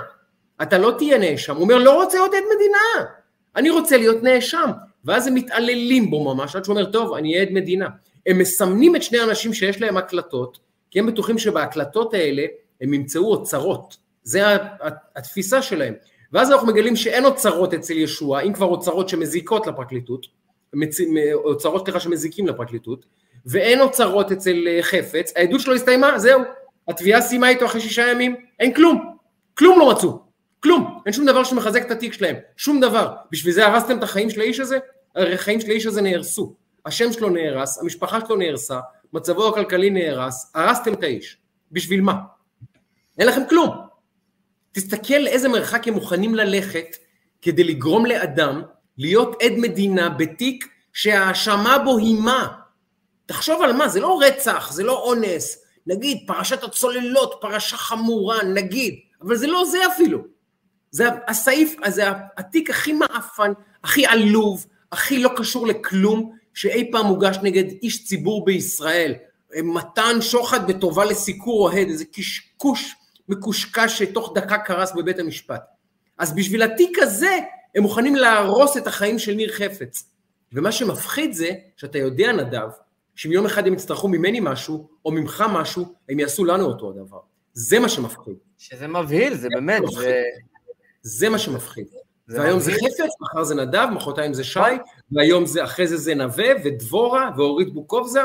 אתה 0.63 0.79
לא 0.79 0.95
תהיה 0.99 1.19
נאשם. 1.19 1.55
הוא 1.55 1.63
אומר, 1.63 1.79
לא 1.79 2.03
רוצה 2.03 2.19
להיות 2.19 2.35
עד 2.35 2.43
מדינה, 2.57 3.11
אני 3.57 3.71
רוצה 3.71 3.97
להיות 3.97 4.23
נאשם. 4.23 4.71
ואז 5.05 5.27
הם 5.27 5.35
מתעללים 5.35 6.11
בו 6.11 6.35
ממש, 6.35 6.57
עד 6.57 6.65
שהוא 6.65 6.77
אומר, 6.77 6.91
טוב, 6.91 7.15
אני 7.15 7.39
עד 7.39 7.49
מדינה. 7.51 7.89
הם 8.27 8.39
מסמנים 8.39 8.97
את 8.97 9.03
שני 9.03 9.19
האנשים 9.19 9.55
שיש 9.55 9.81
להם 9.81 9.97
הקלטות, 9.97 10.59
כי 10.91 10.99
הם 10.99 11.07
בטוחים 11.07 11.39
שבהקלטות 11.39 12.15
האלה 12.15 12.43
הם 12.81 12.95
ימצאו 12.95 13.31
אוצרות. 13.31 13.97
זה 14.23 14.43
התפיסה 15.17 15.63
שלהם. 15.63 15.95
ואז 16.33 16.51
אנחנו 16.51 16.67
מגלים 16.67 16.97
שאין 16.97 17.25
אוצרות 17.25 17.75
אצל 17.75 17.93
ישוע, 17.93 18.41
אם 18.41 18.53
כבר 18.53 18.67
אוצרות 18.67 19.09
שמזיקות 19.09 19.67
לפרקליטות, 19.67 20.27
אוצרות 21.35 21.87
ככה 21.87 22.01
שמזיקים 22.01 22.47
לפרקליטות, 22.47 23.07
ואין 23.47 23.81
אוצרות 23.81 24.33
אצל 24.33 24.69
אה, 24.69 24.83
חפץ, 24.83 25.33
העדות 25.37 25.61
שלו 25.61 25.75
הסתיימה, 25.75 26.19
זהו, 26.19 26.41
התביעה 26.89 27.21
סיימה 27.21 27.49
איתו 27.49 27.67
אחרי 27.67 27.81
שישה 27.81 28.11
ימים, 28.11 28.37
אין 28.61 28.75
כלום, 28.75 29.17
כלום 29.55 29.79
לא 29.79 29.91
מצאו, 29.91 30.19
כלום, 30.61 31.01
אין 31.07 31.13
שום 31.13 31.27
דבר 31.27 31.45
שמחזק 31.45 31.87
את 31.87 31.91
התיק 31.91 32.13
שלהם, 32.13 32.37
שום 32.57 32.81
דבר. 32.81 33.15
בשביל 33.33 33.55
זה 33.55 33.67
הרסתם 33.67 33.99
את 33.99 34.03
החיים 34.03 34.31
של 34.31 34.41
האיש 34.41 34.61
הזה? 34.61 34.79
הרי 35.17 35.35
החיים 35.35 35.61
של 35.61 35.71
האיש 35.71 35.87
הזה 35.87 36.03
נהרסו, 36.03 36.55
השם 36.87 37.13
שלו 37.13 37.31
נהרס, 37.31 37.79
המשפחה 37.79 38.19
שלו 38.27 38.37
נהרסה, 38.37 38.81
מצבו 39.13 39.49
הכלכלי 39.49 39.91
נהרס, 39.91 40.53
הרסתם 40.55 40.93
את 40.93 41.03
האיש. 41.03 41.37
בשביל 41.73 42.01
מה? 42.01 42.15
אין 43.19 43.29
לכם 43.29 43.43
כלום. 43.49 43.71
תסתכל 44.73 45.27
איזה 45.27 45.49
מרחק 45.49 45.89
הם 45.89 45.95
מוכנים 45.95 46.35
ללכת 46.35 46.97
כדי 47.43 47.65
לגרום 47.65 48.07
לאדם 48.07 48.63
להיות 48.99 49.43
עד 49.43 49.53
מדינה 49.57 50.09
בתיק 50.09 50.69
שההאשמה 50.93 51.79
בו 51.79 51.99
היא 51.99 52.21
מה? 52.21 52.49
תחשוב 53.27 53.63
על 53.63 53.73
מה, 53.73 53.89
זה 53.89 54.01
לא 54.01 54.21
רצח, 54.23 54.73
זה 54.73 54.85
לא 54.85 55.03
אונס, 55.03 55.66
נגיד 55.87 56.19
פרשת 56.27 56.63
הצוללות, 56.63 57.35
פרשה 57.41 57.77
חמורה, 57.77 58.43
נגיד, 58.45 58.95
אבל 59.23 59.37
זה 59.37 59.47
לא 59.47 59.65
זה 59.65 59.79
אפילו. 59.87 60.19
זה 60.91 61.05
הסעיף, 61.29 61.77
זה 61.89 62.03
התיק 62.37 62.71
הכי 62.71 62.93
מעפן, 62.93 63.53
הכי 63.85 64.07
עלוב, 64.07 64.67
הכי 64.93 65.19
לא 65.19 65.31
קשור 65.37 65.67
לכלום 65.67 66.33
שאי 66.55 66.91
פעם 66.93 67.07
הוגש 67.07 67.37
נגד 67.43 67.65
איש 67.83 68.05
ציבור 68.05 68.45
בישראל. 68.45 69.15
מתן 69.63 70.21
שוחד 70.21 70.67
בטובה 70.67 71.05
לסיקור 71.05 71.61
אוהד, 71.61 71.89
איזה 71.89 72.05
קשקוש 72.13 72.95
מקושקש 73.29 73.99
שתוך 73.99 74.33
דקה 74.35 74.59
קרס 74.59 74.93
בבית 74.93 75.19
המשפט. 75.19 75.63
אז 76.19 76.35
בשביל 76.35 76.63
התיק 76.63 76.99
הזה 76.99 77.39
הם 77.75 77.83
מוכנים 77.83 78.15
להרוס 78.15 78.77
את 78.77 78.87
החיים 78.87 79.19
של 79.19 79.35
ניר 79.35 79.53
חפץ. 79.53 80.05
ומה 80.53 80.73
שמפחיד 80.73 81.33
זה 81.33 81.51
שאתה 81.77 81.99
יודע 81.99 82.33
נדב, 82.33 82.69
שאם 83.17 83.33
יום 83.33 83.47
אחד 83.47 83.67
הם 83.67 83.73
יצטרכו 83.73 84.09
ממני 84.09 84.41
משהו, 84.43 84.89
או 85.05 85.13
ממך 85.13 85.45
משהו, 85.53 85.95
הם 86.09 86.21
יעשו 86.21 86.45
לנו 86.45 86.65
אותו 86.65 86.91
הדבר. 86.91 87.19
זה 87.53 87.79
מה 87.79 87.89
שמפחיד. 87.89 88.35
שזה 88.59 88.89
מבהיל, 88.89 89.35
זה 89.35 89.49
באמת, 89.55 89.83
זה... 89.93 90.23
זה 91.03 91.29
מה 91.29 91.39
שמפחיד. 91.39 91.87
והיום 92.29 92.61
זה 92.61 92.73
חפץ, 92.73 93.21
מחר 93.21 93.45
זה 93.45 93.55
נדב, 93.55 93.89
מחרתיים 93.93 94.35
זה 94.35 94.45
שי, 94.45 94.61
והיום 95.13 95.47
זה, 95.47 95.65
אחרי 95.65 95.87
זה 95.87 95.97
זה 95.97 96.15
נווה, 96.15 96.47
ודבורה, 96.65 97.31
ואורית 97.37 97.75
בוקובזה, 97.75 98.21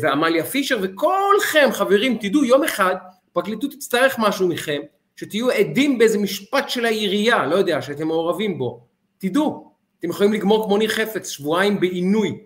ועמליה 0.00 0.44
פישר, 0.44 0.78
וכולכם, 0.82 1.68
חברים, 1.72 2.18
תדעו, 2.20 2.44
יום 2.44 2.64
אחד 2.64 2.94
פרקליטות 3.32 3.70
תצטרך 3.70 4.16
משהו 4.18 4.48
מכם, 4.48 4.80
שתהיו 5.16 5.50
עדים 5.50 5.98
באיזה 5.98 6.18
משפט 6.18 6.68
של 6.68 6.84
העירייה, 6.84 7.46
לא 7.46 7.56
יודע, 7.56 7.82
שאתם 7.82 8.06
מעורבים 8.06 8.58
בו. 8.58 8.86
תדעו, 9.18 9.73
אתם 10.04 10.12
יכולים 10.12 10.32
לגמור 10.32 10.64
כמו 10.64 10.78
ניר 10.78 10.88
חפץ, 10.88 11.30
שבועיים 11.30 11.80
בעינוי. 11.80 12.38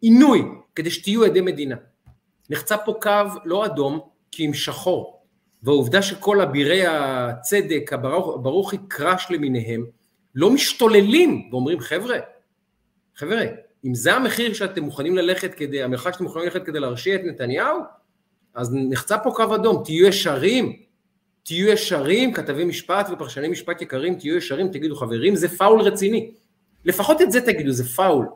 עינוי, 0.00 0.42
כדי 0.74 0.90
שתהיו 0.90 1.24
עדי 1.24 1.40
מדינה. 1.40 1.76
נחצה 2.50 2.76
פה 2.76 2.94
קו 3.02 3.10
לא 3.44 3.66
אדום, 3.66 4.00
כי 4.30 4.46
אם 4.46 4.54
שחור. 4.54 5.22
והעובדה 5.62 6.02
שכל 6.02 6.40
אבירי 6.40 6.86
הצדק, 6.86 7.92
הברוך, 7.92 8.38
ברוכי 8.42 8.76
קראש 8.88 9.26
למיניהם, 9.30 9.86
לא 10.34 10.50
משתוללים 10.50 11.48
ואומרים 11.52 11.80
חבר'ה, 11.80 12.18
חבר'ה, 13.16 13.44
אם 13.84 13.94
זה 13.94 14.14
המחיר 14.14 14.52
שאתם 14.52 14.82
מוכנים 14.82 15.16
ללכת 15.16 15.54
כדי, 15.54 15.82
המרחק 15.82 16.12
שאתם 16.12 16.24
מוכנים 16.24 16.44
ללכת 16.44 16.66
כדי 16.66 16.80
להרשיע 16.80 17.14
את 17.14 17.20
נתניהו, 17.24 17.80
אז 18.54 18.74
נחצה 18.74 19.18
פה 19.18 19.30
קו 19.30 19.54
אדום, 19.54 19.82
תהיו 19.84 20.06
ישרים, 20.06 20.76
תהיו 21.42 21.68
ישרים, 21.68 22.32
כתבי 22.32 22.64
משפט 22.64 23.08
ופרשני 23.12 23.48
משפט 23.48 23.82
יקרים, 23.82 24.14
תהיו 24.14 24.36
ישרים, 24.36 24.68
תגידו 24.68 24.96
חברים, 24.96 25.36
זה 25.36 25.48
פאול 25.48 25.80
רציני. 25.80 26.41
לפחות 26.84 27.22
את 27.22 27.32
זה 27.32 27.40
תגידו, 27.40 27.72
זה 27.72 27.84
פאול. 27.84 28.28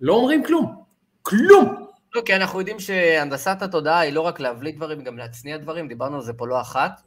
לא 0.00 0.14
אומרים 0.14 0.44
כלום, 0.44 0.82
כלום. 1.22 1.86
לא, 2.14 2.22
כי 2.22 2.36
אנחנו 2.36 2.58
יודעים 2.58 2.80
שהנדסת 2.80 3.62
התודעה 3.62 4.00
היא 4.00 4.12
לא 4.12 4.20
רק 4.20 4.40
להבליט 4.40 4.76
דברים, 4.76 5.04
גם 5.04 5.18
להצניע 5.18 5.56
דברים, 5.56 5.88
דיברנו 5.88 6.16
על 6.16 6.22
זה 6.22 6.32
פה 6.32 6.46
לא 6.46 6.60
אחת. 6.60 7.00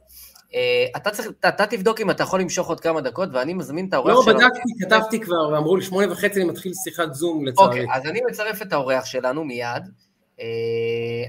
אה, 0.54 0.86
אתה 0.96 1.10
צריך, 1.10 1.28
אתה, 1.40 1.48
אתה 1.48 1.66
תבדוק 1.66 2.00
אם 2.00 2.10
אתה 2.10 2.22
יכול 2.22 2.40
למשוך 2.40 2.68
עוד 2.68 2.80
כמה 2.80 3.00
דקות, 3.00 3.28
ואני 3.32 3.54
מזמין 3.54 3.88
את 3.88 3.94
האורח 3.94 4.24
שלנו. 4.24 4.38
לא, 4.38 4.46
בדקתי, 4.46 4.60
כתבתי 4.80 5.20
כבר, 5.20 5.48
ואמרו 5.52 5.76
לי 5.76 5.82
שמונה 5.82 6.12
וחצי 6.12 6.40
אני 6.40 6.50
מתחיל 6.50 6.72
שיחת 6.84 7.14
זום, 7.14 7.46
לצערי. 7.46 7.68
אוקיי, 7.68 7.86
אז 7.94 8.06
אני 8.06 8.20
מצרף 8.30 8.62
את 8.62 8.72
האורח 8.72 9.04
שלנו 9.04 9.44
מיד. 9.44 9.82
אה, 10.40 10.44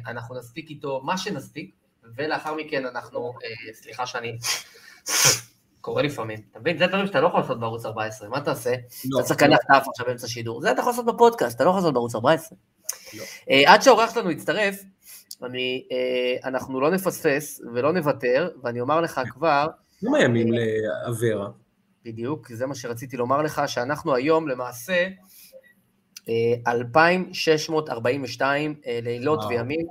אנחנו 0.07 0.35
נספיק 0.35 0.69
איתו 0.69 1.01
מה 1.03 1.17
שנספיק, 1.17 1.71
ולאחר 2.15 2.53
מכן 2.53 2.85
אנחנו, 2.85 3.33
אה, 3.43 3.73
סליחה 3.73 4.05
שאני... 4.05 4.37
קורה 5.85 6.01
לפעמים, 6.01 6.39
אתה 6.51 6.59
מבין? 6.59 6.77
זה 6.77 6.87
דברים 6.87 7.07
שאתה 7.07 7.21
לא 7.21 7.27
יכול 7.27 7.39
לעשות 7.39 7.59
בערוץ 7.59 7.85
14, 7.85 8.29
מה 8.29 8.41
תעשה? 8.41 8.73
לא. 9.09 9.19
אתה 9.19 9.27
צריך 9.27 9.41
לקנח 9.41 9.59
את 9.65 9.69
האף 9.69 9.87
עכשיו 9.87 10.05
באמצע 10.05 10.27
שידור, 10.27 10.61
זה 10.61 10.71
אתה 10.71 10.79
יכול 10.79 10.91
לעשות 10.91 11.05
בפודקאסט, 11.05 11.55
אתה 11.55 11.63
לא 11.63 11.69
יכול 11.69 11.79
לעשות 11.79 11.93
בערוץ 11.93 12.15
14. 12.15 12.57
לא. 13.13 13.23
עד 13.65 13.81
שהאורח 13.81 14.13
שלנו 14.13 14.31
יצטרף, 14.31 14.83
אה, 15.43 15.49
אנחנו 16.43 16.81
לא 16.81 16.91
נפספס 16.91 17.61
ולא 17.73 17.93
נוותר, 17.93 18.49
ואני 18.63 18.81
אומר 18.81 19.01
לך 19.01 19.21
כבר... 19.29 19.67
כמה 20.01 20.19
ימים 20.19 20.53
לאברה? 20.53 21.49
בדיוק, 22.05 22.51
זה 22.51 22.65
מה 22.65 22.75
שרציתי 22.75 23.17
לומר 23.17 23.41
לך, 23.41 23.61
שאנחנו 23.67 24.15
היום 24.15 24.47
למעשה 24.47 25.07
2,642 26.67 28.75
אה, 28.87 28.99
לילות. 29.03 29.39
וימים 29.49 29.87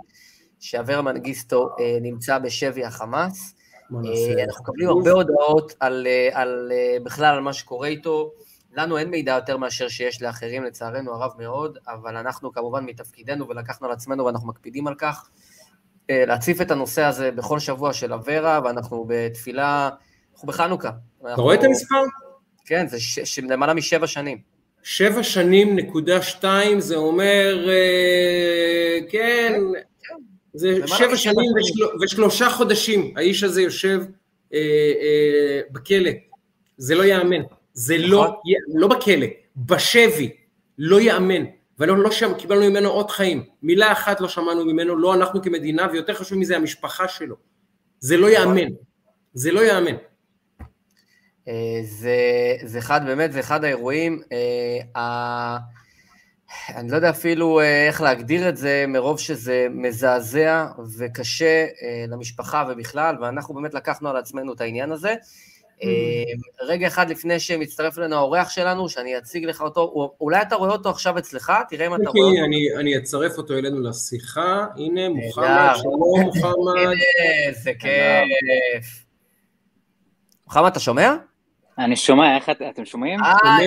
שאברה 0.60 1.02
מנגיסטו 1.02 1.68
אה, 1.80 1.98
נמצא 2.00 2.38
בשבי 2.38 2.84
החמאס. 2.84 3.54
אנחנו 3.90 4.62
מקבלים 4.62 4.88
הרבה 4.88 5.10
הודעות 5.10 5.74
על, 5.80 6.06
על 6.32 6.72
בכלל 7.02 7.34
על 7.34 7.40
מה 7.40 7.52
שקורה 7.52 7.88
איתו. 7.88 8.32
לנו 8.76 8.98
אין 8.98 9.10
מידע 9.10 9.32
יותר 9.32 9.56
מאשר 9.56 9.88
שיש 9.88 10.22
לאחרים, 10.22 10.64
לצערנו 10.64 11.12
הרב 11.14 11.32
מאוד, 11.38 11.78
אבל 11.88 12.16
אנחנו 12.16 12.52
כמובן 12.52 12.84
מתפקידנו 12.84 13.48
ולקחנו 13.48 13.86
על 13.86 13.92
עצמנו 13.92 14.24
ואנחנו 14.24 14.48
מקפידים 14.48 14.86
על 14.86 14.94
כך, 14.94 15.28
אה, 16.10 16.24
להציף 16.26 16.60
את 16.60 16.70
הנושא 16.70 17.02
הזה 17.02 17.30
בכל 17.30 17.58
שבוע 17.58 17.92
של 17.92 18.12
אברה, 18.12 18.60
ואנחנו 18.64 19.04
בתפילה, 19.08 19.90
אנחנו 20.32 20.48
בחנוכה. 20.48 20.88
אתה 20.88 21.28
אנחנו... 21.28 21.42
רואה 21.42 21.54
את 21.54 21.64
המספר? 21.64 22.02
כן, 22.64 22.86
זה 22.88 23.00
ש... 23.00 23.18
ש... 23.18 23.38
למעלה 23.38 23.74
משבע 23.74 24.06
שנים. 24.06 24.38
שבע 24.82 25.22
שנים 25.22 25.76
נקודה 25.76 26.22
שתיים, 26.22 26.80
זה 26.80 26.96
אומר, 26.96 27.68
אה, 27.68 28.98
כן, 29.10 29.60
זה 30.54 30.86
שבע 30.86 31.16
שנים 31.16 31.52
ושל... 31.56 31.84
ושלושה 32.02 32.50
חודשים, 32.50 33.14
האיש 33.16 33.42
הזה 33.42 33.62
יושב 33.62 34.02
אה, 34.54 34.58
אה, 35.00 35.60
בכלא, 35.72 36.10
זה 36.76 36.94
לא 36.94 37.02
ייאמן. 37.02 37.42
זה 37.72 37.98
לא, 37.98 38.22
נכון. 38.24 38.34
לא 38.74 38.88
בכלא, 38.88 39.26
בשבי, 39.56 40.30
לא 40.78 41.00
ייאמן. 41.00 41.44
ולא 41.78 41.98
לא 41.98 42.10
שם, 42.10 42.34
קיבלנו 42.38 42.70
ממנו 42.70 42.88
עוד 42.88 43.10
חיים. 43.10 43.44
מילה 43.62 43.92
אחת 43.92 44.20
לא 44.20 44.28
שמענו 44.28 44.64
ממנו, 44.64 44.96
לא 44.96 45.14
אנחנו 45.14 45.42
כמדינה, 45.42 45.86
ויותר 45.92 46.14
חשוב 46.14 46.38
מזה, 46.38 46.56
המשפחה 46.56 47.08
שלו. 47.08 47.36
זה 48.00 48.16
לא 48.16 48.26
ייאמן. 48.26 48.68
זה 49.34 49.52
לא 49.52 49.60
ייאמן. 49.60 49.96
אה, 51.48 51.80
זה, 51.82 52.16
זה 52.64 52.78
אחד, 52.78 53.00
באמת, 53.06 53.32
זה 53.32 53.40
אחד 53.40 53.64
האירועים, 53.64 54.22
אה, 54.96 55.58
אני 56.76 56.90
לא 56.90 56.96
יודע 56.96 57.10
אפילו 57.10 57.60
אה, 57.60 57.86
איך 57.86 58.00
להגדיר 58.00 58.48
את 58.48 58.56
זה, 58.56 58.84
מרוב 58.88 59.18
שזה 59.18 59.66
מזעזע 59.70 60.66
וקשה 60.98 61.66
למשפחה 62.08 62.64
ובכלל, 62.68 63.16
ואנחנו 63.20 63.54
באמת 63.54 63.74
לקחנו 63.74 64.08
על 64.08 64.16
עצמנו 64.16 64.52
את 64.52 64.60
העניין 64.60 64.92
הזה. 64.92 65.14
אה, 65.82 66.66
רגע 66.66 66.86
אחד 66.86 67.10
לפני 67.10 67.40
שמצטרף 67.40 67.98
אלינו 67.98 68.16
האורח 68.16 68.50
שלנו, 68.50 68.88
שאני 68.88 69.18
אציג 69.18 69.44
לך 69.44 69.60
אותו, 69.60 70.12
אולי 70.20 70.42
אתה 70.42 70.54
רואה 70.54 70.70
אותו 70.70 70.90
עכשיו 70.90 71.18
אצלך? 71.18 71.52
תראה 71.68 71.86
אם 71.86 71.94
אתה 71.94 72.10
רואה 72.10 72.30
אותו. 72.30 72.80
אני, 72.80 72.96
אצרף 72.96 73.38
אותו 73.38 73.54
אלינו 73.54 73.80
לשיחה, 73.80 74.66
הנה 74.76 75.08
מוחמד, 75.08 75.72
שלום 75.74 76.20
מוחמד. 76.20 76.74
הנה, 76.76 77.52
זה 77.62 77.72
כיף. 77.78 79.04
מוחמד, 80.46 80.70
אתה 80.70 80.80
שומע? 80.80 81.14
אני 81.78 81.96
שומע, 81.96 82.36
איך 82.36 82.50
אתם 82.50 82.84
שומעים? 82.84 83.20
אה, 83.20 83.58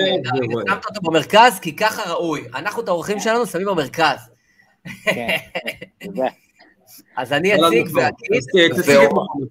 שמת 0.67 0.85
אותו 0.85 1.01
במרכז, 1.01 1.59
כי 1.59 1.75
ככה 1.75 2.11
ראוי. 2.11 2.47
אנחנו 2.55 2.81
את 2.81 2.87
האורחים 2.87 3.19
שלנו 3.19 3.45
שמים 3.45 3.67
במרכז. 3.67 4.19
כן, 5.03 5.37
אז 7.17 7.33
אני 7.33 7.55
אציג 7.55 7.89
ואגיד... 7.95 8.41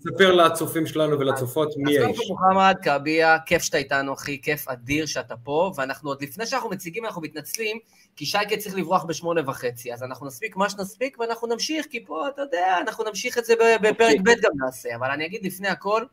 תספר 0.05 0.33
לצופים 0.33 0.87
שלנו 0.87 1.19
ולצופות 1.19 1.75
מי 1.77 1.99
האיש. 1.99 2.19
אז 2.21 2.29
מוחמד 2.29 2.75
קאביה, 2.83 3.39
כיף 3.47 3.63
שאתה 3.63 3.79
איתנו, 3.79 4.15
אחי, 4.15 4.41
כיף 4.43 4.69
אדיר 4.69 5.07
שאתה 5.07 5.37
פה, 5.37 5.73
ואנחנו 5.77 6.11
עוד 6.11 6.23
לפני 6.23 6.47
שאנחנו 6.47 6.71
מציגים, 6.71 7.05
אנחנו 7.05 7.23
מתנצלים, 7.23 7.79
כי 8.17 8.27
שייקה 8.27 8.57
צריך 8.57 8.75
לברוח 8.75 9.05
בשמונה 9.05 9.41
וחצי, 9.47 9.93
אז 9.93 10.03
אנחנו 10.03 10.27
נספיק 10.27 10.57
מה 10.57 10.71
שנספיק, 10.71 11.17
ואנחנו 11.21 11.49
נמשיך, 11.49 11.87
כי 11.91 12.05
פה, 12.05 12.29
אתה 12.29 12.43
יודע, 12.43 12.77
אנחנו 12.81 13.05
נמשיך 13.05 13.39
את 13.39 13.45
זה 13.45 13.55
בפרק 13.83 14.21
ב' 14.21 14.31
גם 14.43 14.53
נעשה, 14.65 14.89
אבל 14.97 15.11
אני 15.11 15.27
אגיד 15.27 15.45
לפני 15.45 15.69
הכל, 15.69 16.05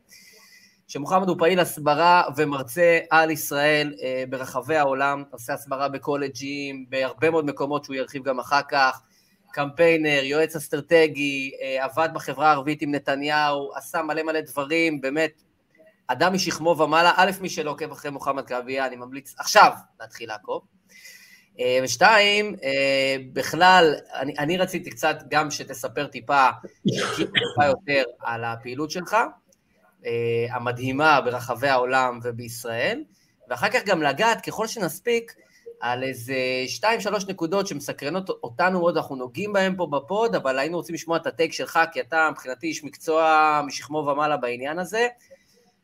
שמוחמד 0.88 1.28
הוא 1.28 1.36
פעיל 1.38 1.60
הסברה 1.60 2.22
ומרצה 2.36 2.98
על 3.10 3.30
ישראל 3.30 3.94
אה, 4.02 4.24
ברחבי 4.28 4.76
העולם, 4.76 5.24
עושה 5.30 5.54
הסברה 5.54 5.88
בקולג'ים, 5.88 6.86
בהרבה 6.88 7.30
מאוד 7.30 7.44
מקומות 7.44 7.84
שהוא 7.84 7.96
ירחיב 7.96 8.24
גם 8.24 8.38
אחר 8.38 8.60
כך, 8.68 9.02
קמפיינר, 9.52 10.20
יועץ 10.22 10.56
אסטרטגי, 10.56 11.52
אה, 11.62 11.84
עבד 11.84 12.08
בחברה 12.14 12.48
הערבית 12.48 12.82
עם 12.82 12.94
נתניהו, 12.94 13.70
עשה 13.74 14.02
מלא 14.02 14.22
מלא 14.22 14.40
דברים, 14.40 15.00
באמת, 15.00 15.42
אדם 16.06 16.34
משכמו 16.34 16.78
ומעלה, 16.78 17.12
א', 17.16 17.30
מי 17.40 17.48
שלא 17.48 17.70
עוקב 17.70 17.92
אחרי 17.92 18.10
מוחמד 18.10 18.46
כעביה, 18.46 18.86
אני 18.86 18.96
ממליץ 18.96 19.34
עכשיו 19.38 19.72
להתחיל 20.00 20.28
לעקוב. 20.28 20.62
אה, 21.60 21.78
ושתיים, 21.82 22.56
אה, 22.64 23.16
בכלל, 23.32 23.94
אני, 24.14 24.34
אני 24.38 24.56
רציתי 24.56 24.90
קצת 24.90 25.16
גם 25.28 25.50
שתספר 25.50 26.06
טיפה, 26.06 26.48
טיפה 27.16 27.66
יותר 27.66 28.02
על 28.20 28.44
הפעילות 28.44 28.90
שלך, 28.90 29.16
המדהימה 30.50 31.20
ברחבי 31.20 31.68
העולם 31.68 32.20
ובישראל, 32.22 33.04
ואחר 33.50 33.68
כך 33.68 33.84
גם 33.86 34.02
לגעת, 34.02 34.46
ככל 34.46 34.66
שנספיק, 34.66 35.34
על 35.80 36.02
איזה 36.02 36.34
שתיים, 36.66 37.00
שלוש 37.00 37.24
נקודות 37.26 37.66
שמסקרנות 37.66 38.30
אותנו 38.30 38.80
עוד, 38.80 38.96
אנחנו 38.96 39.16
נוגעים 39.16 39.52
בהן 39.52 39.76
פה 39.76 39.86
בפוד, 39.86 40.34
אבל 40.34 40.58
היינו 40.58 40.76
רוצים 40.76 40.94
לשמוע 40.94 41.16
את 41.16 41.26
הטייק 41.26 41.52
שלך, 41.52 41.78
כי 41.92 42.00
אתה 42.00 42.28
מבחינתי 42.30 42.66
איש 42.66 42.84
מקצוע 42.84 43.60
משכמו 43.66 43.98
ומעלה 43.98 44.36
בעניין 44.36 44.78
הזה. 44.78 45.08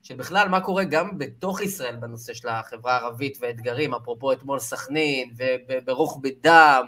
שבכלל 0.02 0.48
מה 0.48 0.60
קורה 0.60 0.84
גם 0.84 1.18
בתוך 1.18 1.60
ישראל 1.60 1.96
בנושא 1.96 2.34
של 2.34 2.48
החברה 2.48 2.96
הערבית 2.96 3.38
והאתגרים, 3.40 3.94
אפרופו 3.94 4.32
אתמול 4.32 4.58
סכנין 4.58 5.30
וברוך 5.68 6.18
בדם, 6.22 6.86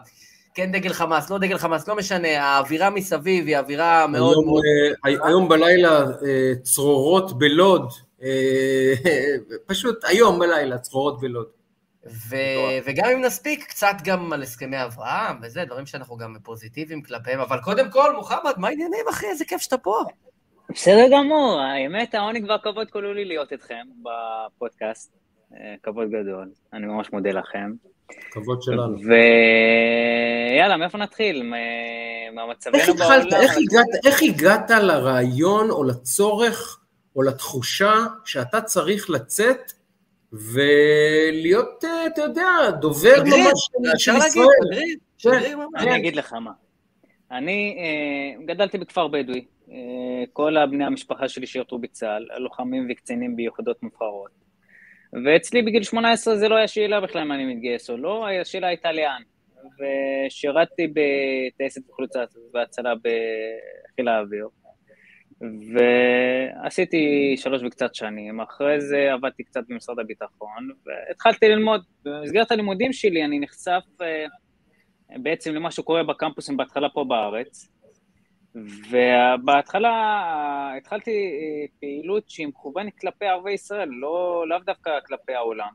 כן 0.55 0.73
דגל 0.73 0.93
חמאס, 0.93 1.31
לא 1.31 1.39
דגל 1.39 1.59
חמאס, 1.59 1.89
לא 1.89 1.97
משנה, 1.97 2.29
האווירה 2.43 2.91
מסביב 2.91 3.47
היא 3.47 3.59
אווירה 3.59 4.07
מאוד 4.07 4.35
היום, 4.35 4.47
מאוד... 4.47 4.63
אה, 5.07 5.29
היום 5.29 5.49
בלילה 5.49 6.01
אה, 6.01 6.53
צרורות 6.63 7.39
בלוד, 7.39 7.93
אה, 8.23 8.93
פשוט 9.69 10.05
היום 10.05 10.39
בלילה 10.39 10.79
צרורות 10.79 11.21
בלוד. 11.21 11.47
ו- 12.07 12.79
וגם 12.85 13.11
אם 13.13 13.21
נספיק, 13.21 13.65
קצת 13.69 13.95
גם 14.05 14.33
על 14.33 14.43
הסכמי 14.43 14.85
אברהם 14.85 15.37
וזה, 15.43 15.65
דברים 15.65 15.87
שאנחנו 15.87 16.17
גם 16.17 16.37
פוזיטיביים 16.43 17.03
כלפיהם, 17.03 17.41
אבל 17.41 17.61
קודם 17.61 17.91
כל, 17.91 18.15
מוחמד, 18.17 18.53
מה 18.57 18.69
העניינים 18.69 19.05
אחי? 19.11 19.27
איזה 19.27 19.45
כיף 19.45 19.61
שאתה 19.61 19.79
פה. 19.79 19.95
בסדר 20.69 21.07
גמור, 21.13 21.61
האמת, 21.61 22.15
העונג 22.15 22.45
והכבוד 22.49 22.91
כלו 22.91 23.15
לי 23.15 23.25
להיות 23.25 23.53
איתכם 23.53 23.87
בפודקאסט. 24.03 25.13
אה, 25.57 25.75
כבוד 25.83 26.09
גדול, 26.11 26.51
אני 26.73 26.87
ממש 26.87 27.13
מודה 27.13 27.31
לכם. 27.31 27.73
כבוד 28.31 28.63
שלנו. 28.63 28.97
ויאללה, 30.53 30.77
מאיפה 30.77 30.99
נתחיל? 30.99 31.53
מהמצבנו 32.35 32.79
איך 32.79 32.89
התחלת, 32.89 33.33
איך 33.33 33.53
הגעת, 33.57 34.07
איך 34.07 34.23
הגעת 34.23 34.71
לרעיון 34.71 35.71
או 35.71 35.85
לצורך 35.85 36.81
או 37.17 37.23
לתחושה 37.23 37.95
שאתה 38.25 38.61
צריך 38.61 39.11
לצאת 39.11 39.73
ולהיות, 40.33 41.85
אה, 41.85 42.07
אתה 42.07 42.23
יודע, 42.23 42.71
דובר 42.81 43.23
ממש 43.25 43.71
של 43.97 44.13
ישראל? 44.17 45.39
אני 45.77 45.97
אגיד 45.97 46.17
לך 46.17 46.33
מה. 46.33 46.53
אני 47.31 47.77
אה, 47.79 48.45
גדלתי 48.47 48.79
בכפר 48.79 49.09
בדואי, 49.09 49.45
אה, 49.71 49.77
כל 50.33 50.57
הבני 50.57 50.85
המשפחה 50.85 51.29
שלי 51.29 51.47
שירתו 51.47 51.79
בצה"ל, 51.79 52.27
לוחמים 52.39 52.89
וקצינים 52.91 53.37
ביחידות 53.37 53.83
מובחרות. 53.83 54.42
ואצלי 55.25 55.63
בגיל 55.63 55.83
18 55.83 56.37
זה 56.37 56.49
לא 56.49 56.57
היה 56.57 56.69
שאלה 56.69 57.01
בכלל 57.01 57.23
אם 57.23 57.33
אני 57.33 57.55
מתגייס 57.55 57.91
או 57.91 57.97
לא, 57.97 58.29
השאלה 58.41 58.67
הייתה 58.67 58.93
לאן. 58.93 59.23
ושירתתי 59.79 60.87
בטייסת 60.87 61.91
וחלוצה 61.91 62.25
והצלה 62.55 62.93
בחיל 62.95 64.09
האוויר. 64.09 64.49
ועשיתי 65.41 67.35
שלוש 67.37 67.63
וקצת 67.67 67.95
שנים, 67.95 68.41
אחרי 68.41 68.81
זה 68.81 69.13
עבדתי 69.13 69.45
קצת 69.45 69.61
במשרד 69.69 69.99
הביטחון, 69.99 70.71
והתחלתי 70.87 71.49
ללמוד. 71.49 71.83
במסגרת 72.05 72.53
הלימודים 72.53 72.93
שלי 72.93 73.25
אני 73.25 73.41
נחשף 73.41 73.83
אה, 74.03 74.25
בעצם 75.19 75.55
למה 75.55 75.71
שקורה 75.71 76.03
בקמפוסים 76.03 76.57
בהתחלה 76.57 76.89
פה 76.89 77.05
בארץ, 77.05 77.72
ובהתחלה 78.55 80.75
התחלתי 80.77 81.11
אה, 81.11 81.67
פעילות 81.81 82.31
שהיא 82.31 82.47
מכוונת 82.47 82.93
כלפי 83.01 83.25
ערבי 83.25 83.53
ישראל, 83.53 83.89
לא, 83.89 84.45
לאו 84.49 84.59
דווקא 84.67 84.91
כלפי 85.07 85.35
העולם. 85.35 85.69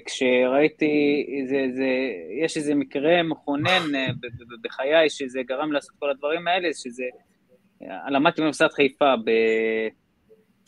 וכשראיתי, 0.00 1.26
זה, 1.48 1.66
זה, 1.74 1.88
יש 2.44 2.56
איזה 2.56 2.74
מקרה 2.74 3.22
מכונן 3.22 3.94
אה, 3.94 4.06
בחיי 4.62 5.10
שזה 5.10 5.42
גרם 5.42 5.72
לעשות 5.72 5.90
כל 5.98 6.10
הדברים 6.10 6.48
האלה, 6.48 6.68
שזה, 6.72 7.04
אה, 7.82 8.10
למדתי 8.10 8.36
באוניברסיטת 8.36 8.72
חיפה, 8.72 9.14
ב, 9.24 9.30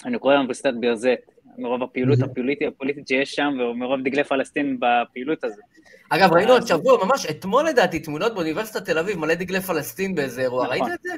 אני 0.04 0.18
קורא 0.18 0.34
לאוניברסיטת 0.34 0.74
בירזט, 0.80 1.32
מרוב 1.58 1.82
הפעילות 1.82 2.22
הפוליטית, 2.22 2.68
הפוליטית 2.68 3.08
שיש 3.08 3.34
שם 3.34 3.58
ומרוב 3.60 4.00
דגלי 4.00 4.24
פלסטין 4.24 4.78
בפעילות 4.80 5.44
הזאת. 5.44 5.75
אגב, 6.10 6.32
ראינו 6.32 6.52
עוד 6.52 6.66
שבוע, 6.66 7.04
ממש 7.04 7.26
אתמול 7.26 7.68
לדעתי, 7.68 7.98
תמונות 7.98 8.34
באוניברסיטת 8.34 8.84
תל 8.84 8.98
אביב, 8.98 9.18
מלא 9.18 9.34
דגלי 9.34 9.60
פלסטין 9.60 10.14
באיזה 10.14 10.40
אירוע, 10.40 10.64
נכון. 10.64 10.78
ראית 10.78 10.94
את 10.94 11.00
זה? 11.02 11.12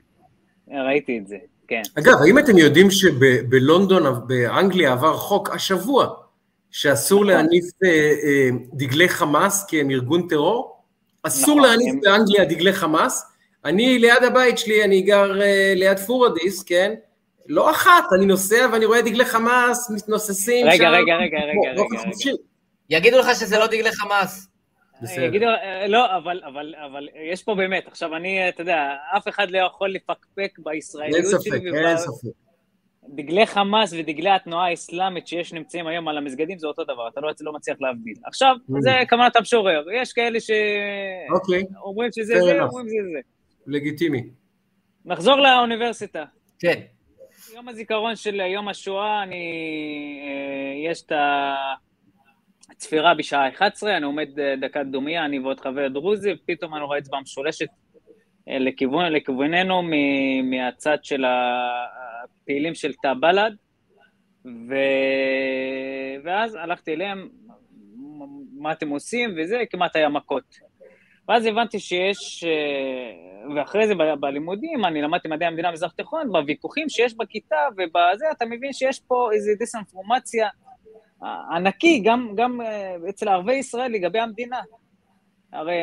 ראיתי 0.87 1.19
את 1.19 1.27
זה, 1.27 1.37
כן. 1.69 1.83
אגב, 1.99 2.15
האם 2.25 2.39
אתם 2.39 2.59
יודעים 2.59 2.91
שבלונדון, 2.91 4.27
באנגליה 4.27 4.93
עבר 4.93 5.17
חוק 5.17 5.51
השבוע, 5.51 6.09
שאסור 6.71 7.25
נכון. 7.25 7.35
להניף 7.35 7.65
אה, 7.85 7.89
אה, 7.89 8.49
דגלי 8.73 9.09
חמאס 9.09 9.65
כי 9.65 9.81
הם 9.81 9.91
ארגון 9.91 10.29
טרור? 10.29 10.83
אסור 11.23 11.59
נכון, 11.59 11.71
להניף 11.71 11.95
באנגליה 12.03 12.45
דגלי 12.45 12.73
חמאס. 12.73 13.25
אני 13.65 13.99
ליד 13.99 14.25
הבית 14.27 14.59
שלי, 14.59 14.85
אני 14.85 15.03
גר 15.03 15.43
אה, 15.43 15.73
ליד 15.77 15.99
פורדיס, 15.99 16.63
כן? 16.63 16.95
לא 17.47 17.71
אחת, 17.71 18.05
אני 18.17 18.27
נוסע 18.27 18.67
ואני 18.73 18.85
רואה 18.85 19.03
דגלי 19.03 19.25
חמאס 19.25 19.91
מתנוססים 19.91 20.67
רגע, 20.67 20.77
שם. 20.77 20.85
רגע, 20.85 20.97
רגע, 20.97 21.15
רגע, 21.17 21.39
רגע, 21.73 22.01
רגע. 22.01 22.37
יגידו 22.91 23.19
לך 23.19 23.29
שזה 23.41 23.59
לא 23.59 23.67
דגלי 23.67 23.93
חמאס. 23.93 24.49
יגידו, 25.23 25.47
לא, 25.89 26.17
אבל, 26.17 26.41
אבל, 26.47 26.75
אבל 26.87 27.09
יש 27.33 27.43
פה 27.43 27.55
באמת, 27.55 27.87
עכשיו 27.87 28.17
אני, 28.17 28.49
אתה 28.49 28.63
יודע, 28.63 28.95
אף 29.17 29.29
אחד 29.29 29.51
לא 29.51 29.59
יכול 29.59 29.91
לפקפק 29.91 30.59
בישראליות 30.59 31.25
שלי. 31.43 31.57
אין 31.57 31.61
ספק, 31.61 31.75
אין 31.75 31.97
ספק. 31.97 32.29
דגלי 33.15 33.47
חמאס 33.47 33.93
ודגלי 33.93 34.31
התנועה 34.31 34.69
האסלאמית 34.69 35.27
שיש 35.27 35.53
נמצאים 35.53 35.87
היום 35.87 36.09
על 36.09 36.19
המסגדים 36.19 36.59
זה 36.59 36.67
אותו 36.67 36.85
דבר, 36.85 37.09
אתה 37.09 37.21
לא, 37.21 37.31
לא 37.41 37.53
מצליח 37.53 37.77
להבדיל. 37.81 38.15
עכשיו, 38.25 38.57
mm. 38.71 38.75
זה 38.81 38.91
כוונת 39.09 39.37
המשורר, 39.37 39.85
יש 40.03 40.13
כאלה 40.13 40.39
שאומרים 40.41 42.11
שזה 42.13 42.35
זה, 42.41 42.63
אומרים 42.63 42.87
שזה 42.87 43.09
זה. 43.13 43.21
לגיטימי. 43.67 44.23
נחזור 45.05 45.37
לאוניברסיטה. 45.37 46.25
כן. 46.59 46.81
יום 47.55 47.69
הזיכרון 47.69 48.17
של 48.17 48.41
יום 48.41 48.69
השואה, 48.69 49.23
אני, 49.23 49.37
אה, 50.25 50.91
יש 50.91 51.03
את 51.03 51.13
הצפירה 52.71 53.15
בשעה 53.15 53.49
11, 53.49 53.97
אני 53.97 54.05
עומד 54.05 54.39
אה, 54.39 54.55
דקת 54.61 54.87
דומיה, 54.87 55.25
אני 55.25 55.39
ועוד 55.39 55.61
חבר 55.61 55.89
דרוזי, 55.89 56.33
ופתאום 56.33 56.75
אני 56.75 56.85
רואה 56.85 56.99
אצבע 56.99 57.21
משולשת 57.21 57.69
אה, 58.49 58.59
לכיוון, 58.59 59.13
לכיווננו 59.13 59.83
מהצד 60.45 60.99
של 61.03 61.25
הפעילים 61.25 62.75
של 62.75 62.93
תא 62.93 63.13
בל"ד, 63.21 63.53
ו... 64.45 64.75
ואז 66.25 66.55
הלכתי 66.55 66.95
אליהם, 66.95 67.29
מה 68.59 68.73
אתם 68.73 68.89
עושים 68.89 69.35
וזה, 69.37 69.63
כמעט 69.71 69.97
היה 69.97 70.09
מכות. 70.09 70.59
ואז 71.29 71.47
הבנתי 71.47 71.79
שיש, 71.79 72.45
אה, 72.45 73.55
ואחרי 73.55 73.87
זה 73.87 73.95
בלימודים, 74.21 74.85
אני 74.85 75.03
למדתי 75.03 75.29
מדעי 75.29 75.49
המדינה 75.49 75.71
במזרח 75.71 75.93
תיכון, 75.93 76.33
בוויכוחים 76.33 76.89
שיש 76.89 77.17
בכיתה 77.17 77.57
ובזה, 77.73 78.27
אתה 78.33 78.45
מבין 78.47 78.73
שיש 78.73 79.01
פה 79.01 79.29
איזו 79.33 79.53
דיסאינפורמציה 79.59 80.49
ענקי, 81.23 82.03
גם, 82.05 82.33
גם 82.35 82.61
אה, 82.61 82.97
אצל 83.09 83.29
ערבי 83.29 83.55
ישראל 83.55 83.93
לגבי 83.93 84.19
המדינה. 84.19 84.61
הרי 85.53 85.75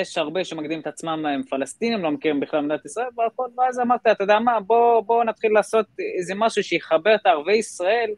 יש 0.00 0.18
הרבה 0.18 0.44
שמגדירים 0.44 0.80
את 0.80 0.86
עצמם 0.86 1.26
הם 1.26 1.42
פלסטינים, 1.42 2.02
לא 2.02 2.10
מכירים 2.10 2.40
בכלל 2.40 2.60
מדינת 2.60 2.84
ישראל, 2.84 3.06
והכל, 3.16 3.48
ואז 3.58 3.80
אמרתי, 3.80 4.10
אתה 4.10 4.24
יודע 4.24 4.38
מה, 4.38 4.60
בוא, 4.60 5.00
בוא 5.00 5.24
נתחיל 5.24 5.52
לעשות 5.52 5.86
איזה 6.18 6.34
משהו 6.36 6.62
שיחבר 6.62 7.14
את 7.14 7.26
ערבי 7.26 7.56
ישראל 7.56 8.10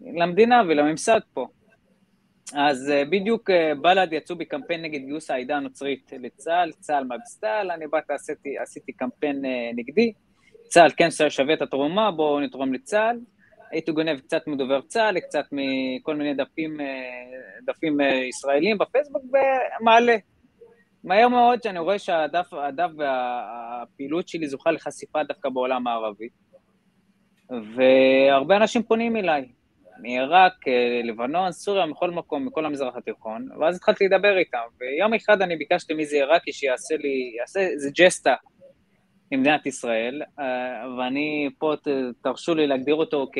למדינה 0.00 0.62
ולממסד 0.68 1.20
פה. 1.34 1.46
אז 2.54 2.90
אה, 2.90 3.04
בדיוק 3.04 3.50
אה, 3.50 3.72
בל"ד 3.74 4.12
יצאו 4.12 4.36
בקמפיין 4.36 4.82
נגד 4.82 5.00
גיוס 5.00 5.30
העדה 5.30 5.56
הנוצרית 5.56 6.12
לצה"ל, 6.20 6.72
צה"ל 6.72 7.04
מבסטל, 7.04 7.70
אני 7.74 7.86
באתי, 7.86 8.12
עשיתי, 8.12 8.58
עשיתי 8.58 8.92
קמפיין 8.92 9.42
נגדי, 9.76 10.12
צה"ל 10.68 10.90
כן 10.96 11.08
שווה 11.28 11.54
את 11.54 11.62
התרומה, 11.62 12.10
בואו 12.10 12.40
נתרום 12.40 12.74
לצה"ל. 12.74 13.18
הייתי 13.70 13.92
גונב 13.92 14.18
קצת 14.20 14.46
מדובר 14.46 14.80
צה"ל, 14.80 15.20
קצת 15.20 15.44
מכל 15.52 16.16
מיני 16.16 16.34
דפים, 16.34 16.78
דפים 17.66 18.00
ישראלים 18.28 18.78
בפייסבוק 18.78 19.22
ומעלה. 19.80 20.16
מהר 21.04 21.28
מאוד 21.28 21.62
שאני 21.62 21.78
רואה 21.78 21.98
שהדף 21.98 22.52
הדף 22.52 22.90
והפעילות 22.96 24.28
שלי 24.28 24.48
זוכה 24.48 24.70
לחשיפה 24.70 25.24
דווקא 25.24 25.48
בעולם 25.48 25.86
הערבי. 25.86 26.28
והרבה 27.50 28.56
אנשים 28.56 28.82
פונים 28.82 29.16
אליי, 29.16 29.48
מעיראק, 30.02 30.68
אה, 30.68 31.00
לבנון, 31.04 31.52
סוריה, 31.52 31.86
מכל 31.86 32.10
מקום, 32.10 32.46
מכל 32.46 32.64
המזרח 32.66 32.96
התיכון, 32.96 33.48
ואז 33.60 33.76
התחלתי 33.76 34.04
לדבר 34.08 34.38
איתם, 34.38 34.58
ויום 34.80 35.14
אחד 35.14 35.42
אני 35.42 35.56
ביקשתי 35.56 35.94
מאיזה 35.94 36.16
עיראקי 36.16 36.52
שיעשה 36.52 36.96
לי, 36.96 37.32
יעשה 37.38 37.60
איזה 37.60 37.90
ג'סטה, 37.94 38.34
למדינת 39.32 39.66
ישראל, 39.66 40.22
ואני 40.98 41.48
פה, 41.58 41.74
תרשו 42.22 42.54
לי 42.54 42.66
להגדיר 42.66 42.94
אותו 42.94 43.26
כ... 43.32 43.38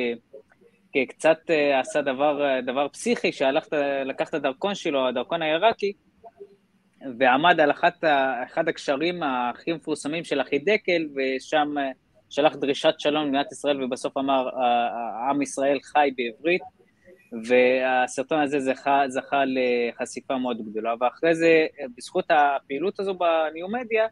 קצת 1.09 1.39
עשה 1.81 2.03
דבר, 2.03 2.61
דבר 2.67 2.89
פסיכי, 2.89 3.33
שהלך, 3.33 3.67
לקח 4.05 4.29
את 4.29 4.35
הדרכון 4.35 4.75
שלו, 4.75 5.09
הדרכון 5.09 5.43
העיראקי, 5.43 5.93
ועמד 7.19 7.61
על 7.61 7.71
אחת, 7.71 8.05
אחד 8.47 8.69
הקשרים 8.69 9.23
הכי 9.23 9.73
מפורסמים 9.73 10.25
של 10.25 10.41
החידקל, 10.41 11.09
ושם 11.17 11.75
שלח 12.31 12.57
דרישת 12.57 12.95
שלום 12.99 13.25
למדינת 13.25 13.53
ישראל, 13.53 13.85
ובסוף 13.85 14.17
אמר, 14.17 14.49
עם 15.31 15.43
ישראל 15.43 15.79
חי 15.83 16.11
בעברית, 16.17 16.63
והסרטון 17.45 18.41
הזה 18.41 18.61
זכה, 18.61 19.03
זכה 19.09 19.43
לחשיפה 19.47 20.39
מאוד 20.39 20.71
גדולה. 20.71 20.95
ואחרי 21.01 21.35
זה, 21.35 21.67
בזכות 21.97 22.25
הפעילות 22.31 23.01
הזו 23.01 23.15
בניו-מדיה, 23.15 24.07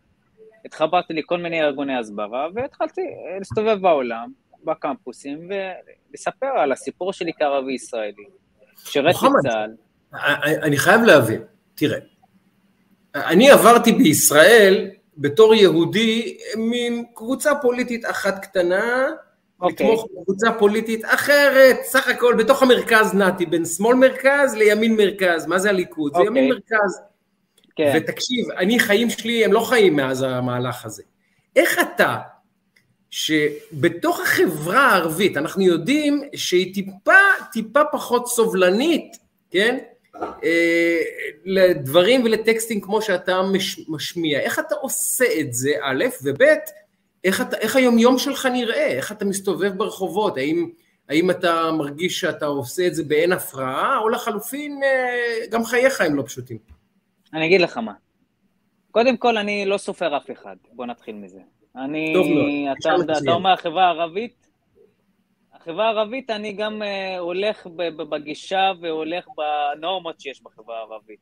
התחברתי 0.66 1.12
לכל 1.12 1.38
מיני 1.38 1.62
ארגוני 1.62 1.98
הסברה, 1.98 2.48
והתחלתי 2.54 3.00
להסתובב 3.38 3.78
בעולם, 3.80 4.28
בקמפוסים, 4.64 5.50
ולספר 6.10 6.46
על 6.46 6.72
הסיפור 6.72 7.12
שלי 7.12 7.32
כערבי 7.38 7.72
ישראלי. 7.72 8.24
שירת 8.84 9.14
בצה"ל. 9.14 9.74
אני 10.62 10.76
חייב 10.76 11.00
להבין, 11.02 11.42
תראה, 11.74 11.98
אני 13.14 13.50
עברתי 13.50 13.92
בישראל 13.92 14.90
בתור 15.18 15.54
יהודי 15.54 16.38
מין 16.56 17.04
קבוצה 17.14 17.54
פוליטית 17.54 18.04
אחת 18.10 18.42
קטנה, 18.42 19.06
okay. 19.08 19.62
אוקיי. 19.62 19.86
לתמוך 19.86 20.06
בקבוצה 20.20 20.52
פוליטית 20.58 21.04
אחרת, 21.04 21.76
סך 21.82 22.08
הכל 22.08 22.34
בתוך 22.38 22.62
המרכז 22.62 23.14
נעתי, 23.14 23.46
בין 23.46 23.64
שמאל 23.64 23.96
מרכז 23.96 24.54
לימין 24.54 24.96
מרכז, 24.96 25.46
מה 25.46 25.58
זה 25.58 25.68
הליכוד? 25.68 26.12
Okay. 26.14 26.18
זה 26.18 26.24
ימין 26.24 26.52
אוקיי. 26.52 26.76
מרכז. 26.78 27.00
כן. 27.76 27.92
ותקשיב, 27.96 28.50
אני, 28.50 28.78
חיים 28.78 29.10
שלי 29.10 29.44
הם 29.44 29.52
לא 29.52 29.60
חיים 29.60 29.96
מאז 29.96 30.22
המהלך 30.22 30.84
הזה. 30.84 31.02
איך 31.56 31.78
אתה, 31.78 32.16
שבתוך 33.10 34.20
החברה 34.20 34.86
הערבית, 34.86 35.36
אנחנו 35.36 35.62
יודעים 35.62 36.22
שהיא 36.34 36.74
טיפה, 36.74 37.12
טיפה 37.52 37.80
פחות 37.92 38.28
סובלנית, 38.28 39.16
כן? 39.50 39.78
אה, 40.44 41.02
לדברים 41.44 42.24
ולטקסטים 42.24 42.80
כמו 42.80 43.02
שאתה 43.02 43.42
מש, 43.42 43.80
משמיע. 43.88 44.40
איך 44.40 44.58
אתה 44.58 44.74
עושה 44.74 45.24
את 45.40 45.52
זה, 45.52 45.70
א', 45.82 46.04
וב', 46.22 46.42
איך, 47.24 47.40
אתה, 47.40 47.56
איך 47.56 47.76
היומיום 47.76 48.18
שלך 48.18 48.46
נראה? 48.46 48.86
איך 48.86 49.12
אתה 49.12 49.24
מסתובב 49.24 49.72
ברחובות? 49.76 50.36
האם, 50.36 50.70
האם 51.08 51.30
אתה 51.30 51.70
מרגיש 51.72 52.20
שאתה 52.20 52.46
עושה 52.46 52.86
את 52.86 52.94
זה 52.94 53.04
באין 53.04 53.32
הפרעה, 53.32 53.98
או 53.98 54.08
לחלופין, 54.08 54.80
אה, 54.82 55.46
גם 55.50 55.64
חייך 55.64 56.00
הם 56.00 56.14
לא 56.14 56.22
פשוטים? 56.22 56.75
אני 57.36 57.46
אגיד 57.46 57.60
לך 57.60 57.78
מה. 57.78 57.92
קודם 58.90 59.16
כל, 59.16 59.36
אני 59.36 59.66
לא 59.66 59.78
סופר 59.78 60.16
אף 60.16 60.30
אחד. 60.30 60.56
בוא 60.72 60.86
נתחיל 60.86 61.14
מזה. 61.14 61.40
אני... 61.76 62.12
טוב 62.14 62.26
לא. 62.26 62.42
אתה, 62.72 63.18
אתה 63.22 63.32
אומר 63.32 63.52
החברה 63.52 63.84
הערבית, 63.84 64.48
החברה 65.52 65.86
הערבית, 65.86 66.30
אני 66.30 66.52
גם 66.52 66.82
uh, 66.82 67.18
הולך 67.18 67.66
בגישה 68.10 68.72
והולך 68.80 69.26
בנורמות 69.36 70.20
שיש 70.20 70.42
בחברה 70.42 70.78
הערבית. 70.78 71.20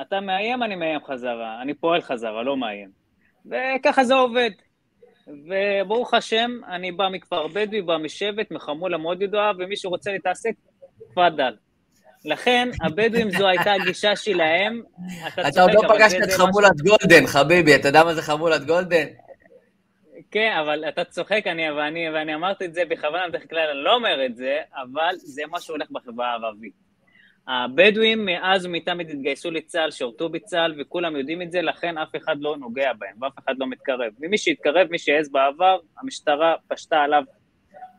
אתה 0.00 0.20
מאיים, 0.20 0.62
אני 0.62 0.76
מאיים 0.76 1.00
חזרה. 1.04 1.62
אני 1.62 1.74
פועל 1.74 2.00
חזרה, 2.00 2.42
לא 2.42 2.56
מאיים. 2.56 2.90
וככה 3.46 4.04
זה 4.04 4.14
עובד. 4.14 4.50
וברוך 5.26 6.14
השם, 6.14 6.50
אני 6.68 6.92
בא 6.92 7.08
מכפר 7.08 7.46
בדואי, 7.46 7.82
בא 7.82 7.96
משבט, 7.96 8.50
מחמולה 8.50 8.98
מאוד 8.98 9.22
ידועה, 9.22 9.52
ומי 9.58 9.76
שרוצה 9.76 10.12
להתעסק, 10.12 10.54
תפאדל. 11.10 11.56
לכן, 12.24 12.68
הבדואים 12.82 13.30
זו 13.30 13.48
הייתה 13.48 13.72
הגישה 13.72 14.16
שלהם. 14.16 14.82
אתה 15.48 15.62
עוד 15.62 15.74
לא 15.74 15.80
פגשת 15.88 16.18
את 16.22 16.30
חמולת 16.30 16.80
גולדן, 16.80 17.26
חביבי, 17.26 17.74
אתה 17.74 17.88
יודע 17.88 18.04
מה 18.04 18.14
זה 18.14 18.22
חמולת 18.22 18.64
גולדן? 18.64 19.06
כן, 20.30 20.56
אבל 20.60 20.88
אתה 20.88 21.04
צוחק, 21.04 21.42
אני, 21.46 21.70
ואני, 21.70 22.10
ואני 22.10 22.34
אמרתי 22.34 22.64
את 22.64 22.74
זה 22.74 22.82
בכוונה, 22.88 23.28
בדרך 23.28 23.50
כלל 23.50 23.68
אני 23.70 23.84
לא 23.84 23.94
אומר 23.94 24.26
את 24.26 24.36
זה, 24.36 24.58
אבל 24.82 25.14
זה 25.16 25.42
מה 25.50 25.60
שהולך 25.60 25.90
בחברה 25.90 26.30
הערבית. 26.30 26.72
הבדואים 27.48 28.24
מאז 28.24 28.66
ומתמיד 28.66 29.10
התגייסו 29.10 29.50
לצה"ל, 29.50 29.90
שירתו 29.90 30.28
בצה"ל, 30.28 30.74
וכולם 30.78 31.16
יודעים 31.16 31.42
את 31.42 31.52
זה, 31.52 31.62
לכן 31.62 31.98
אף 31.98 32.08
אחד 32.16 32.36
לא 32.40 32.56
נוגע 32.56 32.92
בהם, 32.92 33.22
ואף 33.22 33.32
אחד 33.44 33.54
לא 33.58 33.66
מתקרב. 33.66 34.12
ומי 34.20 34.38
שהתקרב, 34.38 34.88
מי 34.90 34.98
שהעז 34.98 35.32
בעבר, 35.32 35.78
המשטרה 36.00 36.54
פשטה 36.68 36.96
עליו 36.96 37.22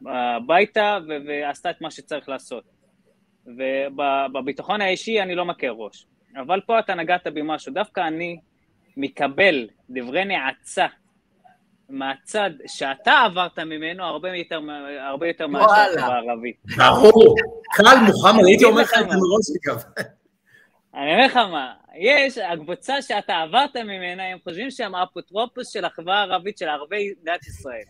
הביתה 0.06 0.98
ועשתה 1.28 1.70
את 1.70 1.82
מה 1.82 1.92
שצריך 1.92 2.30
לעשות. 2.30 2.75
ובביטחון 3.48 4.82
האישי 4.82 5.22
אני 5.22 5.36
לא 5.36 5.46
מכיר 5.46 5.72
ראש. 5.72 6.08
אבל 6.42 6.62
פה 6.66 6.80
אתה 6.80 6.96
נגעת 6.96 7.28
במשהו, 7.28 7.74
דווקא 7.74 8.02
אני 8.08 8.40
מקבל 8.98 9.68
דברי 9.90 10.26
נאצה 10.26 10.86
מהצד 11.90 12.50
שאתה 12.68 13.12
עברת 13.12 13.60
ממנו 13.60 14.04
הרבה 14.04 14.38
יותר, 14.38 14.60
הרבה 15.00 15.28
יותר 15.28 15.48
מאשר 15.48 15.66
החברה 15.66 16.16
הערבית. 16.16 16.56
ברור, 16.78 17.36
קל 17.74 17.98
מוחמד, 18.08 18.46
הייתי 18.46 18.66
אומר 18.66 18.82
לך 18.82 18.94
את 18.94 19.10
זה 19.10 19.16
מראש 19.16 19.46
אגב. 19.64 19.84
אני 20.94 21.14
אומר 21.14 21.26
לך 21.26 21.36
מה, 21.36 21.74
יש, 21.96 22.38
הקבוצה 22.38 23.02
שאתה 23.02 23.36
עברת 23.36 23.76
ממנה, 23.76 24.24
הם 24.24 24.38
חושבים 24.44 24.72
שהם 24.72 24.96
האפוטרופוס 24.96 25.74
של 25.74 25.86
החברה 25.86 26.20
הערבית, 26.20 26.58
של 26.58 26.70
ערבי 26.70 27.14
מדינת 27.22 27.48
ישראל. 27.48 27.84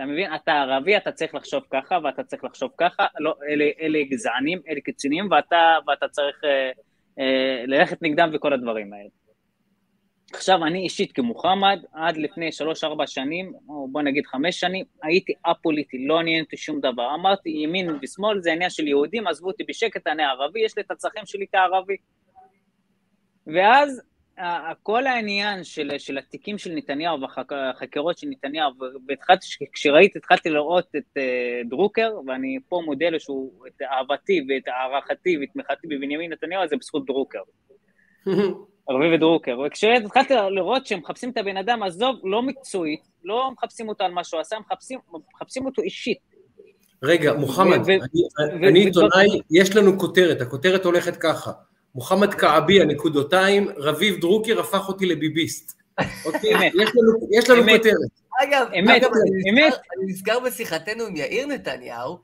אתה 0.00 0.08
מבין? 0.08 0.34
אתה 0.34 0.52
ערבי, 0.52 0.96
אתה 0.96 1.12
צריך 1.12 1.34
לחשוב 1.34 1.62
ככה, 1.70 1.98
ואתה 2.04 2.24
צריך 2.24 2.44
לחשוב 2.44 2.70
ככה, 2.78 3.06
לא, 3.18 3.34
אלה, 3.48 3.64
אלה 3.80 3.98
גזענים, 4.10 4.60
אלה 4.68 4.80
קיצוניים, 4.80 5.28
ואתה, 5.30 5.76
ואתה 5.86 6.08
צריך 6.08 6.44
אה, 6.44 6.70
אה, 7.18 7.64
ללכת 7.66 8.02
נגדם 8.02 8.30
וכל 8.32 8.52
הדברים 8.52 8.92
האלה. 8.92 9.08
עכשיו, 10.32 10.64
אני 10.66 10.78
אישית 10.78 11.12
כמוחמד, 11.12 11.80
עד 11.92 12.16
לפני 12.16 12.48
3-4 13.02 13.06
שנים, 13.06 13.52
או 13.68 13.88
בוא 13.92 14.02
נגיד 14.02 14.26
5 14.26 14.60
שנים, 14.60 14.84
הייתי 15.02 15.32
א-פוליטי, 15.44 16.06
לא 16.06 16.20
עניין 16.20 16.44
אותי 16.44 16.56
שום 16.56 16.80
דבר. 16.80 17.14
אמרתי, 17.14 17.50
ימין 17.50 17.98
ושמאל 18.02 18.40
זה 18.40 18.52
עניין 18.52 18.70
של 18.70 18.86
יהודים, 18.86 19.26
עזבו 19.26 19.48
אותי 19.48 19.64
בשקט, 19.68 20.06
אני 20.06 20.22
ערבי, 20.22 20.60
יש 20.64 20.76
לי 20.76 20.82
את 20.82 20.90
הצרכים 20.90 21.26
שלי 21.26 21.46
כערבי. 21.52 21.96
ואז 23.46 24.02
כל 24.82 25.06
העניין 25.06 25.64
של, 25.64 25.90
של 25.98 26.18
התיקים 26.18 26.58
של 26.58 26.72
נתניהו 26.74 27.18
והחקירות 27.20 28.18
של 28.18 28.26
נתניהו, 28.30 28.70
וכשראיתי, 29.08 30.18
התחלתי 30.18 30.50
לראות 30.50 30.88
את 30.96 31.16
uh, 31.16 31.68
דרוקר, 31.68 32.10
ואני 32.26 32.58
פה 32.68 32.82
מודה 32.84 33.08
לו 33.10 33.20
שהוא, 33.20 33.66
את 33.66 33.82
אהבתי 33.82 34.40
ואת 34.48 34.68
הערכתי 34.68 35.36
ותמיכתי 35.42 35.86
בבנימין 35.86 36.32
נתניהו, 36.32 36.68
זה 36.68 36.76
בזכות 36.76 37.06
דרוקר. 37.06 37.38
רביב 38.90 39.12
ודרוקר, 39.14 39.58
וכשהתחלתי 39.66 40.34
לראות 40.34 40.86
שהם 40.86 40.98
מחפשים 40.98 41.30
את 41.30 41.36
הבן 41.36 41.56
אדם, 41.56 41.82
עזוב, 41.82 42.16
לא 42.24 42.42
מקצועית, 42.42 43.00
לא 43.24 43.50
מחפשים 43.52 43.88
אותו 43.88 44.04
על 44.04 44.12
מה 44.12 44.24
שהוא 44.24 44.40
עשה, 44.40 44.56
הם 44.56 44.62
מחפשים, 44.62 44.98
מחפשים 45.34 45.66
אותו 45.66 45.82
אישית. 45.82 46.18
רגע, 47.02 47.32
מוחמד, 47.32 47.78
אני 48.68 48.80
עיתונאי, 48.80 49.40
יש 49.50 49.76
לנו 49.76 49.98
כותרת, 49.98 50.40
הכותרת 50.40 50.84
הולכת 50.84 51.16
ככה, 51.16 51.52
מוחמד 51.94 52.34
כעבי, 52.34 52.80
הנקודותיים, 52.80 53.68
רביב 53.76 54.20
דרוקר 54.20 54.60
הפך 54.60 54.88
אותי 54.88 55.06
לביביסט. 55.06 55.72
אוקיי? 56.26 56.70
יש 57.32 57.50
לנו 57.50 57.62
כותרת. 57.62 57.94
אגב, 58.42 58.66
אמת, 58.78 59.02
אמת. 59.50 59.72
אני 59.72 60.12
נזכר 60.12 60.40
בשיחתנו 60.40 61.04
עם 61.04 61.16
יאיר 61.16 61.46
נתניהו, 61.46 62.18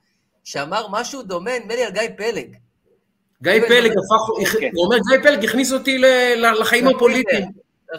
שאמר 0.45 0.87
משהו 0.91 1.23
דומה, 1.23 1.59
נדמה 1.59 1.75
לי 1.75 1.85
על 1.85 1.93
גיא 1.93 2.03
פלג. 2.17 2.57
גיא 3.43 3.61
פלג 3.69 3.91
הפך, 3.91 4.53
אוקיי. 4.55 4.71
הוא 4.75 4.85
אומר, 4.85 4.97
גיא 5.11 5.23
פלג 5.23 5.45
הכניס 5.45 5.73
אותי 5.73 5.99
לחיים 6.37 6.89
הפוליטיים. 6.89 7.45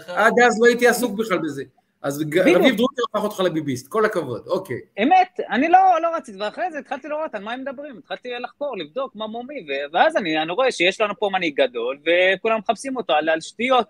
עד 0.07 0.33
אז 0.45 0.59
לא 0.61 0.65
הייתי 0.67 0.87
עסוק 0.87 1.11
בכלל 1.11 1.37
בזה. 1.37 1.63
אז 2.07 2.21
רביב 2.21 2.75
דרוקר 2.75 3.01
הפך 3.09 3.23
אותך 3.23 3.39
לביביסט, 3.39 3.87
כל 3.87 4.05
הכבוד, 4.05 4.47
אוקיי. 4.47 4.79
אמת, 5.03 5.39
אני 5.49 5.67
לא, 5.67 5.79
לא 6.01 6.15
רציתי, 6.15 6.37
ואחרי 6.41 6.71
זה 6.71 6.79
התחלתי 6.79 7.07
לראות 7.07 7.35
על 7.35 7.43
מה 7.43 7.51
הם 7.51 7.61
מדברים, 7.61 7.97
התחלתי 7.97 8.29
לחקור, 8.39 8.77
לבדוק 8.77 9.15
מה 9.15 9.27
מומי, 9.27 9.65
ואז 9.93 10.17
אני, 10.17 10.41
אני 10.41 10.51
רואה 10.51 10.71
שיש 10.71 11.01
לנו 11.01 11.13
פה 11.19 11.29
מנהיג 11.33 11.61
גדול, 11.61 11.97
וכולם 12.05 12.59
מחפשים 12.59 12.97
אותו 12.97 13.13
על, 13.13 13.29
על 13.29 13.41
שטויות. 13.41 13.87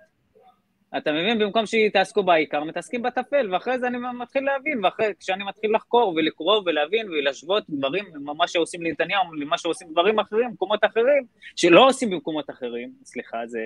אתה 0.98 1.12
מבין? 1.12 1.40
במקום 1.40 1.66
שיתעסקו 1.66 2.24
בעיקר, 2.24 2.64
מתעסקים 2.64 3.02
בטפל, 3.02 3.54
ואחרי 3.54 3.80
זה 3.80 3.88
אני 3.88 3.98
מתחיל 4.20 4.44
להבין, 4.46 4.86
ואחרי, 4.86 5.14
כשאני 5.20 5.44
מתחיל 5.44 5.76
לחקור 5.76 6.14
ולקרוא 6.16 6.62
ולהבין 6.66 7.10
ולהשוות 7.10 7.64
דברים, 7.70 8.06
מה 8.38 8.48
שעושים 8.48 8.82
לנתניהו 8.82 9.34
למה 9.34 9.58
שעושים 9.58 9.88
דברים 9.92 10.20
אחרים, 10.20 10.50
במקומות 10.50 10.80
אחרים, 10.86 11.26
שלא 11.56 11.88
עושים 11.88 12.10
במקומות 12.10 12.50
אחרים, 12.50 12.92
סליחה, 13.04 13.38
זה... 13.46 13.60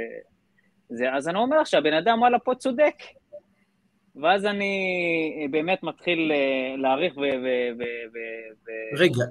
זה 0.89 1.13
אז 1.13 1.27
אני 1.27 1.37
אומר 1.37 1.63
שהבן 1.63 1.93
אדם, 1.93 2.19
וואלה, 2.19 2.39
פה 2.39 2.55
צודק. 2.55 2.95
ואז 4.15 4.45
אני 4.45 5.47
באמת 5.51 5.83
מתחיל 5.83 6.31
אה, 6.31 6.75
להעריך 6.77 7.17
ו... 7.17 7.19
ו, 7.19 7.47
ו, 7.79 7.83
ו 8.13 8.69
רגע, 8.97 9.23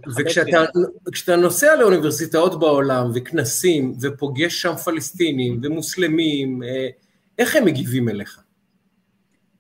וכשאתה 1.07 1.37
נוסע 1.37 1.77
לאוניברסיטאות 1.77 2.61
בעולם, 2.61 3.07
וכנסים, 3.15 3.93
ופוגש 4.03 4.63
שם 4.63 4.75
פלסטינים, 4.75 5.61
ומוסלמים, 5.63 6.63
אה, 6.63 6.89
איך 7.39 7.57
הם 7.57 7.65
מגיבים 7.65 8.09
אליך? 8.09 8.41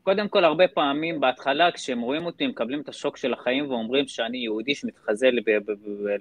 קודם 0.02 0.28
כל, 0.28 0.44
הרבה 0.44 0.68
פעמים 0.68 1.20
בהתחלה, 1.20 1.72
כשהם 1.72 2.00
רואים 2.00 2.26
אותי, 2.26 2.46
מקבלים 2.46 2.80
את 2.80 2.88
השוק 2.88 3.16
של 3.16 3.32
החיים 3.32 3.70
ואומרים 3.70 4.08
שאני 4.08 4.38
יהודי 4.38 4.74
שמתחזה 4.74 5.28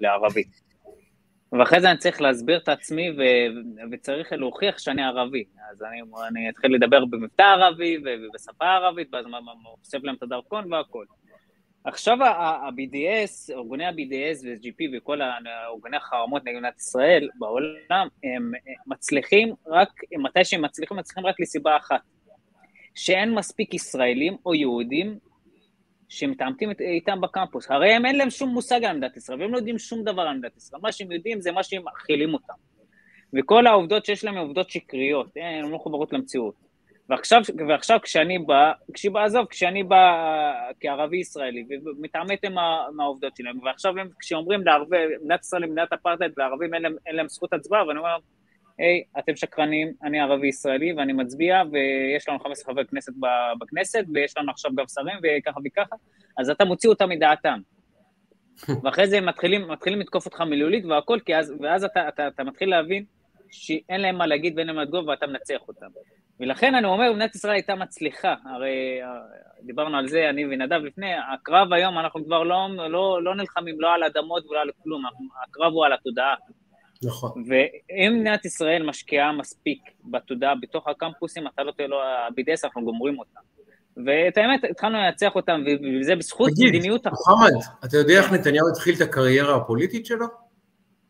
לערבי. 0.00 0.44
ואחרי 1.52 1.80
זה 1.80 1.90
אני 1.90 1.98
צריך 1.98 2.20
להסביר 2.20 2.58
את 2.58 2.68
עצמי 2.68 3.10
ו... 3.10 3.22
וצריך 3.92 4.32
להוכיח 4.32 4.78
שאני 4.78 5.02
ערבי. 5.02 5.44
אז 5.70 5.82
אני, 5.82 6.00
אני 6.28 6.50
אתחיל 6.50 6.74
לדבר 6.74 7.04
במבטא 7.04 7.42
ערבי 7.42 7.98
ובשפה 7.98 8.66
ערבית, 8.66 9.08
ואז 9.14 9.24
אוסף 9.80 10.04
להם 10.04 10.14
את 10.14 10.22
הדרכון 10.22 10.72
והכל. 10.72 11.04
עכשיו 11.84 12.24
ה-BDS, 12.24 13.54
ארגוני 13.54 13.84
ה-BDS 13.84 14.44
ו-GP 14.44 14.96
וכל 14.96 15.20
ארגוני 15.22 15.96
החרמות 15.96 16.44
נגד 16.44 16.56
מדינת 16.56 16.78
ישראל 16.78 17.28
בעולם, 17.38 18.08
הם 18.24 18.52
מצליחים 18.86 19.54
רק, 19.66 19.88
מתי 20.18 20.44
שהם 20.44 20.64
מצליחים, 20.64 20.96
מצליחים 20.96 21.26
רק 21.26 21.40
לסיבה 21.40 21.76
אחת, 21.76 22.00
שאין 22.94 23.34
מספיק 23.34 23.74
ישראלים 23.74 24.36
או 24.46 24.54
יהודים 24.54 25.18
שמתעמתים 26.10 26.70
איתם 26.80 27.20
בקמפוס. 27.20 27.70
הרי 27.70 27.92
הם 27.92 28.06
אין 28.06 28.16
להם 28.16 28.30
שום 28.30 28.48
מושג 28.48 28.84
על 28.84 28.96
מדינת 28.96 29.16
ישראל, 29.16 29.40
והם 29.40 29.52
לא 29.52 29.56
יודעים 29.56 29.78
שום 29.78 30.04
דבר 30.04 30.22
על 30.22 30.36
מדינת 30.36 30.56
ישראל. 30.56 30.80
מה 30.82 30.92
שהם 30.92 31.12
יודעים 31.12 31.40
זה 31.40 31.52
מה 31.52 31.62
שהם 31.62 31.82
מאכילים 31.84 32.34
אותם. 32.34 32.54
וכל 33.34 33.66
העובדות 33.66 34.04
שיש 34.04 34.24
להם 34.24 34.36
הן 34.36 34.46
עובדות 34.46 34.70
שקריות, 34.70 35.30
הן 35.36 35.62
לא 35.62 35.76
מחוברות 35.76 36.12
למציאות. 36.12 36.54
ועכשיו, 37.08 37.42
ועכשיו 37.68 37.98
כשאני 38.02 38.38
בא, 38.38 38.72
כשבא, 38.94 39.24
עזוב, 39.24 39.46
כשאני 39.46 39.82
בא 39.82 40.14
כערבי 40.80 41.16
ישראלי 41.16 41.64
ומתעמת 41.84 42.44
עם 42.44 42.58
העובדות 43.00 43.36
שלהם, 43.36 43.62
ועכשיו 43.62 43.98
הם, 43.98 44.08
כשאומרים 44.18 44.66
לערבי, 44.66 44.96
מדינת 45.20 45.40
ישראל 45.40 45.62
היא 45.62 45.72
מדינת 45.72 45.92
אפרטהייד, 45.92 46.32
לערבים 46.36 46.74
אין 46.74 46.82
להם, 46.82 46.96
אין 47.06 47.16
להם 47.16 47.28
זכות 47.28 47.52
הצבעה, 47.52 47.86
ואני 47.86 47.98
אומר, 47.98 48.16
היי, 48.80 49.04
אתם 49.18 49.36
שקרנים, 49.36 49.92
אני 50.02 50.20
ערבי 50.20 50.48
ישראלי 50.48 50.92
ואני 50.92 51.12
מצביע, 51.12 51.62
ויש 51.72 52.28
לנו 52.28 52.38
15 52.38 52.72
חברי 52.74 52.86
כנסת 52.86 53.12
בכנסת, 53.60 54.04
ויש 54.14 54.36
לנו 54.36 54.50
עכשיו 54.50 54.70
גם 54.74 54.84
שרים, 54.88 55.16
וככה 55.22 55.60
וככה, 55.64 55.96
אז 56.38 56.50
אתה 56.50 56.64
מוציא 56.64 56.88
אותם 56.88 57.08
מדעתם. 57.08 57.58
ואחרי 58.82 59.06
זה 59.08 59.18
הם 59.18 59.26
מתחילים, 59.26 59.68
מתחילים 59.68 60.00
לתקוף 60.00 60.26
אותך 60.26 60.40
מילולית 60.40 60.84
והכל, 60.84 61.18
אז, 61.38 61.54
ואז 61.60 61.84
אתה, 61.84 62.08
אתה, 62.08 62.28
אתה 62.28 62.44
מתחיל 62.44 62.70
להבין 62.70 63.04
שאין 63.50 64.00
להם 64.00 64.16
מה 64.16 64.26
להגיד 64.26 64.56
ואין 64.56 64.66
להם 64.66 64.76
מה 64.76 64.82
לתגוב 64.82 65.08
ואתה 65.08 65.26
מנצח 65.26 65.68
אותם. 65.68 65.86
ולכן 66.40 66.74
אני 66.74 66.86
אומר, 66.86 67.12
מדינת 67.12 67.34
ישראל 67.34 67.52
הייתה 67.54 67.74
מצליחה, 67.74 68.34
הרי 68.44 69.02
אה, 69.02 69.08
דיברנו 69.62 69.96
על 69.96 70.08
זה, 70.08 70.30
אני 70.30 70.44
ונדב 70.44 70.80
לפני, 70.84 71.12
הקרב 71.34 71.72
היום, 71.72 71.98
אנחנו 71.98 72.24
כבר 72.24 72.42
לא, 72.42 72.68
לא, 72.88 73.22
לא 73.22 73.34
נלחמים 73.34 73.80
לא 73.80 73.94
על 73.94 74.04
אדמות 74.04 74.46
ולא 74.46 74.60
על 74.60 74.70
כלום, 74.82 75.02
הקרב 75.42 75.72
הוא 75.72 75.86
על 75.86 75.92
התודעה. 75.92 76.34
נכון. 77.02 77.44
ואם 77.46 78.12
מדינת 78.14 78.44
ישראל 78.44 78.86
משקיעה 78.86 79.32
מספיק 79.32 79.78
בתודעה 80.04 80.54
בתוך 80.54 80.88
הקמפוסים, 80.88 81.46
אתה 81.46 81.62
לא 81.62 81.72
תהיה 81.76 81.88
לו, 81.88 82.02
ה-BDS, 82.02 82.60
אנחנו 82.64 82.84
גומרים 82.84 83.18
אותם. 83.18 83.40
ואת 84.06 84.36
האמת, 84.36 84.60
התחלנו 84.70 84.98
לנצח 84.98 85.34
אותם, 85.34 85.60
וזה 86.00 86.16
בזכות 86.16 86.50
תגיד, 86.50 86.68
מדיניות... 86.68 87.00
תגיד, 87.00 87.12
מוחמד, 87.12 87.52
אתה 87.84 87.96
יודע 87.96 88.14
איך 88.14 88.32
נתניהו 88.32 88.68
התחיל 88.68 88.94
את 88.94 89.00
הקריירה 89.00 89.56
הפוליטית 89.56 90.06
שלו? 90.06 90.26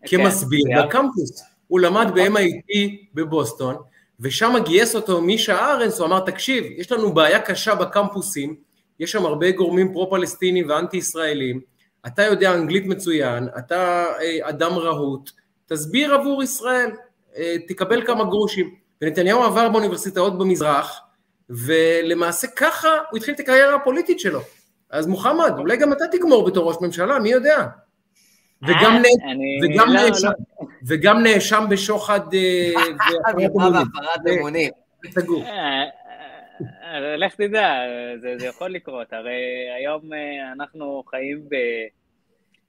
כן, 0.06 0.16
כמסביר 0.16 0.64
בקמפוס. 0.78 1.42
הוא 1.66 1.80
למד 1.80 2.06
ב-MIT 2.14 2.76
בבוסטון, 3.14 3.76
ושם 4.20 4.54
גייס 4.64 4.94
אותו 4.94 5.20
מישה 5.20 5.72
ארנס, 5.72 5.98
הוא 5.98 6.06
אמר, 6.06 6.20
תקשיב, 6.20 6.64
יש 6.76 6.92
לנו 6.92 7.14
בעיה 7.14 7.40
קשה 7.40 7.74
בקמפוסים, 7.74 8.56
יש 9.00 9.12
שם 9.12 9.26
הרבה 9.26 9.50
גורמים 9.50 9.92
פרו-פלסטינים 9.92 10.68
ואנטי-ישראלים, 10.68 11.60
אתה 12.06 12.22
יודע 12.22 12.54
אנגלית 12.54 12.86
מצוין, 12.86 13.48
אתה 13.58 14.04
אה, 14.20 14.48
אדם 14.48 14.72
רהוט, 14.72 15.30
תסביר 15.72 16.14
עבור 16.14 16.42
ישראל, 16.42 16.90
אה, 17.36 17.54
תקבל 17.68 18.06
כמה 18.06 18.24
גרושים. 18.24 18.74
ונתניהו 19.02 19.42
עבר 19.42 19.68
באוניברסיטאות 19.68 20.38
במזרח, 20.38 21.00
ולמעשה 21.50 22.46
ככה 22.46 22.88
הוא 23.10 23.16
התחיל 23.16 23.34
את 23.34 23.40
הקריירה 23.40 23.74
הפוליטית 23.74 24.20
שלו. 24.20 24.40
אז 24.90 25.06
מוחמד, 25.06 25.52
אולי 25.58 25.76
גם 25.76 25.92
אתה 25.92 26.04
תגמור 26.12 26.46
בתור 26.46 26.68
ראש 26.68 26.76
ממשלה, 26.80 27.18
מי 27.18 27.30
יודע? 27.30 27.66
וגם, 28.62 29.02
אה, 29.04 29.10
וגם, 29.62 29.88
לא, 29.92 30.08
נאשם, 30.08 30.26
לא. 30.26 30.66
וגם 30.86 31.22
נאשם 31.22 31.64
בשוחד 31.70 32.20
אה, 32.34 32.72
והפרת 33.36 34.38
אמונים. 34.38 34.70
סגור. 35.10 35.44
לך 37.16 37.34
תדע, 37.34 37.72
זה, 38.20 38.34
זה 38.38 38.46
יכול 38.46 38.70
לקרות, 38.70 39.12
הרי 39.12 39.40
היום 39.78 40.02
אנחנו 40.52 41.02
חיים 41.10 41.40
ב... 41.48 41.54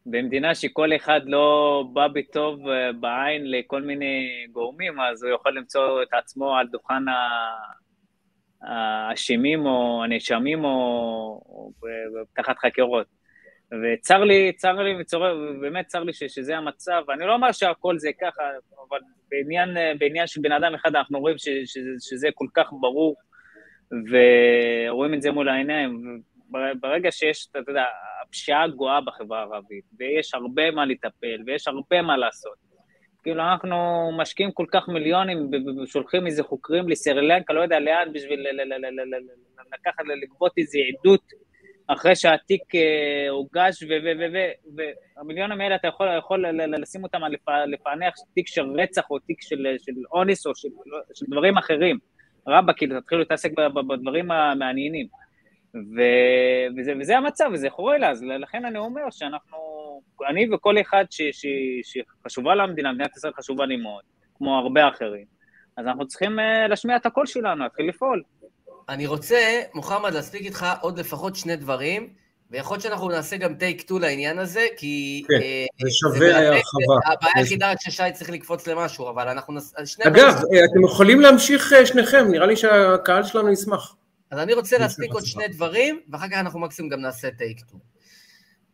במדינה 0.05 0.55
שכל 0.55 0.95
אחד 0.95 1.21
לא 1.25 1.83
בא 1.93 2.07
בטוב 2.07 2.59
בעין 2.99 3.51
לכל 3.51 3.81
מיני 3.81 4.45
גורמים, 4.51 4.99
אז 4.99 5.23
הוא 5.23 5.33
יכול 5.33 5.57
למצוא 5.57 6.03
את 6.03 6.13
עצמו 6.13 6.55
על 6.55 6.67
דוכן 6.67 7.03
האשמים 8.61 9.65
או 9.65 10.03
הנאשמים 10.03 10.65
או, 10.65 10.69
או 11.45 11.71
תחת 12.35 12.57
חקירות. 12.59 13.07
וצר 13.83 14.23
לי, 14.23 14.51
צר 14.55 14.73
לי, 14.73 15.01
וצורר, 15.01 15.37
באמת 15.61 15.87
צר 15.87 16.03
לי 16.03 16.13
שזה 16.13 16.57
המצב. 16.57 17.03
אני 17.13 17.25
לא 17.25 17.33
אומר 17.33 17.51
שהכל 17.51 17.97
זה 17.97 18.09
ככה, 18.21 18.43
אבל 18.89 18.99
בעניין, 19.29 19.97
בעניין 19.99 20.27
של 20.27 20.41
בן 20.41 20.51
אדם 20.51 20.73
אחד 20.75 20.95
אנחנו 20.95 21.19
רואים 21.19 21.37
ש, 21.37 21.47
ש, 21.65 21.77
שזה 21.99 22.29
כל 22.35 22.47
כך 22.55 22.69
ברור, 22.81 23.15
ורואים 23.91 25.13
את 25.13 25.21
זה 25.21 25.31
מול 25.31 25.49
העיניים. 25.49 26.21
ברגע 26.79 27.11
שיש, 27.11 27.47
אתה 27.51 27.71
יודע, 27.71 27.85
הפשיעה 28.23 28.67
גואה 28.67 29.01
בחברה 29.01 29.39
הערבית, 29.39 29.85
ויש 29.99 30.33
הרבה 30.33 30.71
מה 30.71 30.85
לטפל, 30.85 31.37
ויש 31.45 31.67
הרבה 31.67 32.01
מה 32.01 32.17
לעשות. 32.17 32.71
כאילו, 33.23 33.43
אנחנו 33.43 34.09
משקיעים 34.17 34.51
כל 34.51 34.65
כך 34.71 34.89
מיליונים, 34.89 35.49
שולחים 35.85 36.27
איזה 36.27 36.43
חוקרים 36.43 36.89
לסרילנקה, 36.89 37.53
לא 37.53 37.61
יודע 37.61 37.79
לאן, 37.79 38.13
בשביל 38.13 38.47
לקחת, 39.73 40.03
לגבות 40.23 40.51
איזה 40.57 40.79
עדות 40.79 41.21
אחרי 41.87 42.15
שהתיק 42.15 42.75
אה, 42.75 43.29
הוגש, 43.29 43.83
והמיליונים 45.17 45.61
האלה 45.61 45.75
אתה 45.75 45.87
יכול, 45.87 46.45
לשים 46.77 47.03
אותם 47.03 47.21
לפענח 47.67 48.13
תיק 48.33 48.47
של 48.47 48.65
רצח 48.81 49.03
או 49.09 49.19
תיק 49.19 49.41
של 49.41 49.65
אונס 50.11 50.47
או 50.47 50.55
של, 50.55 50.69
של 51.13 51.25
דברים 51.29 51.57
אחרים. 51.57 51.97
רבאק, 52.47 52.77
כאילו, 52.77 53.01
תתחילו 53.01 53.19
להתעסק 53.19 53.51
בדברים 53.89 54.31
המעניינים. 54.31 55.07
ו... 55.75 56.01
וזה, 56.77 56.93
וזה 56.99 57.17
המצב, 57.17 57.49
וזה 57.53 57.69
חורה 57.69 58.09
אז 58.09 58.23
לכן 58.23 58.65
אני 58.65 58.77
אומר 58.77 59.01
שאנחנו, 59.11 59.57
אני 60.29 60.53
וכל 60.53 60.81
אחד 60.81 61.05
ש... 61.09 61.21
ש... 61.31 61.45
שחשובה 61.83 62.55
למדינה, 62.55 62.93
מדינת 62.93 63.17
ישראל 63.17 63.33
חשובה 63.33 63.65
לי 63.65 63.75
מאוד, 63.75 64.03
כמו 64.37 64.57
הרבה 64.57 64.87
אחרים, 64.87 65.25
אז 65.77 65.85
אנחנו 65.87 66.07
צריכים 66.07 66.39
uh, 66.39 66.67
להשמיע 66.69 66.95
את 66.95 67.05
הקול 67.05 67.25
שלנו, 67.25 67.63
להתחיל 67.63 67.89
לפעול. 67.89 68.23
אני 68.89 69.07
רוצה, 69.07 69.61
מוחמד, 69.73 70.13
להספיק 70.13 70.41
איתך 70.41 70.65
עוד 70.81 70.99
לפחות 70.99 71.35
שני 71.35 71.55
דברים, 71.55 72.09
ויכול 72.51 72.75
להיות 72.75 72.83
שאנחנו 72.83 73.09
נעשה 73.09 73.37
גם 73.37 73.53
טייק 73.53 73.81
טו 73.81 73.99
לעניין 73.99 74.39
הזה, 74.39 74.65
כי... 74.77 75.23
כן, 75.27 75.33
אה, 75.33 75.65
זה 75.81 75.89
שווה 75.91 76.37
הרחבה. 76.37 77.13
הבעיה 77.13 77.33
היחידה 77.35 77.71
רק 77.71 77.77
ששי 77.81 78.03
צריך 78.13 78.29
לקפוץ 78.29 78.67
למשהו, 78.67 79.09
אבל 79.09 79.27
אנחנו 79.27 79.53
נס... 79.53 79.73
אגב, 80.07 80.33
אתם 80.71 80.83
יכולים 80.85 81.21
להמשיך 81.21 81.73
שניכם, 81.85 82.27
נראה 82.31 82.45
לי 82.45 82.55
שהקהל 82.55 83.23
שלנו 83.23 83.51
ישמח. 83.51 83.95
אז 84.31 84.39
אני 84.39 84.53
רוצה 84.53 84.77
להספיק 84.77 85.11
עוד 85.11 85.25
שני 85.25 85.47
דברים, 85.47 85.99
ואחר 86.09 86.27
כך 86.27 86.33
אנחנו 86.33 86.59
מקסימום 86.59 86.91
גם 86.91 87.01
נעשה 87.01 87.31
טייק 87.31 87.59
טו. 87.59 87.77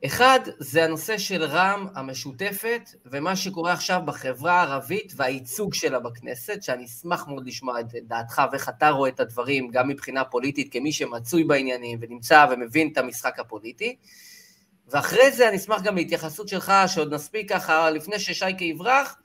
אחד, 0.06 0.40
זה 0.60 0.84
הנושא 0.84 1.18
של 1.18 1.44
רע"מ 1.44 1.88
המשותפת, 1.96 2.90
ומה 3.06 3.36
שקורה 3.36 3.74
עכשיו 3.74 4.02
בחברה 4.06 4.54
הערבית 4.54 5.14
והייצוג 5.16 5.74
שלה 5.74 6.00
בכנסת, 6.00 6.64
שאני 6.64 6.86
אשמח 6.86 7.28
מאוד 7.28 7.48
לשמוע 7.48 7.80
את 7.80 7.86
דעתך 8.08 8.42
ואיך 8.52 8.70
אתה 8.70 8.90
רואה 8.90 9.10
את 9.10 9.20
הדברים, 9.20 9.72
גם 9.72 9.88
מבחינה 9.88 10.24
פוליטית, 10.24 10.74
כמי 10.74 10.92
שמצוי 10.92 11.44
בעניינים 11.44 12.00
ונמצא 12.02 12.46
ומבין 12.52 12.90
את 12.92 12.98
המשחק 12.98 13.40
הפוליטי. 13.40 13.96
ואחרי 14.88 15.32
זה 15.32 15.50
אני 15.50 15.58
אשמח 15.58 15.82
גם 15.82 15.96
להתייחסות 15.96 16.48
שלך, 16.48 16.74
שעוד 16.88 17.14
נספיק 17.14 17.50
ככה, 17.50 17.90
לפני 17.90 18.20
ששייקה 18.20 18.64
יברח, 18.64 19.16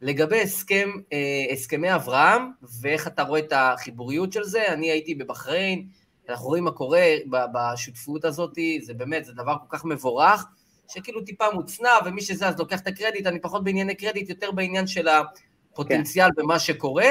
לגבי 0.00 0.42
הסכם, 0.42 0.90
אה, 1.12 1.44
הסכמי 1.52 1.94
אברהם, 1.94 2.50
ואיך 2.80 3.06
אתה 3.06 3.22
רואה 3.22 3.40
את 3.40 3.52
החיבוריות 3.56 4.32
של 4.32 4.44
זה, 4.44 4.72
אני 4.72 4.90
הייתי 4.90 5.14
בבחריין, 5.14 5.86
אנחנו 6.28 6.46
רואים 6.46 6.64
מה 6.64 6.70
קורה 6.70 7.06
בשותפות 7.30 8.24
הזאת, 8.24 8.58
זה 8.80 8.94
באמת, 8.94 9.24
זה 9.24 9.32
דבר 9.32 9.56
כל 9.58 9.76
כך 9.76 9.84
מבורך, 9.84 10.46
שכאילו 10.88 11.20
טיפה 11.20 11.44
מוצנע, 11.52 11.90
ומי 12.04 12.22
שזה 12.22 12.48
אז 12.48 12.58
לוקח 12.58 12.80
את 12.80 12.86
הקרדיט, 12.86 13.26
אני 13.26 13.40
פחות 13.40 13.64
בענייני 13.64 13.94
קרדיט, 13.94 14.28
יותר 14.28 14.52
בעניין 14.52 14.86
של 14.86 15.08
הפוטנציאל 15.08 16.28
כן. 16.36 16.42
במה 16.42 16.58
שקורה. 16.58 17.06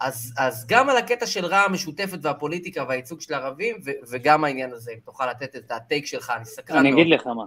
אז, 0.00 0.32
אז 0.38 0.66
גם 0.66 0.90
על 0.90 0.96
הקטע 0.96 1.26
של 1.26 1.46
רע"מ 1.46 1.72
משותפת 1.72 2.18
והפוליטיקה 2.22 2.84
והייצוג 2.88 3.20
של 3.20 3.34
הערבים, 3.34 3.76
ו, 3.84 3.90
וגם 4.10 4.44
העניין 4.44 4.72
הזה, 4.72 4.92
אם 4.92 4.98
תוכל 5.04 5.30
לתת 5.30 5.56
את 5.56 5.70
הטייק 5.70 6.06
שלך, 6.06 6.32
אני 6.36 6.44
סקרן 6.44 6.76
מאוד. 6.76 6.86
אני 6.86 7.02
אגיד 7.02 7.14
לך 7.14 7.26
מה. 7.26 7.44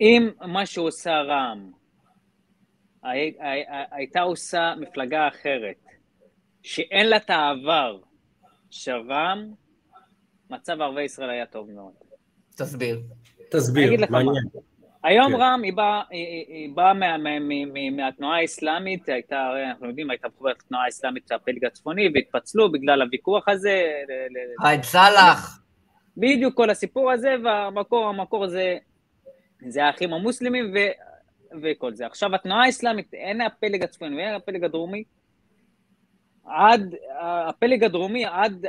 אם 0.00 0.28
מה 0.40 0.66
שעושה 0.66 1.10
רע"מ 1.10 1.70
הייתה 3.90 4.20
עושה 4.20 4.74
מפלגה 4.80 5.28
אחרת, 5.28 5.84
שאין 6.62 7.08
לה 7.08 7.16
את 7.16 7.30
העבר 7.30 7.98
רע"מ, 8.88 9.52
מצב 10.50 10.80
ערבי 10.80 11.02
ישראל 11.02 11.30
היה 11.30 11.46
טוב 11.46 11.70
מאוד. 11.70 11.92
תסביר. 12.56 13.00
תסביר, 13.50 13.90
מעניין. 14.10 14.44
היום 15.04 15.32
כן. 15.32 15.40
רע"מ 15.40 15.62
היא 15.62 15.72
באה 15.72 16.02
בא 16.74 16.92
מהתנועה 17.96 18.40
האסלאמית, 18.40 19.08
הייתה, 19.08 19.50
אנחנו 19.70 19.86
יודעים, 19.86 20.10
הייתה 20.10 20.28
מחוברת 20.28 20.56
לתנועה 20.58 20.84
האסלאמית 20.84 21.28
של 21.28 21.34
הפלג 21.34 21.64
הצפוני, 21.64 22.08
והתפצלו 22.14 22.72
בגלל 22.72 23.02
הוויכוח 23.02 23.48
הזה. 23.48 23.92
ראאד 24.64 24.82
סאלח. 24.82 25.62
בדיוק 26.16 26.54
כל 26.54 26.70
הסיפור 26.70 27.12
הזה, 27.12 27.34
והמקור, 27.44 28.08
המקור 28.08 28.48
זה, 28.48 28.76
זה 29.68 29.84
האחים 29.84 30.12
המוסלמים, 30.12 30.74
וכל 31.62 31.94
זה. 31.94 32.06
עכשיו, 32.06 32.34
התנועה 32.34 32.64
האסלאמית, 32.64 33.14
אין 33.14 33.40
הפלג 33.40 33.82
הצפוני 33.82 34.16
ואין 34.16 34.34
הפלג 34.34 34.64
הדרומי, 34.64 35.04
עד, 36.44 36.94
הפלג 37.20 37.84
הדרומי, 37.84 38.24
עד, 38.24 38.66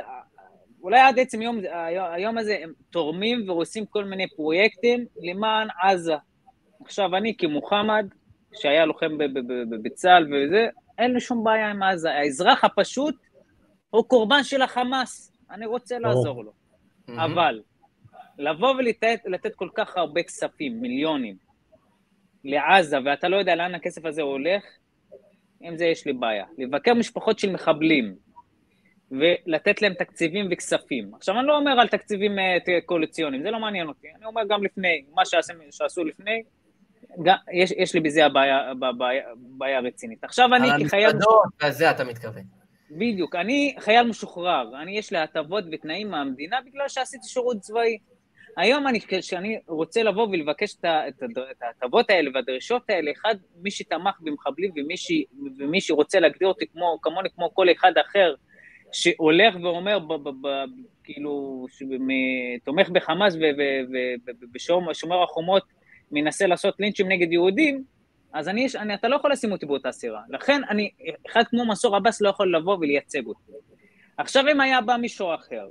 אולי 0.82 1.00
עד 1.00 1.18
עצם 1.18 1.42
יום, 1.42 1.60
היום 2.12 2.38
הזה, 2.38 2.58
הם 2.62 2.72
תורמים 2.90 3.48
ועושים 3.48 3.86
כל 3.86 4.04
מיני 4.04 4.28
פרויקטים 4.36 5.06
למען 5.22 5.68
עזה. 5.82 6.14
עכשיו, 6.84 7.16
אני 7.16 7.36
כמוחמד, 7.36 8.06
שהיה 8.54 8.84
לוחם 8.84 9.18
בצה"ל 9.82 10.34
וזה, 10.34 10.66
אין 10.98 11.14
לי 11.14 11.20
שום 11.20 11.44
בעיה 11.44 11.70
עם 11.70 11.82
עזה. 11.82 12.12
האזרח 12.12 12.64
הפשוט 12.64 13.14
הוא 13.90 14.04
קורבן 14.04 14.42
של 14.42 14.62
החמאס, 14.62 15.32
אני 15.50 15.66
רוצה 15.66 15.98
לעזור 15.98 16.44
לו. 16.44 16.52
אבל 17.08 17.62
לבוא 18.38 18.74
ולתת 19.24 19.54
כל 19.54 19.68
כך 19.74 19.96
הרבה 19.96 20.22
כספים, 20.22 20.80
מיליונים, 20.80 21.47
לעזה, 22.44 22.96
ואתה 23.04 23.28
לא 23.28 23.36
יודע 23.36 23.54
לאן 23.54 23.74
הכסף 23.74 24.04
הזה 24.04 24.22
הולך, 24.22 24.64
עם 25.60 25.76
זה 25.76 25.84
יש 25.84 26.06
לי 26.06 26.12
בעיה. 26.12 26.44
לבקר 26.58 26.94
משפחות 26.94 27.38
של 27.38 27.52
מחבלים, 27.52 28.14
ולתת 29.10 29.82
להם 29.82 29.94
תקציבים 29.94 30.48
וכספים. 30.50 31.14
עכשיו, 31.14 31.38
אני 31.38 31.46
לא 31.46 31.56
אומר 31.56 31.80
על 31.80 31.88
תקציבים 31.88 32.38
אה, 32.38 32.56
קואליציוניים, 32.86 33.42
זה 33.42 33.50
לא 33.50 33.60
מעניין 33.60 33.88
אותי. 33.88 34.08
אני 34.16 34.26
אומר 34.26 34.42
גם 34.48 34.64
לפני, 34.64 35.04
מה 35.14 35.24
שעשו, 35.24 35.52
שעשו 35.70 36.04
לפני, 36.04 36.42
גם, 37.22 37.36
יש, 37.52 37.70
יש 37.70 37.94
לי 37.94 38.00
בזה 38.00 38.26
הבעיה, 38.26 38.72
בעיה, 38.98 39.22
בעיה 39.36 39.80
רצינית. 39.80 40.24
עכשיו 40.24 40.54
אני 40.54 40.68
כחייל... 40.84 41.04
על 41.04 41.10
המסעדות, 41.10 41.44
לזה 41.62 41.90
אתה 41.90 42.04
מתכוון. 42.04 42.42
בדיוק. 42.90 43.34
אני 43.34 43.74
חייל 43.78 44.06
משוחרר, 44.06 44.82
אני 44.82 44.98
יש 44.98 45.12
לי 45.12 45.18
הטבות 45.18 45.64
ותנאים 45.72 46.10
מהמדינה 46.10 46.56
בגלל 46.66 46.88
שעשיתי 46.88 47.28
שירות 47.28 47.60
צבאי. 47.60 47.98
היום 48.58 48.88
אני, 48.88 49.00
כשאני 49.08 49.58
רוצה 49.68 50.02
לבוא 50.02 50.26
ולבקש 50.26 50.74
את 50.74 50.84
ההטבות 51.62 52.10
האלה 52.10 52.30
והדרישות 52.34 52.90
האלה, 52.90 53.10
אחד, 53.10 53.34
מי 53.62 53.70
שתמך 53.70 54.20
במחבלים 54.20 54.70
ומי, 54.76 54.96
ש, 54.96 55.12
ומי 55.58 55.80
שרוצה 55.80 56.20
להגדיר 56.20 56.48
אותי 56.48 56.66
כמו, 56.66 56.98
כמוני 57.02 57.28
כמו 57.30 57.54
כל 57.54 57.66
אחד 57.72 57.92
אחר, 57.98 58.34
שהולך 58.92 59.54
ואומר, 59.62 59.98
ב, 59.98 60.12
ב, 60.14 60.28
ב, 60.40 60.64
כאילו, 61.04 61.66
תומך 62.64 62.88
בחמאס 62.88 63.36
ובשומר 64.42 65.22
החומות 65.22 65.62
מנסה 66.12 66.46
לעשות 66.46 66.74
לינצ'ים 66.80 67.08
נגד 67.08 67.32
יהודים, 67.32 67.84
אז 68.32 68.48
אני, 68.48 68.66
אני, 68.78 68.94
אתה 68.94 69.08
לא 69.08 69.16
יכול 69.16 69.32
לשים 69.32 69.52
אותי 69.52 69.66
באותה 69.66 69.92
סירה. 69.92 70.20
לכן 70.30 70.62
אני, 70.70 70.90
אחד 71.30 71.42
כמו 71.50 71.66
מסור 71.66 71.96
עבאס 71.96 72.20
לא 72.20 72.28
יכול 72.28 72.56
לבוא 72.56 72.76
ולייצג 72.76 73.26
אותי. 73.26 73.52
עכשיו 74.16 74.44
אם 74.52 74.60
היה 74.60 74.80
בא 74.80 74.96
מישהו 74.96 75.34
אחר, 75.34 75.68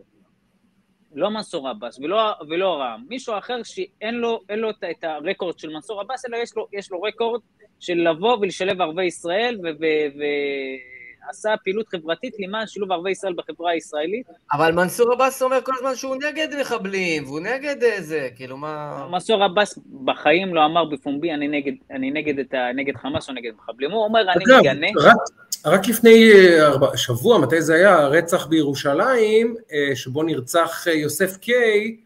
לא 1.16 1.30
מנסור 1.30 1.70
עבאס 1.70 2.00
ולא, 2.00 2.34
ולא 2.50 2.76
רע"מ, 2.76 3.06
מישהו 3.10 3.38
אחר 3.38 3.64
שאין 3.64 4.16
לו, 4.16 4.42
לו 4.50 4.70
את, 4.70 4.84
את 4.92 5.04
הרקורד 5.04 5.60
של 5.60 5.70
מנסור 5.70 6.02
עבאס, 6.02 6.26
אלא 6.26 6.38
יש 6.38 6.56
לו, 6.56 6.68
יש 6.74 6.92
לו 6.92 7.02
רקורד 7.02 7.42
של 7.80 7.94
לבוא 7.94 8.38
ולשלב 8.38 8.82
ערבי 8.82 9.06
ישראל 9.06 9.60
ו... 9.64 9.68
ו, 9.80 9.86
ו 10.18 10.24
עשה 11.30 11.54
פעילות 11.64 11.88
חברתית 11.88 12.34
למען 12.40 12.68
שילוב 12.68 12.92
ערבי 12.92 13.12
ישראל 13.12 13.34
בחברה 13.34 13.72
הישראלית. 13.72 14.26
אבל 14.54 14.72
מנסור 14.72 15.14
עבאס 15.14 15.42
אומר 15.42 15.62
כל 15.64 15.72
הזמן 15.78 15.96
שהוא 15.96 16.16
נגד 16.16 16.48
מחבלים, 16.62 17.24
והוא 17.24 17.40
נגד 17.40 17.76
זה, 18.00 18.30
כאילו 18.36 18.58
מה... 18.58 19.08
מנסור 19.12 19.44
עבאס 19.44 19.80
בחיים 20.06 20.56
לא 20.56 20.66
אמר 20.66 20.86
בפומבי, 20.86 21.34
אני 21.34 21.48
נגד, 21.48 21.74
אני 21.92 22.12
נגד, 22.12 22.40
את 22.40 22.54
ה, 22.54 22.74
נגד 22.76 22.96
חמאס 22.98 23.30
או 23.30 23.34
נגד 23.34 23.52
מחבלים, 23.58 23.92
הוא 23.92 24.04
אומר, 24.04 24.22
אני 24.32 24.44
מגנה... 24.60 24.88
רק, 24.98 25.18
רק 25.66 25.88
לפני 25.88 26.32
אה, 26.34 26.68
ארבע, 26.68 26.98
שבוע, 26.98 27.40
מתי 27.40 27.62
זה 27.62 27.76
היה? 27.76 28.08
רצח 28.08 28.48
בירושלים, 28.48 29.56
אה, 29.74 29.96
שבו 29.96 30.24
נרצח 30.24 30.88
אה, 30.88 30.94
יוסף 30.94 31.38
קיי, 31.38 31.98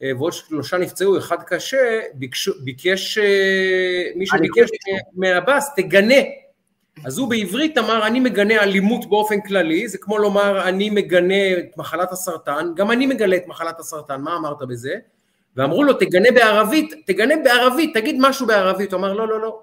ועוד 0.00 0.32
שלושה 0.32 0.76
נפצעו, 0.76 1.18
אחד 1.18 1.42
קשה, 1.42 2.00
ביקש, 2.14 2.48
ביקש 2.48 3.18
מישהו 4.16 4.38
ביקש 4.38 4.68
מעבאס, 5.14 5.74
תגנה 5.76 6.14
אז 7.04 7.18
הוא 7.18 7.30
בעברית 7.30 7.78
אמר, 7.78 8.06
אני 8.06 8.20
מגנה 8.20 8.62
אלימות 8.62 9.06
באופן 9.06 9.40
כללי, 9.40 9.88
זה 9.88 9.98
כמו 9.98 10.18
לומר, 10.18 10.68
אני 10.68 10.90
מגנה 10.90 11.58
את 11.58 11.76
מחלת 11.76 12.12
הסרטן, 12.12 12.72
גם 12.76 12.90
אני 12.90 13.06
מגלה 13.06 13.36
את 13.36 13.46
מחלת 13.46 13.80
הסרטן, 13.80 14.20
מה 14.20 14.36
אמרת 14.36 14.62
בזה? 14.62 14.94
ואמרו 15.56 15.84
לו, 15.84 15.92
תגנה 15.92 16.30
בערבית, 16.34 16.94
תגנה 17.06 17.34
בערבית, 17.44 17.94
תגיד 17.94 18.16
משהו 18.18 18.46
בערבית. 18.46 18.92
הוא 18.92 19.00
אמר, 19.00 19.12
לא, 19.12 19.28
לא, 19.28 19.40
לא, 19.40 19.60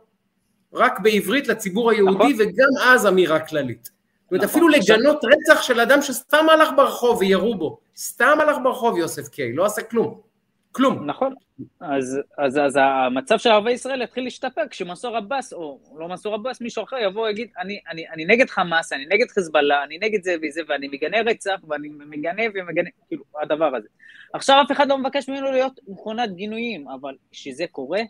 רק 0.74 1.00
בעברית 1.00 1.48
לציבור 1.48 1.92
היהודי, 1.92 2.14
נכון. 2.14 2.34
וגם 2.40 2.70
אז 2.86 3.08
אמירה 3.08 3.40
כללית. 3.40 3.84
זאת 3.84 4.32
אומרת, 4.32 4.44
נכון. 4.44 4.50
אפילו 4.50 4.68
לגנות 4.68 5.22
רצח 5.24 5.62
של 5.62 5.80
אדם 5.80 6.02
שסתם 6.02 6.50
הלך 6.50 6.70
ברחוב 6.76 7.18
וירו 7.20 7.56
בו, 7.56 7.78
סתם 7.98 8.38
הלך 8.42 8.58
ברחוב 8.64 8.98
יוסף 8.98 9.28
קיי, 9.28 9.54
לא 9.54 9.66
עשה 9.66 9.82
כלום. 9.82 10.33
כלום. 10.74 11.06
נכון. 11.06 11.34
אז, 11.80 12.20
אז, 12.38 12.58
אז 12.58 12.80
המצב 12.82 13.38
של 13.38 13.50
ערבי 13.50 13.72
ישראל 13.72 14.02
יתחיל 14.02 14.24
להשתפר 14.24 14.62
כשמנסור 14.70 15.18
עבאס, 15.18 15.54
או 15.54 15.80
לא 15.98 16.08
מנסור 16.08 16.34
עבאס, 16.34 16.62
מישהו 16.62 16.84
אחר 16.84 16.98
יבוא 16.98 17.22
ויגיד, 17.22 17.50
אני, 17.58 17.80
אני, 17.90 18.10
אני 18.10 18.26
נגד 18.26 18.50
חמאס, 18.50 18.94
אני 18.94 19.06
נגד 19.06 19.32
חיזבאללה, 19.32 19.84
אני 19.84 19.98
נגד 20.02 20.24
זה 20.24 20.36
וזה, 20.42 20.62
ואני 20.68 20.88
מגנה 20.88 21.18
רצח, 21.22 21.60
ואני 21.68 21.90
מגנה 21.90 22.44
ומגנה, 22.54 22.90
כאילו, 23.08 23.24
הדבר 23.42 23.76
הזה. 23.76 23.88
עכשיו 24.34 24.62
אף 24.66 24.72
אחד 24.72 24.88
לא 24.88 24.98
מבקש 24.98 25.30
ממנו 25.30 25.52
להיות 25.52 25.80
מכונת 25.88 26.36
גינויים, 26.36 26.88
אבל 26.88 27.16
כשזה 27.32 27.66
קורה, 27.72 28.02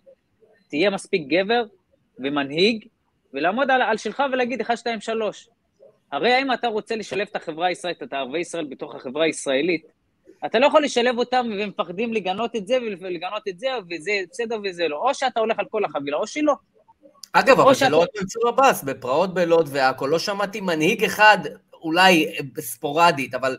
תהיה 0.70 0.89
מספיק 0.89 1.28
גבר 1.28 1.64
ומנהיג, 2.20 2.88
ולעמוד 3.34 3.72
על, 3.72 3.82
על 3.82 3.97
שלך 3.97 4.24
ולהגיד 4.32 4.61
1, 4.61 4.78
2, 4.78 5.01
3. 5.01 5.49
הרי 6.11 6.34
האם 6.34 6.53
אתה 6.53 6.68
רוצה 6.68 6.95
לשלב 6.95 7.28
את 7.32 7.36
החברה 7.36 7.68
הישראלית, 7.68 8.03
את 8.03 8.14
ערבי 8.14 8.39
ישראל 8.39 8.66
בתוך 8.66 8.95
החברה 8.95 9.26
הישראלית, 9.26 9.86
אתה 10.46 10.60
לא 10.60 10.66
יכול 10.66 10.84
לשלב 10.84 11.18
אותם 11.18 11.46
ומפחדים 11.52 12.14
לגנות 12.14 12.56
את 12.56 12.68
זה 12.68 12.78
ולגנות 13.02 13.48
את 13.48 13.60
זה, 13.60 13.68
וזה 13.89 14.12
בסדר 14.30 14.58
וזה 14.64 14.88
לא. 14.88 14.98
או 14.98 15.14
שאתה 15.14 15.39
הולך 15.39 15.60
על 15.60 15.66
כל 15.70 15.86
החבילה, 15.86 16.18
או 16.18 16.28
שלא. 16.28 16.54
אגב, 17.34 17.60
אבל 17.60 17.74
זה 17.74 17.89
לא 17.89 18.02
רק 18.02 18.10
מנסור 18.22 18.48
עבאס, 18.48 18.84
בפרעות 18.84 19.34
בלוד 19.34 19.70
ועכו, 19.72 20.08
לא 20.08 20.20
שמעתי 20.20 20.62
מנהיג 20.62 21.04
אחד, 21.04 21.38
אולי 21.74 22.36
ספורדית, 22.60 23.34
אבל 23.34 23.58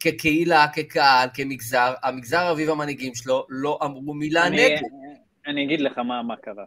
כקהילה, 0.00 0.66
כקהל, 0.74 1.28
כמגזר, 1.34 1.94
המגזר 2.02 2.38
הערבי 2.38 2.68
והמנהיגים 2.68 3.14
שלו 3.14 3.46
לא 3.48 3.78
אמרו 3.82 4.14
מילה 4.14 4.48
נגד. 4.48 4.80
אני 5.46 5.64
אגיד 5.64 5.80
לך 5.80 5.98
מה, 5.98 6.22
מה 6.22 6.34
קרה. 6.36 6.64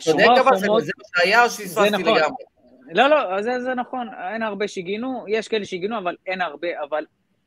צודק 0.00 0.24
אבל 0.44 0.56
זה 0.56 0.68
מה 0.68 1.04
שהיה 1.16 1.44
או 1.44 1.50
שפספסתי 1.50 1.90
נכון. 1.90 2.02
לגמרי? 2.02 2.44
לא, 2.92 3.06
לא, 3.06 3.42
זה, 3.42 3.60
זה 3.60 3.74
נכון, 3.74 4.08
אין 4.32 4.42
הרבה 4.42 4.68
שגינו, 4.68 5.24
יש 5.28 5.48
כאלה 5.48 5.64
שגינו, 5.64 5.98
אבל 5.98 6.16
אין 6.26 6.40
הרבה, 6.40 6.68
אבל 6.88 7.04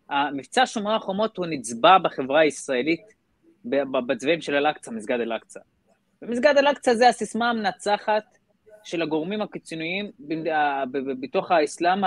המבצע 0.09 0.65
שומרי 0.65 0.95
החומות 0.95 1.37
הוא 1.37 1.45
נצבע 1.49 1.97
בחברה 1.97 2.39
הישראלית 2.39 3.01
בצבעים 4.07 4.41
של 4.41 4.55
אל-אקצא, 4.55 4.91
מסגד 4.91 5.19
אל-אקצא. 5.19 5.59
ומסגד 6.21 6.57
אל-אקצא 6.57 6.93
זה 6.93 7.09
הסיסמה 7.09 7.49
המנצחת 7.49 8.23
של 8.83 9.01
הגורמים 9.01 9.41
הקיצוניים 9.41 10.11
בתוך 11.19 11.51
האסלאם, 11.51 12.01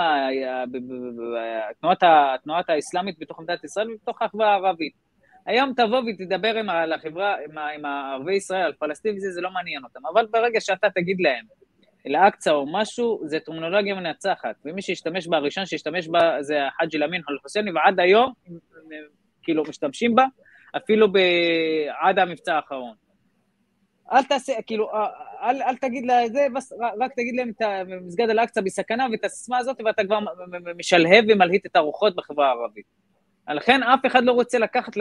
התנועת 2.01 2.69
האסלאמית 2.69 3.19
בתוך 3.19 3.39
מדינת 3.39 3.63
ישראל 3.63 3.91
ובתוך 3.91 4.21
החברה 4.21 4.51
הערבית. 4.51 4.93
היום 5.45 5.73
תבוא 5.73 6.01
ותדבר 6.07 6.57
עם 6.57 6.69
החברה, 6.69 7.35
עם 7.75 7.85
ערבי 7.85 8.35
ישראל, 8.35 8.61
על 8.61 8.73
פלסטין 8.73 9.15
וזה, 9.15 9.31
זה 9.31 9.41
לא 9.41 9.51
מעניין 9.51 9.83
אותם. 9.83 9.99
אבל 10.13 10.25
ברגע 10.31 10.61
שאתה 10.61 10.89
תגיד 10.89 11.17
להם, 11.19 11.45
אל-אקצא 12.07 12.51
או 12.51 12.65
משהו, 12.71 13.21
זה 13.25 13.39
טרמינולוגיה 13.39 13.95
מנצחת, 13.95 14.55
ומי 14.65 14.81
שהשתמש 14.81 15.27
בה, 15.27 15.37
הראשון 15.37 15.65
שהשתמש 15.65 16.07
בה 16.07 16.37
זה 16.41 16.67
החאג' 16.67 16.95
אל-אמין 16.95 17.21
אל-חוסייני, 17.29 17.71
ועד 17.71 17.99
היום, 17.99 18.33
כאילו, 19.43 19.63
משתמשים 19.69 20.15
בה, 20.15 20.25
אפילו 20.77 21.07
עד 22.01 22.19
המבצע 22.19 22.55
האחרון. 22.55 22.95
אל 24.11 24.23
תעשה, 24.23 24.53
כאילו, 24.65 24.89
אל, 25.41 25.61
אל 25.61 25.75
תגיד 25.75 26.05
לה 26.05 26.27
זה, 26.27 26.47
בס, 26.55 26.73
רק 26.99 27.11
תגיד 27.15 27.35
להם 27.35 27.49
את 27.49 27.61
מסגד 28.05 28.29
אל-אקצא 28.29 28.61
בסכנה 28.61 29.07
ואת 29.11 29.25
הסיסמה 29.25 29.57
הזאת, 29.57 29.77
ואתה 29.85 30.03
כבר 30.03 30.19
משלהב 30.77 31.25
ומלהיט 31.29 31.65
את 31.65 31.75
הרוחות 31.75 32.15
בחברה 32.15 32.47
הערבית. 32.47 32.85
לכן 33.49 33.83
אף 33.83 34.05
אחד 34.05 34.23
לא 34.23 34.31
רוצה 34.31 34.59
לקחת, 34.59 34.93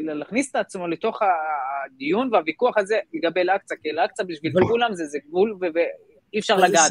להכניס 0.00 0.50
את 0.50 0.56
עצמו 0.56 0.88
לתוך 0.88 1.20
הדיון 1.22 2.28
והוויכוח 2.32 2.78
הזה 2.78 2.98
לגבי 3.14 3.40
אל-אקצא, 3.40 3.74
כי 3.82 3.90
אל-אקצא 3.90 4.24
בשביל 4.24 4.52
כולם 4.68 4.94
זה, 4.94 5.04
זה 5.04 5.18
גבול, 5.28 5.58
אי 6.36 6.40
אפשר 6.40 6.56
לגעת. 6.56 6.90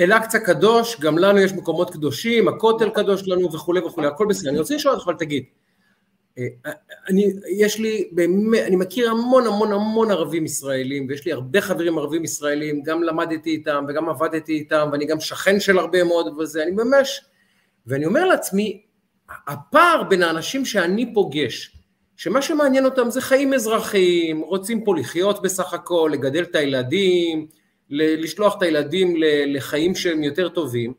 אל-אקצא 0.00 0.38
קדוש, 0.38 1.00
גם 1.00 1.18
לנו 1.18 1.38
יש 1.38 1.52
מקומות 1.52 1.90
קדושים, 1.90 2.48
הכותל 2.48 2.90
קדוש 2.90 3.28
לנו 3.28 3.52
וכולי 3.52 3.80
וכולי, 3.80 4.06
הכל 4.06 4.26
בסדר. 4.28 4.50
אני 4.50 4.58
רוצה 4.58 4.74
לשאול 4.74 4.94
אותך, 4.94 5.06
אבל 5.06 5.14
תגיד, 5.18 5.44
אה, 6.38 6.44
אני, 7.08 7.32
יש 7.56 7.78
לי, 7.78 8.08
באמת, 8.12 8.62
אני 8.66 8.76
מכיר 8.76 9.10
המון 9.10 9.46
המון 9.46 9.72
המון 9.72 10.10
ערבים 10.10 10.44
ישראלים, 10.44 11.06
ויש 11.08 11.26
לי 11.26 11.32
הרבה 11.32 11.60
חברים 11.60 11.98
ערבים 11.98 12.24
ישראלים, 12.24 12.82
גם 12.82 13.02
למדתי 13.02 13.50
איתם 13.50 13.84
וגם 13.88 14.08
עבדתי 14.08 14.52
איתם, 14.52 14.88
ואני 14.92 15.06
גם 15.06 15.20
שכן 15.20 15.60
של 15.60 15.78
הרבה 15.78 16.04
מאוד 16.04 16.38
וזה, 16.38 16.62
אני 16.62 16.70
ממש, 16.70 17.24
ואני 17.86 18.06
אומר 18.06 18.24
לעצמי, 18.24 18.82
הפער 19.48 20.02
בין 20.08 20.22
האנשים 20.22 20.64
שאני 20.64 21.14
פוגש, 21.14 21.76
שמה 22.16 22.42
שמעניין 22.42 22.84
אותם 22.84 23.10
זה 23.10 23.20
חיים 23.20 23.54
אזרחיים, 23.54 24.40
רוצים 24.40 24.84
פה 24.84 24.96
לחיות 24.96 25.42
בסך 25.42 25.74
הכל, 25.74 26.10
לגדל 26.12 26.42
את 26.42 26.54
הילדים, 26.54 27.46
לשלוח 27.90 28.56
את 28.58 28.62
הילדים 28.62 29.14
לחיים 29.46 29.94
שהם 29.94 30.22
יותר 30.22 30.48
טובים, 30.48 30.92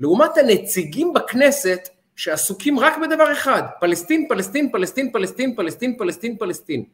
לעומת 0.00 0.38
הנציגים 0.38 1.12
בכנסת 1.12 1.88
שעסוקים 2.16 2.78
רק 2.78 2.94
בדבר 2.98 3.32
אחד, 3.32 3.62
פלסטין, 3.80 4.26
פלסטין, 4.28 4.72
פלסטין, 4.72 5.12
פלסטין, 5.12 5.56
פלסטין, 5.56 5.96
פלסטין, 5.98 6.36
פלסטין. 6.36 6.84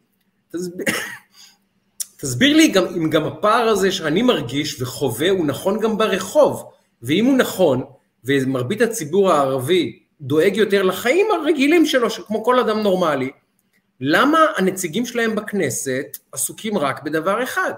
תסביר 2.21 2.57
לי 2.57 2.69
גם, 2.69 2.85
אם 2.87 3.11
גם 3.11 3.25
הפער 3.25 3.69
הזה 3.69 3.93
שאני 3.93 4.23
מרגיש 4.23 4.83
וחווה 4.83 5.31
הוא 5.31 5.47
נכון 5.47 5.81
גם 5.81 5.99
ברחוב, 5.99 6.65
ואם 7.03 7.25
הוא 7.25 7.37
נכון, 7.37 7.85
ומרבית 8.25 8.81
הציבור 8.81 9.33
הערבי 9.33 9.99
דואג 10.21 10.57
יותר 10.57 10.83
לחיים 10.83 11.27
הרגילים 11.31 11.87
שלו, 11.87 12.11
כמו 12.11 12.45
כל 12.45 12.59
אדם 12.59 12.81
נורמלי, 12.81 13.31
למה 14.01 14.39
הנציגים 14.57 15.07
שלהם 15.07 15.35
בכנסת 15.35 16.19
עסוקים 16.33 16.79
רק 16.79 17.03
בדבר 17.03 17.43
אחד? 17.43 17.73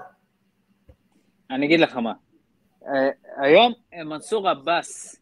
אני 1.51 1.65
אגיד 1.65 1.79
לך 1.79 1.95
מה. 1.95 2.13
אה, 2.87 3.09
היום 3.37 3.73
מנסור 4.05 4.49
עבאס, 4.49 5.21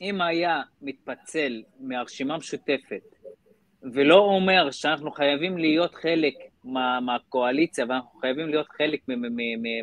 אם 0.00 0.20
היה 0.20 0.62
מתפצל 0.82 1.62
מהרשימה 1.80 2.34
המשותפת 2.34 3.02
ולא 3.92 4.18
אומר 4.18 4.70
שאנחנו 4.70 5.10
חייבים 5.10 5.58
להיות 5.58 5.94
חלק 5.94 6.34
מה, 6.64 7.00
מהקואליציה 7.00 7.84
ואנחנו 7.88 8.20
חייבים 8.20 8.48
להיות 8.48 8.68
חלק 8.68 9.00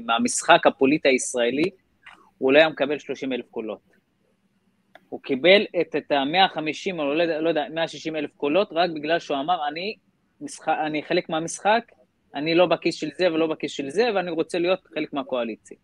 מהמשחק 0.05 0.67
הפוליטי 0.67 1.07
הישראלי, 1.07 1.69
הוא 2.37 2.53
לא 2.53 2.57
היה 2.57 2.69
מקבל 2.69 2.99
30 2.99 3.33
אלף 3.33 3.45
קולות. 3.51 3.95
הוא 5.09 5.21
קיבל 5.21 5.65
את, 5.81 5.95
את 5.95 6.11
ה-150 6.11 6.99
או 6.99 7.13
לא, 7.13 7.25
לא 7.25 7.49
יודע, 7.49 7.65
160 7.73 8.15
אלף 8.15 8.31
קולות 8.37 8.69
רק 8.71 8.89
בגלל 8.95 9.19
שהוא 9.19 9.37
אמר, 9.39 9.67
אני, 9.67 9.95
משחק, 10.41 10.75
אני 10.85 11.03
חלק 11.03 11.29
מהמשחק, 11.29 11.91
אני 12.35 12.55
לא 12.55 12.65
בכיס 12.65 12.95
של 12.95 13.09
זה 13.17 13.33
ולא 13.33 13.47
בכיס 13.47 13.71
של 13.71 13.89
זה, 13.89 14.09
ואני 14.15 14.31
רוצה 14.31 14.59
להיות 14.59 14.79
חלק 14.93 15.13
מהקואליציה. 15.13 15.77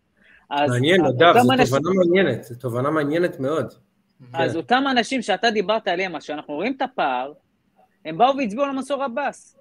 מעניין, 0.50 1.04
נדב, 1.04 1.32
זו 1.42 1.52
אנשים... 1.52 1.76
תובנה 1.78 1.94
מעניינת, 1.94 2.44
זו 2.44 2.54
תובנה 2.54 2.90
מעניינת 2.90 3.40
מאוד. 3.40 3.72
אז 4.34 4.52
כן. 4.52 4.56
אותם 4.56 4.84
אנשים 4.90 5.22
שאתה 5.22 5.50
דיברת 5.50 5.88
עליהם, 5.88 6.16
אז 6.16 6.22
שאנחנו 6.22 6.54
רואים 6.54 6.72
את 6.76 6.82
הפער, 6.82 7.32
הם 8.04 8.18
באו 8.18 8.36
והצביעו 8.36 8.66
למנסור 8.66 9.04
עבאס. 9.04 9.58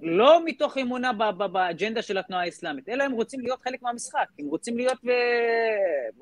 לא 0.00 0.44
מתוך 0.44 0.78
אמונה 0.78 1.12
באג'נדה 1.52 2.02
של 2.02 2.18
התנועה 2.18 2.42
האסלאמית, 2.42 2.88
אלא 2.88 3.04
הם 3.04 3.12
רוצים 3.12 3.40
להיות 3.40 3.62
חלק 3.62 3.82
מהמשחק, 3.82 4.26
הם 4.38 4.46
רוצים 4.46 4.76
להיות 4.76 4.98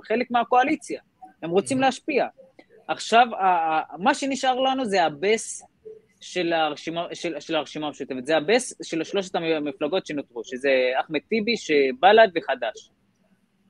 חלק 0.03 0.31
מהקואליציה, 0.31 1.01
הם 1.43 1.51
רוצים 1.51 1.81
להשפיע. 1.81 2.27
עכשיו, 2.89 3.27
מה 3.99 4.15
שנשאר 4.15 4.61
לנו 4.61 4.85
זה 4.85 5.05
הבס 5.05 5.63
של 6.25 6.53
הרשימה, 6.53 7.07
של, 7.15 7.41
של 7.41 7.55
הרשימה 7.57 7.87
המשותפת, 7.87 8.27
זה 8.27 8.37
הבס 8.37 8.75
של 8.83 9.05
שלושת 9.05 9.35
המפלגות 9.35 10.07
שנותרו, 10.07 10.45
שזה 10.45 10.71
אחמד 11.01 11.21
טיבי, 11.29 11.57
שבל"ד 11.57 12.29
וחד"ש. 12.35 12.91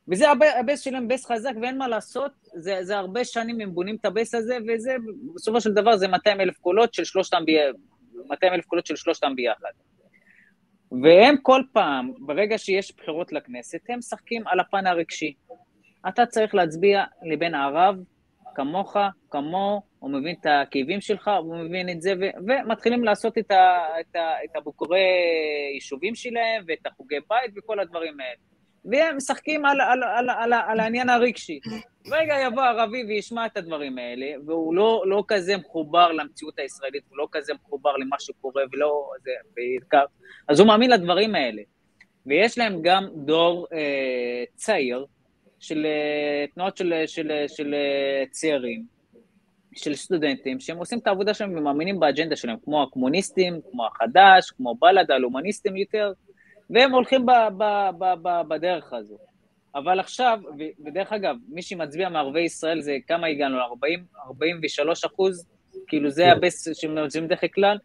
וזה 0.09 0.27
הבס 0.61 0.81
שלהם 0.81 1.09
בס 1.09 1.27
חזק 1.27 1.53
ואין 1.63 1.79
מה 1.79 1.89
לעשות, 1.89 2.33
זה, 2.55 2.79
זה 2.83 2.97
הרבה 2.97 3.25
שנים 3.25 3.61
הם 3.61 3.75
בונים 3.75 3.97
את 4.01 4.05
הבס 4.05 4.35
הזה, 4.35 4.59
וזה, 4.69 4.97
בסופו 5.35 5.61
של 5.61 5.73
דבר 5.73 5.97
זה 5.97 6.09
200 6.09 6.41
אלף 6.41 6.59
קולות 6.59 6.95
של 6.95 7.05
שלושתם, 7.05 7.43
200 8.29 8.53
אלף 8.53 8.65
קולות 8.65 8.87
של 8.87 8.97
שלושתם 8.97 9.33
ביחד. 9.37 9.71
והם 11.03 11.37
כל 11.43 11.63
פעם, 11.73 12.13
ברגע 12.19 12.59
שיש 12.59 12.97
בחירות 12.97 13.33
לכנסת, 13.33 13.81
הם 13.89 13.99
משחקים 13.99 14.47
על 14.47 14.61
הפן 14.61 14.87
הרגשי. 14.87 15.35
אתה 16.09 16.27
צריך 16.27 16.55
להצביע 16.55 17.05
לבן 17.23 17.55
ערב, 17.55 17.97
כמוך, 18.55 18.97
כמוהו, 19.31 19.81
הוא 19.99 20.11
מבין 20.11 20.35
את 20.41 20.47
הכאבים 20.47 21.01
שלך, 21.01 21.31
הוא 21.43 21.57
מבין 21.57 21.89
את 21.89 22.03
זה, 22.03 22.13
ו- 22.21 22.47
ומתחילים 22.47 23.05
לעשות 23.05 23.39
את, 23.39 23.51
ה- 23.51 24.01
את, 24.01 24.17
ה- 24.17 24.45
את 24.45 24.57
הבוקרי 24.57 24.99
יישובים 25.75 26.15
שלהם, 26.15 26.65
ואת 26.67 26.87
החוגי 26.87 27.17
בית 27.31 27.51
וכל 27.57 27.81
הדברים 27.81 28.21
האלה. 28.21 28.37
והם 28.85 29.17
משחקים 29.17 29.65
על, 29.65 29.81
על, 29.81 30.03
על, 30.03 30.31
על, 30.31 30.53
על 30.53 30.81
העניין 30.81 31.09
הרגשי. 31.09 31.61
רגע 32.11 32.35
יבוא 32.47 32.63
ערבי 32.63 33.05
וישמע 33.05 33.47
את 33.47 33.57
הדברים 33.57 33.99
האלה, 33.99 34.27
והוא 34.47 34.75
לא, 34.75 35.05
לא 35.07 35.25
כזה 35.29 35.57
מחובר 35.57 36.13
למציאות 36.13 36.59
הישראלית, 36.59 37.03
הוא 37.09 37.19
לא 37.19 37.29
כזה 37.33 37.53
מחובר 37.55 37.97
למה 37.97 38.17
שקורה, 38.19 38.63
ולא... 38.73 39.11
זה, 39.23 39.31
בעיקר, 39.55 40.05
אז 40.49 40.61
הוא 40.61 40.69
מאמין 40.69 40.91
לדברים 40.91 41.35
האלה. 41.35 41.63
ויש 42.27 42.59
להם 42.59 42.83
גם 42.83 43.05
דור 43.15 43.67
אה, 43.73 44.45
צעיר 44.55 45.07
של 45.65 45.87
אה, 45.87 46.47
תנועות 46.55 46.77
של, 46.77 46.93
של, 47.07 47.07
של, 47.07 47.45
של 47.49 47.75
אה, 47.75 48.25
צעירים, 48.31 48.85
של 49.77 49.95
סטודנטים, 49.95 50.61
שהם 50.61 50.77
עושים 50.77 50.99
את 50.99 51.07
העבודה 51.07 51.35
שלהם 51.35 51.59
ומאמינים 51.59 52.01
באג'נדה 52.01 52.37
שלהם, 52.37 52.57
כמו 52.65 52.83
הקומוניסטים, 52.83 53.61
כמו 53.71 53.87
החד"ש, 53.87 54.51
כמו 54.51 54.75
בל"ד, 54.75 55.11
הלאומניסטים 55.11 55.77
יותר, 55.77 56.13
והם 56.71 56.93
הולכים 56.93 57.27
ב, 57.27 57.31
ב, 57.59 57.65
ב, 57.99 58.05
ב, 58.23 58.43
בדרך 58.49 58.93
הזו. 58.93 59.17
אבל 59.75 60.01
עכשיו, 60.01 60.41
ודרך 60.85 61.13
אגב, 61.13 61.37
מי 61.49 61.63
שמצביע 61.63 62.09
מערבי 62.09 62.41
ישראל 62.41 62.81
זה 62.81 62.97
כמה 63.07 63.27
הגענו? 63.27 63.61
40, 63.61 64.05
43 64.27 65.05
אחוז? 65.05 65.47
כאילו 65.87 66.11
זה 66.11 66.23
כן. 66.23 66.31
הבס 66.31 66.69
שמצביעים 66.73 67.29
בדרך 67.29 67.45
כלל? 67.55 67.79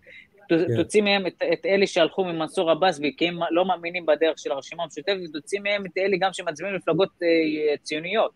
כן. 0.49 0.75
תוציא 0.75 1.01
מהם 1.01 1.27
את, 1.27 1.43
את 1.53 1.65
אלה 1.65 1.87
שהלכו 1.87 2.23
ממנסור 2.23 2.71
עבאס 2.71 2.99
כי 3.17 3.27
הם 3.27 3.39
לא 3.51 3.65
מאמינים 3.65 4.05
בדרך 4.05 4.39
של 4.39 4.51
הרשימה 4.51 4.83
המשותפת, 4.83 5.17
ותוציא 5.29 5.59
מהם 5.59 5.85
את 5.85 5.97
אלה 5.97 6.17
גם 6.19 6.33
שמצביעים 6.33 6.75
מפלגות 6.75 7.09
אה, 7.23 7.77
ציוניות. 7.77 8.31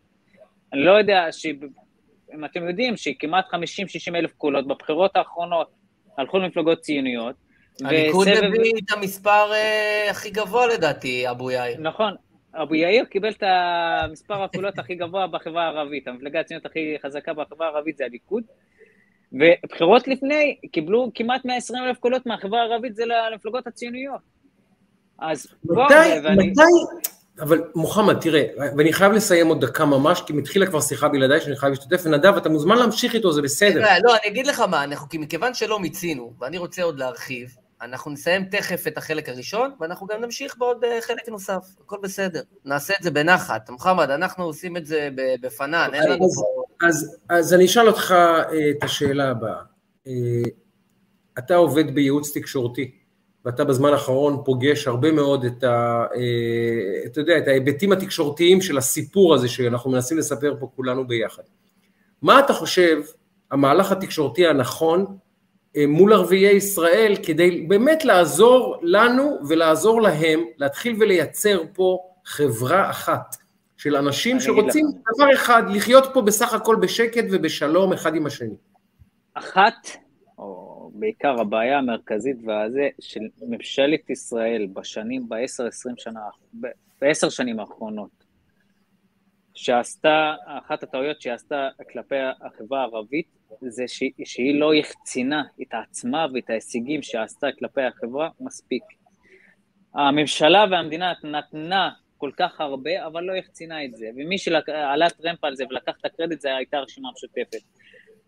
אני 0.74 0.82
לא 0.82 0.92
יודע, 0.92 1.32
ש... 1.32 1.46
אם 2.36 2.46
אתם 2.46 2.68
יודעים 2.68 2.98
שכמעט 2.98 3.46
50-60 3.46 3.56
אלף 4.16 4.34
קולות 4.34 4.68
בבחירות 4.68 5.16
האחרונות 5.16 5.68
הלכו 6.18 6.38
למפלגות 6.38 6.80
ציוניות, 6.80 7.36
הליכוד 7.84 8.28
וסבב... 8.28 8.48
מביא 8.48 8.72
את 8.86 8.92
המספר 8.98 9.52
uh, 9.52 10.12
הכי 10.12 10.30
גבוה 10.30 10.68
לדעתי, 10.68 11.30
אבו 11.30 11.52
יאיר. 11.52 11.80
נכון, 11.80 12.16
אבו 12.54 12.76
יאיר 12.76 13.06
קיבל 13.06 13.30
את 13.30 13.44
המספר 13.44 14.44
הקולות 14.44 14.80
הכי 14.80 14.96
גבוה 14.96 15.28
בחברה 15.28 15.64
הערבית, 15.64 16.08
המפלגה 16.08 16.40
הציונית 16.40 16.66
הכי 16.66 16.96
חזקה 17.02 17.34
בחברה 17.34 17.68
הערבית 17.68 17.98
זה 17.98 18.06
הליכוד. 18.06 18.44
ובחירות 19.34 20.08
לפני 20.08 20.58
קיבלו 20.72 21.12
כמעט 21.16 21.46
120 21.46 21.84
אלף 21.84 21.98
קולות 21.98 22.26
מהחברה 22.26 22.62
הערבית, 22.62 22.96
זה 22.96 23.04
למפלגות 23.06 23.68
הציוניות. 23.68 24.22
אז 25.20 25.48
מתי, 25.66 25.94
ואני... 26.24 26.50
מתי, 26.50 26.62
אבל 27.40 27.64
מוחמד, 27.76 28.20
תראה, 28.22 28.44
ואני 28.78 28.94
חייב 28.94 29.12
לסיים 29.12 29.48
עוד 29.48 29.66
דקה 29.66 29.86
ממש, 29.86 30.22
כי 30.22 30.34
מתחילה 30.34 30.66
כבר 30.66 30.82
שיחה 30.82 31.08
בלעדיי 31.08 31.42
שאני 31.42 31.56
חייב 31.56 31.74
להשתתף, 31.74 32.02
ונדב, 32.06 32.38
אתה 32.38 32.50
מוזמן 32.50 32.78
להמשיך 32.78 33.16
איתו, 33.16 33.32
זה 33.32 33.42
בסדר. 33.42 33.82
לא, 34.04 34.16
אני 34.16 34.28
אגיד 34.28 34.48
לך 34.48 34.60
מה, 34.60 34.84
אנחנו, 34.84 35.10
כי 35.10 35.18
מכיוון 35.18 35.54
שלא 35.54 35.80
מיצינו, 35.80 36.34
ואני 36.40 36.58
רוצה 36.58 36.84
עוד 36.84 37.00
להרחיב, 37.00 37.56
אנחנו 37.82 38.12
נסיים 38.12 38.46
תכף 38.46 38.88
את 38.88 38.98
החלק 38.98 39.30
הראשון, 39.30 39.72
ואנחנו 39.80 40.08
גם 40.08 40.22
נמשיך 40.22 40.58
בעוד 40.58 40.84
אה, 40.84 41.02
חלק 41.02 41.30
נוסף, 41.30 41.64
הכל 41.86 41.98
בסדר. 42.04 42.42
נעשה 42.66 42.94
את 43.00 43.04
זה 43.04 43.12
בנחת. 43.12 43.70
מוחמד, 43.70 44.10
אנחנו 44.10 44.44
עושים 44.44 44.78
את 44.78 44.86
זה 44.86 45.10
בפנן, 45.42 45.90
אין 45.94 46.12
לנו 46.12 46.28
פה... 46.36 46.63
אז, 46.84 47.18
אז 47.30 47.54
אני 47.54 47.66
אשאל 47.66 47.88
אותך 47.88 48.12
אה, 48.12 48.70
את 48.70 48.84
השאלה 48.84 49.30
הבאה. 49.30 49.62
אה, 50.08 50.42
אתה 51.38 51.56
עובד 51.56 51.96
בייעוץ 51.96 52.38
תקשורתי, 52.38 52.92
ואתה 53.46 53.64
בזמן 53.64 53.94
האחרון 53.94 54.42
פוגש 54.46 54.88
הרבה 54.88 55.12
מאוד 55.12 55.46
את, 55.46 55.64
ה, 55.64 56.06
אתה 57.06 57.20
יודע, 57.20 57.38
את 57.38 57.48
ההיבטים 57.48 57.92
התקשורתיים 57.92 58.62
של 58.62 58.78
הסיפור 58.78 59.34
הזה 59.34 59.48
שאנחנו 59.48 59.92
מנסים 59.92 60.18
לספר 60.18 60.56
פה 60.60 60.70
כולנו 60.76 61.08
ביחד. 61.08 61.44
מה 62.22 62.40
אתה 62.40 62.54
חושב 62.54 63.02
המהלך 63.52 63.92
התקשורתי 63.92 64.48
הנכון 64.48 65.18
אה, 65.78 65.88
מול 65.88 66.14
ערביי 66.14 66.56
ישראל 66.56 67.16
כדי 67.24 67.62
באמת 67.62 68.06
לעזור 68.06 68.78
לנו 68.82 69.38
ולעזור 69.48 70.02
להם 70.02 70.44
להתחיל 70.58 70.96
ולייצר 71.00 71.64
פה 71.74 72.00
חברה 72.26 72.90
אחת 72.90 73.36
של 73.84 73.96
אנשים 73.96 74.40
שרוצים 74.40 74.86
דבר 75.16 75.34
אחד, 75.34 75.64
לחיות 75.76 76.04
פה 76.14 76.22
בסך 76.22 76.54
הכל 76.54 76.76
בשקט 76.82 77.24
ובשלום 77.32 77.94
אחד 77.94 78.16
עם 78.16 78.26
השני. 78.26 78.56
אחת, 79.34 79.88
או 80.38 80.92
בעיקר 80.94 81.42
הבעיה 81.42 81.78
המרכזית 81.78 82.38
והזה, 82.46 82.90
של 83.00 83.20
ממשלת 83.42 84.10
ישראל 84.10 84.68
בשנים, 84.74 85.30
בעשר, 85.30 85.68
עשרים 85.68 85.96
שנה, 85.98 86.20
בעשר 87.02 87.30
שנים 87.30 87.60
האחרונות, 87.60 88.24
שעשתה, 89.54 90.36
אחת 90.46 90.84
הטעויות 90.84 91.22
שהיא 91.22 91.34
עשתה 91.34 91.70
כלפי 91.92 92.16
החברה 92.42 92.82
הערבית, 92.82 93.28
זה 93.62 93.88
ש, 93.88 94.04
שהיא 94.26 94.60
לא 94.60 94.74
החצינה 94.74 95.44
את 95.62 95.74
עצמה 95.84 96.26
ואת 96.34 96.50
ההישגים 96.50 97.02
שעשתה 97.02 97.48
כלפי 97.60 97.82
החברה 97.82 98.30
מספיק. 98.40 98.84
הממשלה 99.94 100.66
והמדינה 100.72 101.14
נתנה 101.24 101.90
כל 102.24 102.32
כך 102.38 102.62
הרבה, 102.62 103.06
אבל 103.06 103.24
לא 103.24 103.36
החצינה 103.36 103.86
את 103.86 103.96
זה, 103.96 104.06
ומי 104.16 104.38
שעלה 104.38 105.10
טרמפ 105.10 105.44
על 105.44 105.56
זה 105.56 105.64
ולקח 105.70 105.94
את 106.02 106.06
הקרדיט 106.06 106.42
זה 106.42 106.56
הייתה 106.56 106.78
הרשימה 106.78 107.10
המשותפת. 107.10 107.62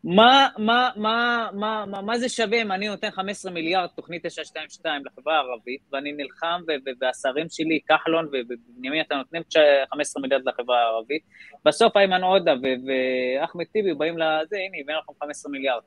מה, 0.03 0.47
מה, 0.57 0.89
מה, 0.95 1.49
מה, 1.53 1.85
מה, 1.87 2.01
מה 2.01 2.17
זה 2.17 2.29
שווה 2.29 2.61
אם 2.61 2.71
אני 2.71 2.87
נותן 2.87 3.11
15 3.11 3.51
מיליארד 3.51 3.87
תוכנית 3.95 4.25
922 4.25 5.05
לחברה 5.05 5.35
הערבית, 5.35 5.81
ואני 5.91 6.11
נלחם, 6.11 6.61
והשרים 7.01 7.47
שלי, 7.49 7.79
כחלון 7.87 8.29
ובנימין, 8.31 9.01
אתה 9.01 9.15
נותנים 9.15 9.41
15 9.91 10.21
מיליארד 10.21 10.43
לחברה 10.45 10.79
הערבית, 10.79 11.21
בסוף 11.65 11.97
איימן 11.97 12.23
עודה 12.23 12.53
ואחמד 12.61 13.65
טיבי 13.65 13.93
באים 13.93 14.17
לזה, 14.17 14.57
הנה, 14.57 14.77
הבאנו 14.81 14.99
לכם 14.99 15.13
15 15.21 15.51
מיליארד. 15.51 15.81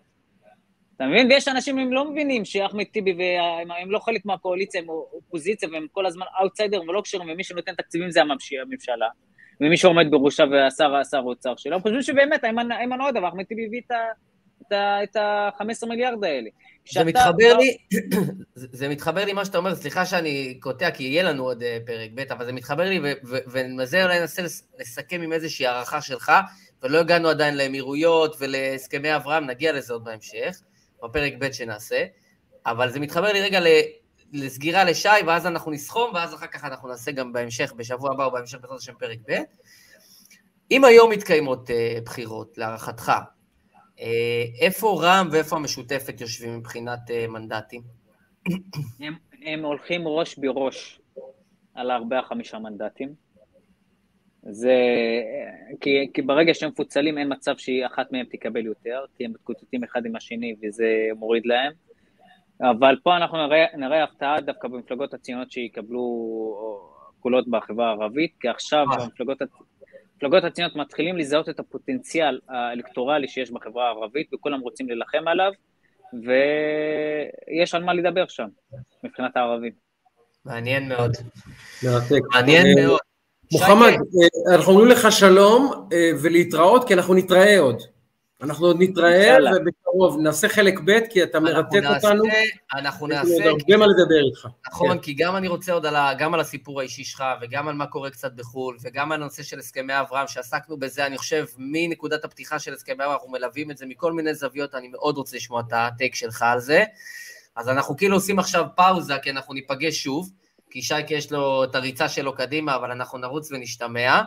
אתה 0.98 1.06
מבין? 1.06 1.32
ויש 1.32 1.48
אנשים, 1.48 1.78
הם 1.78 1.92
לא 1.92 2.10
מבינים 2.10 2.44
שאחמד 2.44 2.84
טיבי, 2.84 3.16
והם 3.68 3.90
לא 3.90 3.98
חלק 3.98 4.24
מהקואליציה, 4.24 4.80
הם 4.80 4.88
אופוזיציה, 4.88 5.68
והם 5.72 5.86
כל 5.92 6.06
הזמן 6.06 6.26
אאוטסיידר 6.40 6.82
ולא 6.82 7.00
קשורים, 7.00 7.30
ומי 7.30 7.44
שנותן 7.44 7.74
תקציבים 7.74 8.10
זה 8.10 8.20
הממשלה. 8.20 9.08
ומי 9.60 9.76
שעומד 9.76 10.06
בראשה 10.10 10.44
והשר, 10.50 10.94
השר 10.94 11.16
האוצר 11.16 11.56
שלו, 11.56 11.74
הם 11.74 11.82
חושבים 11.82 12.02
שבאמת 12.02 12.44
איימן 12.44 13.00
עודה 13.00 13.22
ואחמד 13.22 13.44
טיבי 13.44 13.66
הביא 13.66 13.80
את 13.86 13.92
את 14.72 15.16
ה-15 15.16 15.88
מיליארד 15.88 16.24
האלה. 16.24 16.48
זה 16.92 17.04
מתחבר 17.04 17.56
לי, 17.58 17.76
זה 18.54 18.88
מתחבר 18.88 19.24
לי 19.24 19.32
מה 19.32 19.44
שאתה 19.44 19.58
אומר, 19.58 19.74
סליחה 19.74 20.06
שאני 20.06 20.58
קוטע, 20.60 20.90
כי 20.90 21.04
יהיה 21.04 21.22
לנו 21.22 21.44
עוד 21.44 21.62
אה, 21.62 21.78
פרק 21.86 22.10
ב', 22.14 22.32
אבל 22.32 22.44
זה 22.44 22.52
מתחבר 22.52 22.88
לי, 22.88 23.00
וזה 23.78 24.04
אולי 24.04 24.20
ננסה 24.20 24.42
לסכם 24.78 25.22
עם 25.22 25.32
איזושהי 25.32 25.66
הערכה 25.66 26.00
שלך, 26.00 26.32
ולא 26.82 26.98
הגענו 26.98 27.28
עדיין 27.28 27.56
לאמירויות 27.56 28.36
ולהסכמי 28.40 29.16
אברהם, 29.16 29.46
נגיע 29.46 29.72
לזה 29.72 29.92
עוד 29.92 30.04
בהמשך, 30.04 30.60
בפרק 31.02 31.32
ב' 31.38 31.52
שנעשה, 31.52 32.04
אבל 32.66 32.90
זה 32.90 33.00
מתחבר 33.00 33.32
לי 33.32 33.40
רגע 33.40 33.60
לסגירה 34.32 34.84
לשי, 34.84 35.08
ואז 35.26 35.46
אנחנו 35.46 35.70
נסכום, 35.70 36.14
ואז 36.14 36.34
אחר 36.34 36.46
כך 36.46 36.64
אנחנו 36.64 36.88
נעשה 36.88 37.10
גם 37.10 37.32
בהמשך, 37.32 37.72
בשבוע 37.76 38.12
הבא 38.12 38.24
או 38.24 38.30
בהמשך 38.30 38.58
בעזרת 38.60 38.78
השם 38.78 38.92
פרק 38.98 39.18
ב'. 39.28 39.32
אם 40.70 40.84
היום 40.84 41.10
מתקיימות 41.10 41.70
uh, 41.70 41.72
בחירות, 42.04 42.58
להערכתך, 42.58 43.12
uh, 43.96 44.00
איפה 44.60 45.00
רע"מ 45.02 45.28
ואיפה 45.32 45.56
המשותפת 45.56 46.20
יושבים 46.20 46.58
מבחינת 46.58 47.00
uh, 47.08 47.30
מנדטים? 47.30 47.82
הם, 49.00 49.14
הם 49.44 49.64
הולכים 49.64 50.08
ראש 50.08 50.38
בראש 50.38 51.00
על 51.74 51.90
ארבעה 51.90 52.22
חמישה 52.22 52.58
מנדטים. 52.58 53.14
זה... 54.42 54.74
כי, 55.80 56.10
כי 56.14 56.22
ברגע 56.22 56.54
שהם 56.54 56.70
מפוצלים 56.70 57.18
אין 57.18 57.32
מצב 57.32 57.56
שאחת 57.56 58.12
מהם 58.12 58.26
תקבל 58.30 58.66
יותר, 58.66 59.04
כי 59.16 59.24
הם 59.24 59.30
מתקוטטים 59.30 59.84
אחד 59.84 60.06
עם 60.06 60.16
השני 60.16 60.56
וזה 60.62 60.86
מוריד 61.16 61.46
להם. 61.46 61.72
אבל 62.60 62.96
פה 63.02 63.16
אנחנו 63.16 63.46
נראה, 63.46 63.64
נראה 63.76 64.04
הפתעה 64.04 64.40
דווקא 64.40 64.68
במפלגות 64.68 65.14
הציונות 65.14 65.52
שיקבלו 65.52 66.04
קולות 67.20 67.48
בחברה 67.48 67.88
הערבית, 67.88 68.34
כי 68.40 68.48
עכשיו 68.48 68.86
במפלגות, 68.98 69.38
המפלגות 70.14 70.44
הציונות 70.44 70.76
מתחילים 70.76 71.16
לזהות 71.16 71.48
את 71.48 71.60
הפוטנציאל 71.60 72.40
האלקטורלי 72.48 73.28
שיש 73.28 73.50
בחברה 73.50 73.86
הערבית, 73.86 74.34
וכולם 74.34 74.60
רוצים 74.60 74.88
להילחם 74.88 75.28
עליו, 75.28 75.52
ויש 76.12 77.74
על 77.74 77.84
מה 77.84 77.94
לדבר 77.94 78.26
שם, 78.26 78.48
מבחינת 79.04 79.36
הערבים. 79.36 79.72
מעניין 80.44 80.88
מאוד. 80.88 81.12
מרתק. 81.84 82.20
מעניין 82.34 82.66
אה, 82.66 82.86
מאוד. 82.86 83.07
מוחמד, 83.52 83.92
אה, 83.92 84.54
אנחנו 84.54 84.72
אומרים 84.72 84.88
לך 84.88 85.12
שלום 85.12 85.88
אה, 85.92 86.10
ולהתראות, 86.22 86.88
כי 86.88 86.94
אנחנו 86.94 87.14
נתראה 87.14 87.58
עוד. 87.58 87.82
אנחנו 88.42 88.66
עוד 88.66 88.76
נתראה, 88.78 89.36
ובקרוב 89.56 90.20
נעשה 90.20 90.48
חלק 90.48 90.80
ב', 90.84 91.00
כי 91.10 91.22
אתה 91.22 91.40
מרתק 91.40 91.80
אותנו. 91.94 92.24
אנחנו 92.74 93.06
נעשה... 93.06 93.32
יש 93.34 93.40
לנו 93.40 93.50
הרבה 93.50 93.76
מה 93.76 93.86
לדבר 93.86 94.26
איתך. 94.28 94.48
נכון, 94.68 94.92
כן. 94.92 94.98
כי 94.98 95.14
גם 95.14 95.36
אני 95.36 95.48
רוצה 95.48 95.72
עוד 95.72 95.86
על, 95.86 95.96
גם 96.18 96.34
על 96.34 96.40
הסיפור 96.40 96.80
האישי 96.80 97.04
שלך, 97.04 97.24
וגם 97.40 97.68
על 97.68 97.74
מה 97.74 97.86
קורה 97.86 98.10
קצת 98.10 98.32
בחו"ל, 98.32 98.76
וגם 98.82 99.12
על 99.12 99.22
הנושא 99.22 99.42
של 99.42 99.58
הסכמי 99.58 100.00
אברהם, 100.00 100.26
שעסקנו 100.26 100.76
בזה, 100.76 101.06
אני 101.06 101.18
חושב, 101.18 101.44
מנקודת 101.56 102.24
הפתיחה 102.24 102.58
של 102.58 102.74
הסכמי 102.74 102.94
אברהם, 102.94 103.12
אנחנו 103.12 103.30
מלווים 103.30 103.70
את 103.70 103.78
זה 103.78 103.86
מכל 103.86 104.12
מיני 104.12 104.34
זוויות, 104.34 104.74
אני 104.74 104.88
מאוד 104.88 105.16
רוצה 105.16 105.36
לשמוע 105.36 105.60
את 105.60 105.72
הטייק 105.72 106.14
שלך 106.14 106.42
על 106.42 106.60
זה. 106.60 106.84
אז 107.56 107.68
אנחנו 107.68 107.96
כאילו 107.96 108.16
עושים 108.16 108.38
עכשיו 108.38 108.64
פאוזה, 108.76 109.14
כי 109.22 109.30
אנחנו 109.30 109.54
ניפגש 109.54 110.02
שוב, 110.02 110.30
כי 110.70 110.82
שייקה 110.82 111.14
יש 111.14 111.32
לו 111.32 111.64
את 111.64 111.74
הריצה 111.74 112.08
שלו 112.08 112.34
קדימה, 112.34 112.76
אבל 112.76 112.90
אנחנו 112.90 113.18
נרוץ 113.18 113.52
ונשתמע. 113.52 114.22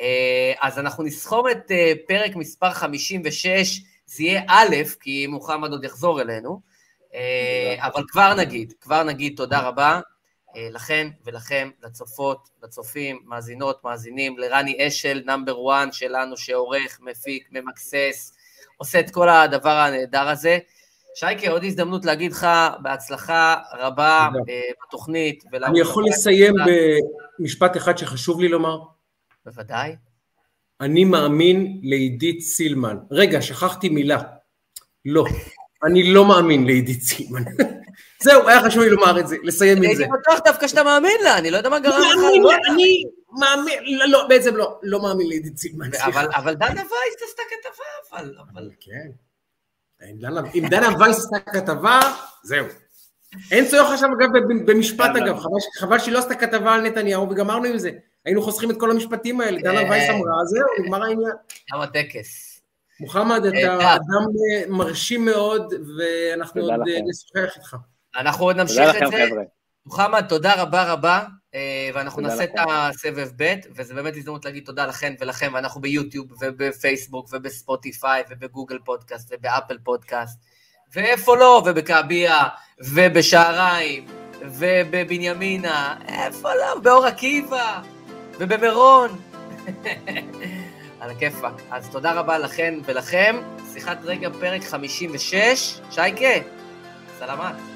אה, 0.00 0.52
אז 0.60 0.78
אנחנו 0.78 1.04
נסכום 1.04 1.48
את 1.50 1.70
אה, 1.70 1.92
פרק 2.08 2.36
מספר 2.36 2.70
56, 2.70 3.80
זה 4.06 4.22
יהיה 4.22 4.42
א', 4.48 4.76
כי 5.00 5.26
מוחמד 5.26 5.70
עוד 5.70 5.84
יחזור 5.84 6.20
אלינו, 6.20 6.60
אה, 7.14 7.76
אבל 7.78 8.02
כבר 8.08 8.34
נגיד, 8.34 8.72
כבר 8.80 9.02
נגיד 9.02 9.36
תודה 9.36 9.60
רבה 9.60 10.00
לכן 10.70 11.08
ולכם, 11.24 11.70
לצופות, 11.82 12.48
לצופים, 12.62 13.22
מאזינות, 13.24 13.84
מאזינים, 13.84 14.38
לרני 14.38 14.88
אשל, 14.88 15.22
נאמבר 15.26 15.72
1 15.72 15.92
שלנו, 15.92 16.36
שעורך, 16.36 16.98
מפיק, 17.02 17.48
ממקסס, 17.50 18.32
עושה 18.76 19.00
את 19.00 19.10
כל 19.10 19.28
הדבר 19.28 19.70
הנהדר 19.70 20.28
הזה. 20.28 20.58
שייקה, 21.14 21.50
עוד 21.50 21.64
הזדמנות 21.64 22.04
להגיד 22.04 22.32
לך 22.32 22.46
בהצלחה 22.82 23.56
רבה 23.78 24.28
בתוכנית. 24.86 25.44
אני 25.54 25.80
יכול 25.80 26.04
לסיים 26.08 26.54
במשפט 27.38 27.76
אחד 27.76 27.98
שחשוב 27.98 28.40
לי 28.40 28.48
לומר? 28.48 28.78
בוודאי. 29.46 29.96
אני 30.80 31.04
מאמין 31.04 31.80
לעידית 31.82 32.40
סילמן. 32.40 32.96
רגע, 33.10 33.42
שכחתי 33.42 33.88
מילה. 33.88 34.22
לא, 35.04 35.24
אני 35.84 36.12
לא 36.12 36.24
מאמין 36.24 36.66
לעידית 36.66 37.02
סילמן. 37.02 37.42
זהו, 38.24 38.48
היה 38.48 38.62
חשוב 38.62 38.82
לי 38.82 38.90
לומר 38.90 39.20
את 39.20 39.28
זה, 39.28 39.36
לסיים 39.42 39.76
עם 39.76 39.82
זה. 39.82 39.88
הייתי 39.88 40.04
בטוח 40.20 40.40
דווקא 40.44 40.68
שאתה 40.68 40.84
מאמין 40.84 41.20
לה, 41.24 41.38
אני 41.38 41.50
לא 41.50 41.56
יודע 41.56 41.68
מה 41.68 41.78
גרם 41.78 42.00
לך. 42.00 42.18
אני 42.70 43.04
מאמין, 43.40 43.98
לא, 43.98 44.06
לא, 44.06 44.26
בעצם 44.28 44.56
לא, 44.56 44.78
לא 44.82 45.02
מאמין 45.02 45.28
לעידית 45.28 45.56
סילמן. 45.56 45.90
אבל 46.34 46.54
דנה 46.54 46.68
וייס 46.68 47.22
עשתה 47.28 47.42
כתבה, 47.50 48.18
אבל... 48.52 48.70
כן. 48.80 49.10
אם 50.54 50.66
דנה 50.70 50.88
וייס 50.98 51.18
עשתה 51.18 51.38
כתבה, 51.38 52.00
זהו. 52.42 52.66
אין 53.50 53.66
צורך 53.66 53.92
עכשיו, 53.92 54.08
אגב, 54.18 54.28
במשפט, 54.64 55.10
אגב, 55.16 55.38
חבל 55.80 55.98
שהיא 55.98 56.14
לא 56.14 56.18
עשתה 56.18 56.34
כתבה 56.34 56.74
על 56.74 56.80
נתניהו, 56.80 57.30
וגמרנו 57.30 57.64
עם 57.64 57.78
זה. 57.78 57.90
היינו 58.24 58.42
חוסכים 58.42 58.70
את 58.70 58.80
כל 58.80 58.90
המשפטים 58.90 59.40
האלה, 59.40 59.60
דנה 59.62 59.80
אה, 59.80 59.90
וייס 59.90 60.10
אמרה, 60.10 60.44
זהו, 60.44 60.84
נגמר 60.84 61.02
העניין. 61.02 61.32
גם 61.72 61.80
הטקס. 61.80 62.60
מוחמד, 63.00 63.46
אתה 63.46 63.56
אה, 63.56 63.94
אדם 63.94 64.26
אה, 64.52 64.62
מרשים 64.68 65.24
מאוד, 65.24 65.74
ואנחנו 65.98 66.62
עוד 66.62 66.80
נשוחח 67.08 67.56
איתך. 67.56 67.76
אנחנו 68.16 68.44
עוד 68.44 68.56
נמשיך 68.56 69.02
את 69.02 69.10
זה. 69.10 69.42
מוחמד, 69.86 70.24
תודה 70.28 70.62
רבה 70.62 70.92
רבה, 70.92 71.24
ואנחנו 71.94 72.22
נעשה 72.22 72.44
את 72.44 72.50
הסבב 72.68 73.28
ב', 73.36 73.54
וזה 73.76 73.94
באמת 73.94 74.16
הזדמנות 74.16 74.44
להגיד 74.44 74.64
תודה 74.64 74.86
לכן 74.86 75.14
ולכם, 75.20 75.52
ואנחנו 75.54 75.80
ביוטיוב 75.80 76.26
ובפייסבוק 76.40 77.28
ובספוטיפיי 77.32 78.22
ובגוגל 78.30 78.78
פודקאסט 78.84 79.32
ובאפל 79.32 79.78
פודקאסט, 79.78 80.38
ואיפה 80.94 81.36
לא, 81.36 81.62
ובכעביה 81.66 82.42
ובשעריים 82.80 84.06
ובבנימינה, 84.40 85.96
איפה 86.08 86.54
לא, 86.54 86.80
באור 86.80 87.06
עקיבא. 87.06 87.80
ובמירון. 88.38 89.20
על 91.00 91.10
הכיפאק. 91.10 91.52
אז 91.70 91.88
תודה 91.90 92.12
רבה 92.12 92.38
לכן 92.38 92.74
ולכם. 92.84 93.36
שיחת 93.72 93.98
רגע 94.04 94.28
פרק 94.40 94.64
56. 94.64 95.80
שייקה, 95.90 96.48
סלמת. 97.18 97.73